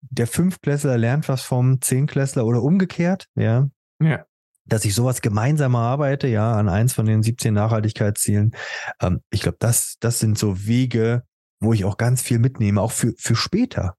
der 0.00 0.26
Fünfklässler 0.26 0.96
lernt 0.98 1.28
was 1.28 1.42
vom 1.42 1.80
Zehnklässler 1.80 2.46
oder 2.46 2.62
umgekehrt, 2.62 3.26
ja. 3.34 3.68
Ja. 4.00 4.24
dass 4.64 4.84
ich 4.84 4.94
sowas 4.94 5.22
gemeinsam 5.22 5.74
arbeite, 5.74 6.28
ja, 6.28 6.52
an 6.52 6.68
eins 6.68 6.92
von 6.92 7.06
den 7.06 7.22
17 7.22 7.52
Nachhaltigkeitszielen. 7.52 8.54
Ähm, 9.00 9.20
ich 9.30 9.42
glaube, 9.42 9.58
das, 9.60 9.96
das 10.00 10.18
sind 10.18 10.38
so 10.38 10.66
Wege, 10.66 11.24
wo 11.60 11.72
ich 11.72 11.84
auch 11.84 11.96
ganz 11.96 12.22
viel 12.22 12.38
mitnehme, 12.38 12.80
auch 12.80 12.92
für, 12.92 13.14
für 13.18 13.34
später. 13.34 13.96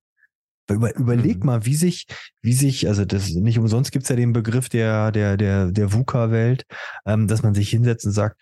Über, 0.69 0.95
überleg 0.95 1.39
mhm. 1.39 1.45
mal, 1.45 1.65
wie 1.65 1.75
sich, 1.75 2.05
wie 2.41 2.53
sich, 2.53 2.87
also 2.87 3.03
das 3.03 3.29
nicht 3.31 3.57
umsonst 3.57 3.91
gibt's 3.91 4.09
ja 4.09 4.15
den 4.15 4.33
Begriff 4.33 4.69
der, 4.69 5.11
der, 5.11 5.35
der, 5.35 5.71
der 5.71 5.91
VUCA-Welt, 5.91 6.65
ähm, 7.05 7.27
dass 7.27 7.41
man 7.41 7.55
sich 7.55 7.69
hinsetzt 7.69 8.05
und 8.05 8.11
sagt, 8.11 8.39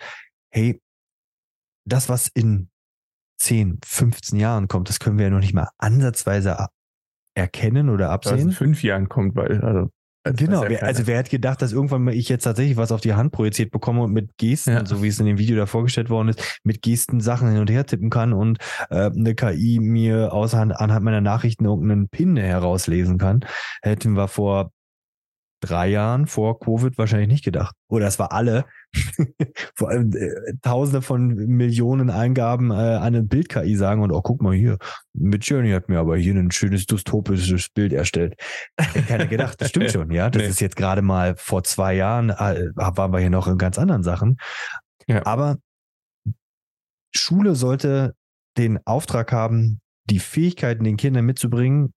hey, 0.49 0.81
das, 1.85 2.09
was 2.09 2.27
in 2.27 2.69
10, 3.39 3.79
15 3.85 4.39
Jahren 4.39 4.67
kommt, 4.67 4.89
das 4.89 4.99
können 4.99 5.17
wir 5.17 5.25
ja 5.25 5.31
noch 5.31 5.39
nicht 5.39 5.53
mal 5.53 5.69
ansatzweise 5.77 6.59
erkennen 7.37 7.89
oder 7.89 8.09
absehen. 8.09 8.39
In 8.39 8.51
fünf 8.51 8.83
Jahren 8.83 9.09
kommt, 9.09 9.35
weil, 9.35 9.61
also 9.63 9.89
genau, 10.35 10.63
wer, 10.67 10.83
also 10.83 11.05
wer 11.05 11.19
hätte 11.19 11.29
gedacht, 11.29 11.61
dass 11.61 11.71
irgendwann 11.71 12.03
mal 12.03 12.13
ich 12.13 12.29
jetzt 12.29 12.43
tatsächlich 12.43 12.77
was 12.77 12.91
auf 12.91 12.99
die 12.99 13.13
Hand 13.13 13.31
projiziert 13.31 13.71
bekomme 13.71 14.01
und 14.03 14.11
mit 14.11 14.37
Gesten, 14.37 14.71
ja. 14.71 14.85
so 14.85 15.03
wie 15.03 15.07
es 15.07 15.19
in 15.19 15.27
dem 15.27 15.37
Video 15.37 15.55
da 15.55 15.67
vorgestellt 15.67 16.09
worden 16.09 16.29
ist, 16.29 16.59
mit 16.63 16.81
Gesten 16.81 17.21
Sachen 17.21 17.49
hin 17.49 17.59
und 17.59 17.69
her 17.69 17.85
tippen 17.85 18.09
kann 18.09 18.33
und 18.33 18.57
äh, 18.89 19.11
eine 19.11 19.35
KI 19.35 19.79
mir 19.79 20.33
aus 20.33 20.55
anhand 20.55 21.05
meiner 21.05 21.21
Nachrichten 21.21 21.65
irgendeinen 21.65 22.09
Pin 22.09 22.35
herauslesen 22.35 23.19
kann, 23.19 23.41
hätten 23.83 24.13
wir 24.15 24.27
vor 24.27 24.71
drei 25.59 25.87
Jahren 25.87 26.27
vor 26.27 26.59
Covid 26.59 26.97
wahrscheinlich 26.97 27.29
nicht 27.29 27.45
gedacht. 27.45 27.75
Oder 27.89 28.07
es 28.07 28.19
war 28.19 28.31
alle, 28.31 28.65
vor 29.75 29.89
allem 29.89 30.11
äh, 30.13 30.53
Tausende 30.61 31.01
von 31.01 31.35
Millionen 31.35 32.09
Eingaben 32.09 32.71
äh, 32.71 32.73
eine 32.73 33.23
Bild-KI 33.23 33.75
sagen 33.75 34.01
und 34.01 34.11
oh, 34.11 34.21
guck 34.21 34.41
mal 34.41 34.53
hier, 34.53 34.77
mit 35.13 35.45
Journey 35.45 35.71
hat 35.71 35.89
mir 35.89 35.99
aber 35.99 36.17
hier 36.17 36.35
ein 36.35 36.51
schönes 36.51 36.85
dystopisches 36.85 37.69
Bild 37.69 37.93
erstellt. 37.93 38.35
Hätte 38.77 39.01
keiner 39.03 39.27
gedacht, 39.27 39.59
das 39.61 39.69
stimmt 39.69 39.91
schon, 39.91 40.11
ja. 40.11 40.29
Das 40.29 40.43
nee. 40.43 40.49
ist 40.49 40.61
jetzt 40.61 40.75
gerade 40.75 41.01
mal 41.01 41.35
vor 41.37 41.63
zwei 41.63 41.95
Jahren, 41.95 42.29
äh, 42.29 42.69
waren 42.75 43.11
wir 43.11 43.19
hier 43.19 43.29
noch 43.29 43.47
in 43.47 43.57
ganz 43.57 43.77
anderen 43.79 44.03
Sachen. 44.03 44.37
Ja. 45.07 45.25
Aber 45.25 45.57
Schule 47.15 47.55
sollte 47.55 48.15
den 48.57 48.79
Auftrag 48.85 49.31
haben, 49.31 49.81
die 50.05 50.19
Fähigkeiten 50.19 50.83
den 50.83 50.97
Kindern 50.97 51.25
mitzubringen, 51.25 51.93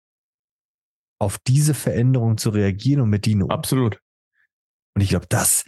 auf 1.20 1.38
diese 1.46 1.74
Veränderung 1.74 2.38
zu 2.38 2.50
reagieren 2.50 3.02
und 3.02 3.10
mit 3.10 3.26
ihnen 3.26 3.42
um. 3.42 3.50
Absolut. 3.50 4.00
Und 4.96 5.02
ich 5.02 5.10
glaube, 5.10 5.26
das, 5.28 5.64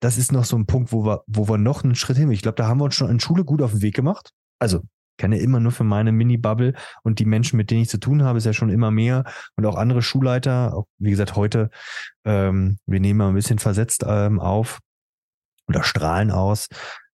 das 0.00 0.16
ist 0.16 0.32
noch 0.32 0.44
so 0.44 0.56
ein 0.56 0.66
Punkt, 0.66 0.92
wo 0.92 1.04
wir, 1.04 1.22
wo 1.26 1.48
wir 1.48 1.58
noch 1.58 1.84
einen 1.84 1.94
Schritt 1.94 2.16
hin. 2.16 2.30
Ich 2.30 2.42
glaube, 2.42 2.56
da 2.56 2.66
haben 2.66 2.78
wir 2.78 2.84
uns 2.84 2.94
schon 2.94 3.10
in 3.10 3.20
Schule 3.20 3.44
gut 3.44 3.62
auf 3.62 3.72
den 3.72 3.82
Weg 3.82 3.94
gemacht. 3.94 4.30
Also, 4.58 4.78
ich 4.78 5.18
kann 5.18 5.32
ja 5.32 5.38
immer 5.38 5.60
nur 5.60 5.72
für 5.72 5.84
meine 5.84 6.10
Mini-Bubble 6.10 6.74
und 7.02 7.18
die 7.18 7.26
Menschen, 7.26 7.56
mit 7.56 7.70
denen 7.70 7.82
ich 7.82 7.90
zu 7.90 7.98
tun 7.98 8.22
habe, 8.22 8.38
ist 8.38 8.46
ja 8.46 8.52
schon 8.52 8.70
immer 8.70 8.90
mehr. 8.90 9.24
Und 9.56 9.66
auch 9.66 9.76
andere 9.76 10.02
Schulleiter, 10.02 10.74
auch, 10.74 10.86
wie 10.98 11.10
gesagt, 11.10 11.36
heute, 11.36 11.70
ähm, 12.24 12.78
wir 12.86 13.00
nehmen 13.00 13.18
mal 13.18 13.28
ein 13.28 13.34
bisschen 13.34 13.58
versetzt 13.58 14.04
ähm, 14.06 14.40
auf 14.40 14.78
oder 15.68 15.82
strahlen 15.82 16.30
aus 16.30 16.68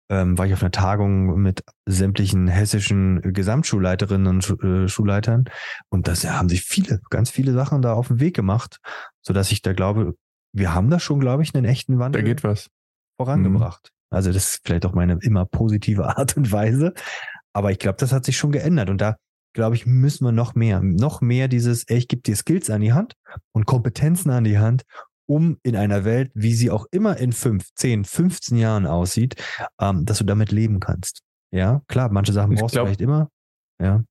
ähm, 0.08 0.38
war 0.38 0.46
ich 0.46 0.52
auf 0.52 0.62
einer 0.62 0.70
Tagung 0.70 1.40
mit 1.40 1.62
sämtlichen 1.86 2.48
hessischen 2.48 3.20
Gesamtschulleiterinnen 3.20 4.26
und 4.26 4.62
äh, 4.62 4.88
Schulleitern 4.88 5.44
und 5.90 6.08
das 6.08 6.24
haben 6.24 6.48
sich 6.48 6.62
viele, 6.62 7.00
ganz 7.10 7.30
viele 7.30 7.52
Sachen 7.52 7.82
da 7.82 7.92
auf 7.92 8.08
den 8.08 8.20
Weg 8.20 8.34
gemacht, 8.34 8.78
so 9.22 9.32
dass 9.32 9.52
ich 9.52 9.62
da 9.62 9.72
glaube, 9.72 10.14
wir 10.52 10.74
haben 10.74 10.90
da 10.90 10.98
schon, 10.98 11.20
glaube 11.20 11.42
ich, 11.42 11.54
einen 11.54 11.66
echten 11.66 11.98
Wandel. 11.98 12.22
Da 12.22 12.28
geht 12.28 12.42
was 12.42 12.68
vorangebracht. 13.20 13.90
Mhm. 13.92 14.16
Also 14.16 14.32
das 14.32 14.54
ist 14.54 14.60
vielleicht 14.64 14.86
auch 14.86 14.94
meine 14.94 15.18
immer 15.20 15.44
positive 15.44 16.06
Art 16.16 16.36
und 16.36 16.50
Weise, 16.50 16.94
aber 17.52 17.70
ich 17.70 17.78
glaube, 17.78 17.98
das 17.98 18.12
hat 18.12 18.24
sich 18.24 18.36
schon 18.36 18.52
geändert 18.52 18.90
und 18.90 19.00
da 19.00 19.16
glaube 19.54 19.74
ich, 19.74 19.86
müssen 19.86 20.24
wir 20.24 20.32
noch 20.32 20.54
mehr, 20.54 20.80
noch 20.80 21.20
mehr 21.20 21.48
dieses, 21.48 21.84
ey, 21.88 21.98
ich 21.98 22.08
gebe 22.08 22.22
dir 22.22 22.36
Skills 22.36 22.70
an 22.70 22.80
die 22.80 22.92
Hand 22.92 23.14
und 23.52 23.66
Kompetenzen 23.66 24.30
an 24.30 24.44
die 24.44 24.58
Hand 24.58 24.84
um 25.28 25.58
in 25.62 25.76
einer 25.76 26.04
Welt, 26.04 26.30
wie 26.34 26.54
sie 26.54 26.70
auch 26.70 26.86
immer 26.90 27.16
in 27.18 27.32
fünf, 27.32 27.68
zehn, 27.74 28.04
15 28.04 28.56
Jahren 28.56 28.86
aussieht, 28.86 29.36
ähm, 29.80 30.04
dass 30.04 30.18
du 30.18 30.24
damit 30.24 30.52
leben 30.52 30.80
kannst. 30.80 31.20
Ja, 31.50 31.82
klar, 31.88 32.10
manche 32.10 32.32
Sachen 32.32 32.54
brauchst 32.54 32.74
glaub, 32.74 32.84
du 32.84 32.88
vielleicht 32.88 33.00
immer. 33.00 33.28
Ja. 33.80 34.04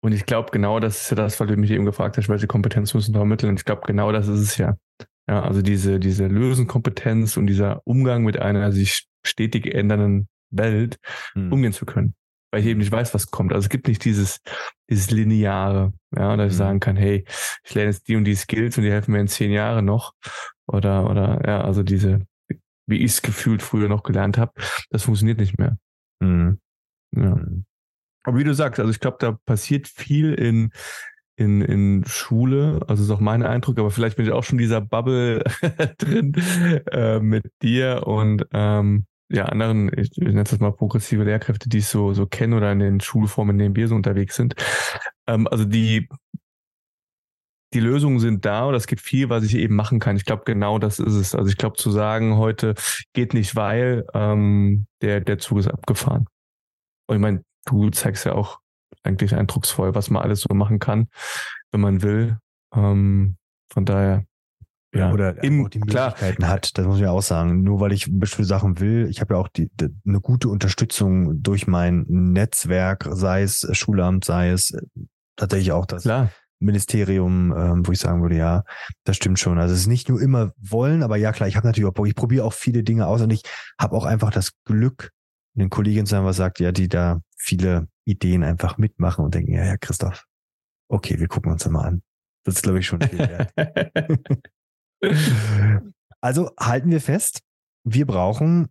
Und 0.00 0.12
ich 0.12 0.26
glaube, 0.26 0.50
genau 0.50 0.80
das 0.80 1.02
ist 1.02 1.10
ja 1.10 1.16
das, 1.16 1.38
weil 1.40 1.46
du 1.46 1.56
mich 1.56 1.70
eben 1.70 1.84
gefragt 1.84 2.16
hast, 2.18 2.28
welche 2.28 2.46
Kompetenz 2.46 2.92
müssen 2.94 3.14
wir 3.14 3.20
vermitteln. 3.20 3.50
Und 3.50 3.60
ich 3.60 3.64
glaube, 3.64 3.82
genau 3.86 4.12
das 4.12 4.28
ist 4.28 4.40
es 4.40 4.56
ja. 4.58 4.76
Ja, 5.26 5.42
also 5.42 5.62
diese, 5.62 5.98
diese 5.98 6.26
Lösenkompetenz 6.26 7.38
und 7.38 7.46
dieser 7.46 7.80
Umgang 7.84 8.24
mit 8.24 8.38
einer 8.38 8.72
sich 8.72 9.06
stetig 9.24 9.74
ändernden 9.74 10.28
Welt 10.50 10.98
hm. 11.32 11.50
umgehen 11.50 11.72
zu 11.72 11.86
können 11.86 12.14
weil 12.54 12.60
ich 12.60 12.66
eben 12.66 12.78
nicht 12.78 12.92
weiß, 12.92 13.12
was 13.14 13.32
kommt. 13.32 13.52
Also 13.52 13.64
es 13.64 13.68
gibt 13.68 13.88
nicht 13.88 14.04
dieses, 14.04 14.40
dieses 14.88 15.10
Lineare, 15.10 15.92
ja, 16.16 16.36
dass 16.36 16.52
ich 16.52 16.52
mhm. 16.52 16.58
sagen 16.58 16.80
kann, 16.80 16.94
hey, 16.94 17.24
ich 17.64 17.74
lerne 17.74 17.90
jetzt 17.90 18.06
die 18.06 18.14
und 18.14 18.22
die 18.22 18.36
Skills 18.36 18.78
und 18.78 18.84
die 18.84 18.92
helfen 18.92 19.10
mir 19.10 19.18
in 19.18 19.26
zehn 19.26 19.50
Jahren 19.50 19.84
noch. 19.84 20.12
Oder, 20.68 21.10
oder, 21.10 21.42
ja, 21.44 21.62
also 21.62 21.82
diese, 21.82 22.20
wie 22.86 22.98
ich 22.98 23.10
es 23.10 23.22
gefühlt 23.22 23.60
früher 23.60 23.88
noch 23.88 24.04
gelernt 24.04 24.38
habe, 24.38 24.52
das 24.90 25.02
funktioniert 25.02 25.38
nicht 25.38 25.58
mehr. 25.58 25.78
Mhm. 26.20 26.60
Ja. 27.16 27.34
Mhm. 27.34 27.64
Aber 28.22 28.38
wie 28.38 28.44
du 28.44 28.54
sagst, 28.54 28.78
also 28.78 28.92
ich 28.92 29.00
glaube, 29.00 29.16
da 29.18 29.32
passiert 29.46 29.88
viel 29.88 30.32
in, 30.34 30.70
in, 31.34 31.60
in 31.60 32.04
Schule, 32.06 32.82
also 32.86 33.02
ist 33.02 33.10
auch 33.10 33.18
mein 33.18 33.42
Eindruck, 33.42 33.80
aber 33.80 33.90
vielleicht 33.90 34.16
bin 34.16 34.26
ich 34.26 34.32
auch 34.32 34.44
schon 34.44 34.58
dieser 34.58 34.80
Bubble 34.80 35.42
drin 35.98 36.36
äh, 36.92 37.18
mit 37.18 37.46
dir 37.62 38.06
und 38.06 38.46
ähm, 38.52 39.06
ja, 39.34 39.46
anderen, 39.46 39.90
ich, 39.98 40.12
ich 40.12 40.18
nenne 40.18 40.44
das 40.44 40.60
mal 40.60 40.72
progressive 40.72 41.24
Lehrkräfte, 41.24 41.68
die 41.68 41.78
es 41.78 41.90
so, 41.90 42.14
so 42.14 42.26
kennen 42.26 42.52
oder 42.52 42.70
in 42.70 42.78
den 42.78 43.00
Schulformen, 43.00 43.56
in 43.56 43.58
denen 43.58 43.76
wir 43.76 43.88
so 43.88 43.94
unterwegs 43.94 44.36
sind. 44.36 44.54
Ähm, 45.26 45.48
also 45.48 45.64
die, 45.64 46.08
die 47.72 47.80
Lösungen 47.80 48.20
sind 48.20 48.44
da 48.44 48.66
und 48.66 48.74
es 48.74 48.86
gibt 48.86 49.02
viel, 49.02 49.28
was 49.30 49.42
ich 49.42 49.56
eben 49.56 49.74
machen 49.74 49.98
kann. 49.98 50.16
Ich 50.16 50.24
glaube, 50.24 50.44
genau 50.44 50.78
das 50.78 51.00
ist 51.00 51.14
es. 51.14 51.34
Also 51.34 51.50
ich 51.50 51.56
glaube, 51.56 51.76
zu 51.76 51.90
sagen, 51.90 52.36
heute 52.36 52.74
geht 53.12 53.34
nicht, 53.34 53.56
weil 53.56 54.06
ähm, 54.14 54.86
der, 55.02 55.20
der 55.20 55.38
Zug 55.38 55.58
ist 55.58 55.68
abgefahren. 55.68 56.26
Und 57.08 57.16
ich 57.16 57.20
meine, 57.20 57.42
du 57.66 57.90
zeigst 57.90 58.24
ja 58.26 58.34
auch 58.34 58.60
eigentlich 59.02 59.34
eindrucksvoll, 59.34 59.94
was 59.96 60.10
man 60.10 60.22
alles 60.22 60.42
so 60.42 60.54
machen 60.54 60.78
kann, 60.78 61.08
wenn 61.72 61.80
man 61.80 62.02
will. 62.02 62.38
Ähm, 62.72 63.36
von 63.72 63.84
daher, 63.84 64.24
ja, 64.94 65.12
oder 65.12 65.42
im, 65.42 65.68
die 65.70 65.78
Möglichkeiten 65.78 66.36
klar. 66.36 66.50
hat. 66.50 66.76
Das 66.78 66.86
muss 66.86 66.96
ich 66.96 67.02
ja 67.02 67.10
auch 67.10 67.22
sagen. 67.22 67.62
Nur 67.62 67.80
weil 67.80 67.92
ich 67.92 68.08
bestimmte 68.10 68.48
Sachen 68.48 68.80
will, 68.80 69.06
ich 69.10 69.20
habe 69.20 69.34
ja 69.34 69.40
auch 69.40 69.48
die, 69.48 69.70
die, 69.74 69.88
eine 70.06 70.20
gute 70.20 70.48
Unterstützung 70.48 71.42
durch 71.42 71.66
mein 71.66 72.04
Netzwerk, 72.08 73.08
sei 73.10 73.42
es 73.42 73.66
Schulamt, 73.72 74.24
sei 74.24 74.50
es 74.50 74.70
äh, 74.70 74.80
tatsächlich 75.36 75.72
auch 75.72 75.86
das 75.86 76.02
klar. 76.02 76.30
Ministerium, 76.60 77.52
ähm, 77.56 77.86
wo 77.86 77.92
ich 77.92 77.98
sagen 77.98 78.22
würde, 78.22 78.36
ja, 78.36 78.64
das 79.04 79.16
stimmt 79.16 79.38
schon. 79.38 79.58
Also 79.58 79.74
es 79.74 79.80
ist 79.80 79.86
nicht 79.86 80.08
nur 80.08 80.20
immer 80.20 80.52
wollen, 80.56 81.02
aber 81.02 81.16
ja 81.16 81.32
klar, 81.32 81.48
ich 81.48 81.56
habe 81.56 81.66
natürlich 81.66 81.88
auch, 81.88 82.06
ich 82.06 82.14
probiere 82.14 82.44
auch 82.44 82.52
viele 82.52 82.82
Dinge 82.82 83.06
aus 83.06 83.20
und 83.20 83.30
ich 83.30 83.42
habe 83.78 83.96
auch 83.96 84.04
einfach 84.04 84.30
das 84.30 84.52
Glück, 84.64 85.10
einen 85.56 85.70
Kollegin 85.70 86.06
zu 86.06 86.12
sein, 86.12 86.24
was 86.24 86.36
sagt, 86.36 86.60
ja, 86.60 86.72
die 86.72 86.88
da 86.88 87.20
viele 87.36 87.88
Ideen 88.04 88.42
einfach 88.42 88.78
mitmachen 88.78 89.24
und 89.24 89.34
denken, 89.34 89.52
ja, 89.52 89.64
ja, 89.64 89.76
Christoph, 89.76 90.24
okay, 90.88 91.18
wir 91.18 91.28
gucken 91.28 91.52
uns 91.52 91.62
das 91.62 91.72
mal 91.72 91.84
an. 91.84 92.02
Das 92.44 92.56
ist, 92.56 92.62
glaube 92.62 92.78
ich, 92.78 92.86
schon 92.86 93.00
viel 93.00 93.18
wert. 93.18 93.52
Also 96.20 96.50
halten 96.58 96.90
wir 96.90 97.02
fest, 97.02 97.40
wir 97.86 98.06
brauchen 98.06 98.68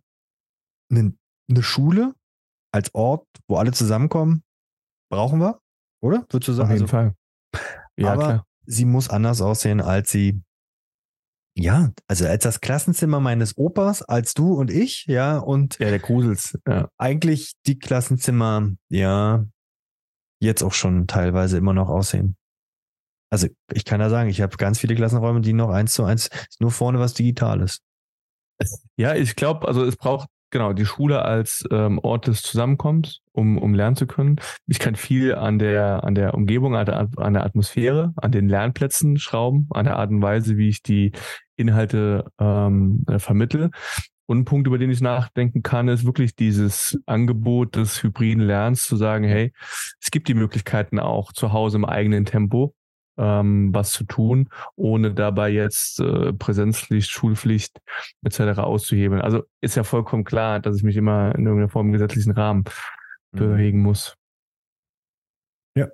eine, 0.90 1.14
eine 1.48 1.62
Schule 1.62 2.14
als 2.72 2.92
Ort, 2.94 3.26
wo 3.46 3.56
alle 3.56 3.70
zusammenkommen. 3.70 4.42
Brauchen 5.08 5.38
wir, 5.38 5.60
oder? 6.02 6.26
Würdest 6.30 6.48
du 6.48 6.52
sagen? 6.52 6.68
Auf 6.68 6.72
jeden 6.72 6.82
also, 6.82 6.90
Fall. 6.90 7.14
Ja, 7.96 8.12
aber 8.14 8.24
klar. 8.24 8.46
sie 8.66 8.84
muss 8.84 9.08
anders 9.08 9.40
aussehen, 9.40 9.80
als 9.80 10.10
sie 10.10 10.42
ja, 11.56 11.92
also 12.08 12.26
als 12.26 12.42
das 12.42 12.60
Klassenzimmer 12.60 13.20
meines 13.20 13.56
Opas, 13.56 14.02
als 14.02 14.34
du 14.34 14.54
und 14.54 14.72
ich, 14.72 15.06
ja, 15.06 15.38
und 15.38 15.78
ja, 15.78 15.90
der 15.90 16.00
Grusels, 16.00 16.58
ja. 16.66 16.88
eigentlich 16.98 17.54
die 17.66 17.78
Klassenzimmer, 17.78 18.72
ja, 18.88 19.44
jetzt 20.40 20.64
auch 20.64 20.72
schon 20.72 21.06
teilweise 21.06 21.56
immer 21.56 21.72
noch 21.72 21.88
aussehen. 21.88 22.36
Also 23.34 23.48
ich 23.72 23.84
kann 23.84 23.98
da 23.98 24.10
sagen, 24.10 24.30
ich 24.30 24.40
habe 24.40 24.56
ganz 24.58 24.78
viele 24.78 24.94
Klassenräume, 24.94 25.40
die 25.40 25.54
noch 25.54 25.70
eins 25.70 25.92
zu 25.92 26.04
eins, 26.04 26.30
nur 26.60 26.70
vorne 26.70 27.00
was 27.00 27.14
Digitales. 27.14 27.80
Ja, 28.94 29.16
ich 29.16 29.34
glaube, 29.34 29.66
also 29.66 29.84
es 29.84 29.96
braucht 29.96 30.28
genau 30.50 30.72
die 30.72 30.86
Schule 30.86 31.24
als 31.24 31.64
ähm, 31.72 31.98
Ort 31.98 32.28
des 32.28 32.42
Zusammenkommens, 32.42 33.22
um, 33.32 33.58
um 33.58 33.74
lernen 33.74 33.96
zu 33.96 34.06
können. 34.06 34.36
Ich 34.68 34.78
kann 34.78 34.94
viel 34.94 35.34
an 35.34 35.58
der, 35.58 36.04
an 36.04 36.14
der 36.14 36.34
Umgebung, 36.34 36.76
an 36.76 36.86
der, 36.86 37.08
an 37.16 37.34
der 37.34 37.44
Atmosphäre, 37.44 38.12
an 38.14 38.30
den 38.30 38.48
Lernplätzen 38.48 39.18
schrauben, 39.18 39.66
an 39.70 39.86
der 39.86 39.96
Art 39.96 40.10
und 40.10 40.22
Weise, 40.22 40.56
wie 40.56 40.68
ich 40.68 40.84
die 40.84 41.10
Inhalte 41.56 42.26
ähm, 42.38 43.04
äh, 43.08 43.18
vermittle. 43.18 43.70
Und 44.26 44.38
ein 44.38 44.44
Punkt, 44.44 44.68
über 44.68 44.78
den 44.78 44.92
ich 44.92 45.00
nachdenken 45.00 45.64
kann, 45.64 45.88
ist 45.88 46.06
wirklich 46.06 46.36
dieses 46.36 47.00
Angebot 47.06 47.74
des 47.74 48.00
hybriden 48.00 48.44
Lernens 48.44 48.84
zu 48.84 48.94
sagen, 48.94 49.24
hey, 49.24 49.52
es 50.00 50.12
gibt 50.12 50.28
die 50.28 50.34
Möglichkeiten 50.34 51.00
auch 51.00 51.32
zu 51.32 51.52
Hause 51.52 51.78
im 51.78 51.84
eigenen 51.84 52.26
Tempo 52.26 52.76
ähm, 53.16 53.74
was 53.74 53.92
zu 53.92 54.04
tun, 54.04 54.48
ohne 54.76 55.14
dabei 55.14 55.50
jetzt 55.50 56.00
äh, 56.00 56.32
Präsenzpflicht, 56.32 57.10
Schulpflicht 57.10 57.80
etc. 58.22 58.58
auszuhebeln. 58.58 59.20
Also 59.20 59.42
ist 59.60 59.76
ja 59.76 59.84
vollkommen 59.84 60.24
klar, 60.24 60.60
dass 60.60 60.76
ich 60.76 60.82
mich 60.82 60.96
immer 60.96 61.34
in 61.34 61.46
irgendeiner 61.46 61.68
Form 61.68 61.86
im 61.86 61.92
gesetzlichen 61.92 62.32
Rahmen 62.32 62.64
mhm. 63.32 63.38
bewegen 63.38 63.82
muss. 63.82 64.16
Ja, 65.76 65.88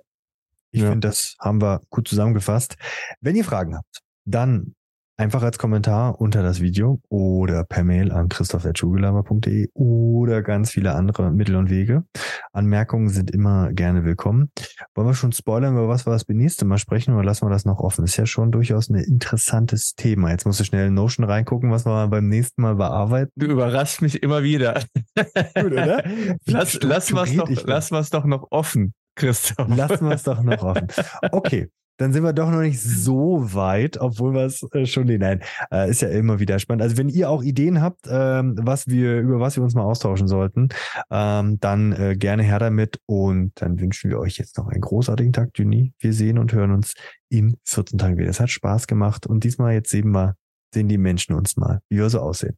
ich 0.71 0.81
ja. 0.81 0.89
finde, 0.89 1.07
das 1.07 1.35
haben 1.39 1.61
wir 1.61 1.81
gut 1.89 2.07
zusammengefasst. 2.07 2.77
Wenn 3.19 3.35
ihr 3.35 3.45
Fragen 3.45 3.75
habt, 3.75 4.01
dann 4.25 4.75
einfach 5.21 5.43
als 5.43 5.59
Kommentar 5.59 6.19
unter 6.19 6.41
das 6.41 6.61
Video 6.61 6.99
oder 7.07 7.63
per 7.63 7.83
Mail 7.83 8.11
an 8.11 8.27
christoph.schugelaber.de 8.27 9.69
oder 9.75 10.41
ganz 10.41 10.71
viele 10.71 10.95
andere 10.95 11.29
Mittel 11.29 11.57
und 11.57 11.69
Wege. 11.69 12.05
Anmerkungen 12.53 13.07
sind 13.09 13.29
immer 13.29 13.71
gerne 13.71 14.03
willkommen. 14.03 14.49
Wollen 14.95 15.07
wir 15.07 15.13
schon 15.13 15.31
spoilern, 15.31 15.73
über 15.73 15.87
was 15.87 16.07
wir 16.07 16.11
das 16.11 16.27
nächste 16.27 16.65
Mal 16.65 16.79
sprechen 16.79 17.13
oder 17.13 17.23
lassen 17.23 17.45
wir 17.45 17.51
das 17.51 17.65
noch 17.65 17.77
offen? 17.77 18.03
Ist 18.03 18.17
ja 18.17 18.25
schon 18.25 18.51
durchaus 18.51 18.89
ein 18.89 18.95
interessantes 18.95 19.93
Thema. 19.93 20.31
Jetzt 20.31 20.47
musst 20.47 20.59
du 20.59 20.63
schnell 20.63 20.87
in 20.87 20.95
Notion 20.95 21.23
reingucken, 21.23 21.69
was 21.69 21.85
wir 21.85 22.07
beim 22.07 22.27
nächsten 22.27 22.63
Mal 22.63 22.73
bearbeiten. 22.73 23.31
Du 23.35 23.45
überraschst 23.45 24.01
mich 24.01 24.23
immer 24.23 24.41
wieder. 24.41 24.81
Gut, 25.15 25.71
oder? 25.71 26.03
lass, 26.47 26.79
lass 26.81 27.13
was 27.13 27.35
doch, 27.35 27.47
lass 27.65 27.91
was 27.91 28.09
doch 28.09 28.25
noch 28.25 28.47
offen. 28.49 28.95
Christoph. 29.15 29.67
Lassen 29.67 30.07
wir 30.07 30.15
es 30.15 30.23
doch 30.23 30.41
noch 30.41 30.63
offen. 30.63 30.87
Okay, 31.31 31.69
dann 32.01 32.13
sind 32.13 32.23
wir 32.23 32.33
doch 32.33 32.49
noch 32.49 32.61
nicht 32.61 32.81
so 32.81 33.53
weit, 33.53 33.99
obwohl 33.99 34.33
wir 34.33 34.45
es 34.45 34.63
äh, 34.73 34.85
schon, 34.85 35.05
nee, 35.05 35.17
nein, 35.17 35.41
äh, 35.71 35.89
ist 35.89 36.01
ja 36.01 36.09
immer 36.09 36.39
wieder 36.39 36.57
spannend. 36.57 36.81
Also 36.81 36.97
wenn 36.97 37.09
ihr 37.09 37.29
auch 37.29 37.43
Ideen 37.43 37.81
habt, 37.81 38.07
ähm, 38.09 38.55
was 38.59 38.87
wir, 38.87 39.19
über 39.19 39.39
was 39.39 39.55
wir 39.55 39.63
uns 39.63 39.75
mal 39.75 39.83
austauschen 39.83 40.27
sollten, 40.27 40.69
ähm, 41.11 41.59
dann 41.59 41.93
äh, 41.93 42.15
gerne 42.17 42.43
her 42.43 42.59
damit 42.59 42.99
und 43.05 43.51
dann 43.55 43.79
wünschen 43.79 44.09
wir 44.09 44.19
euch 44.19 44.37
jetzt 44.37 44.57
noch 44.57 44.67
einen 44.67 44.81
großartigen 44.81 45.31
Tag, 45.31 45.51
Juni. 45.55 45.93
Wir 45.99 46.13
sehen 46.13 46.39
und 46.39 46.53
hören 46.53 46.71
uns 46.71 46.95
in 47.29 47.57
14 47.65 47.99
Tagen 47.99 48.17
wieder. 48.17 48.29
Es 48.29 48.39
hat 48.39 48.49
Spaß 48.49 48.87
gemacht 48.87 49.27
und 49.27 49.43
diesmal 49.43 49.73
jetzt 49.73 49.91
sehen 49.91 50.11
wir, 50.11 50.35
sehen 50.73 50.87
die 50.87 50.97
Menschen 50.97 51.35
uns 51.35 51.55
mal, 51.55 51.81
wie 51.89 51.97
wir 51.97 52.09
so 52.09 52.19
aussehen. 52.19 52.57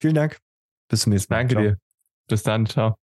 Vielen 0.00 0.14
Dank. 0.14 0.38
Bis 0.88 1.00
zum 1.00 1.12
nächsten 1.12 1.32
Mal. 1.32 1.38
Danke 1.38 1.54
ciao. 1.54 1.62
dir. 1.62 1.78
Bis 2.28 2.42
dann. 2.44 2.66
Ciao. 2.66 2.96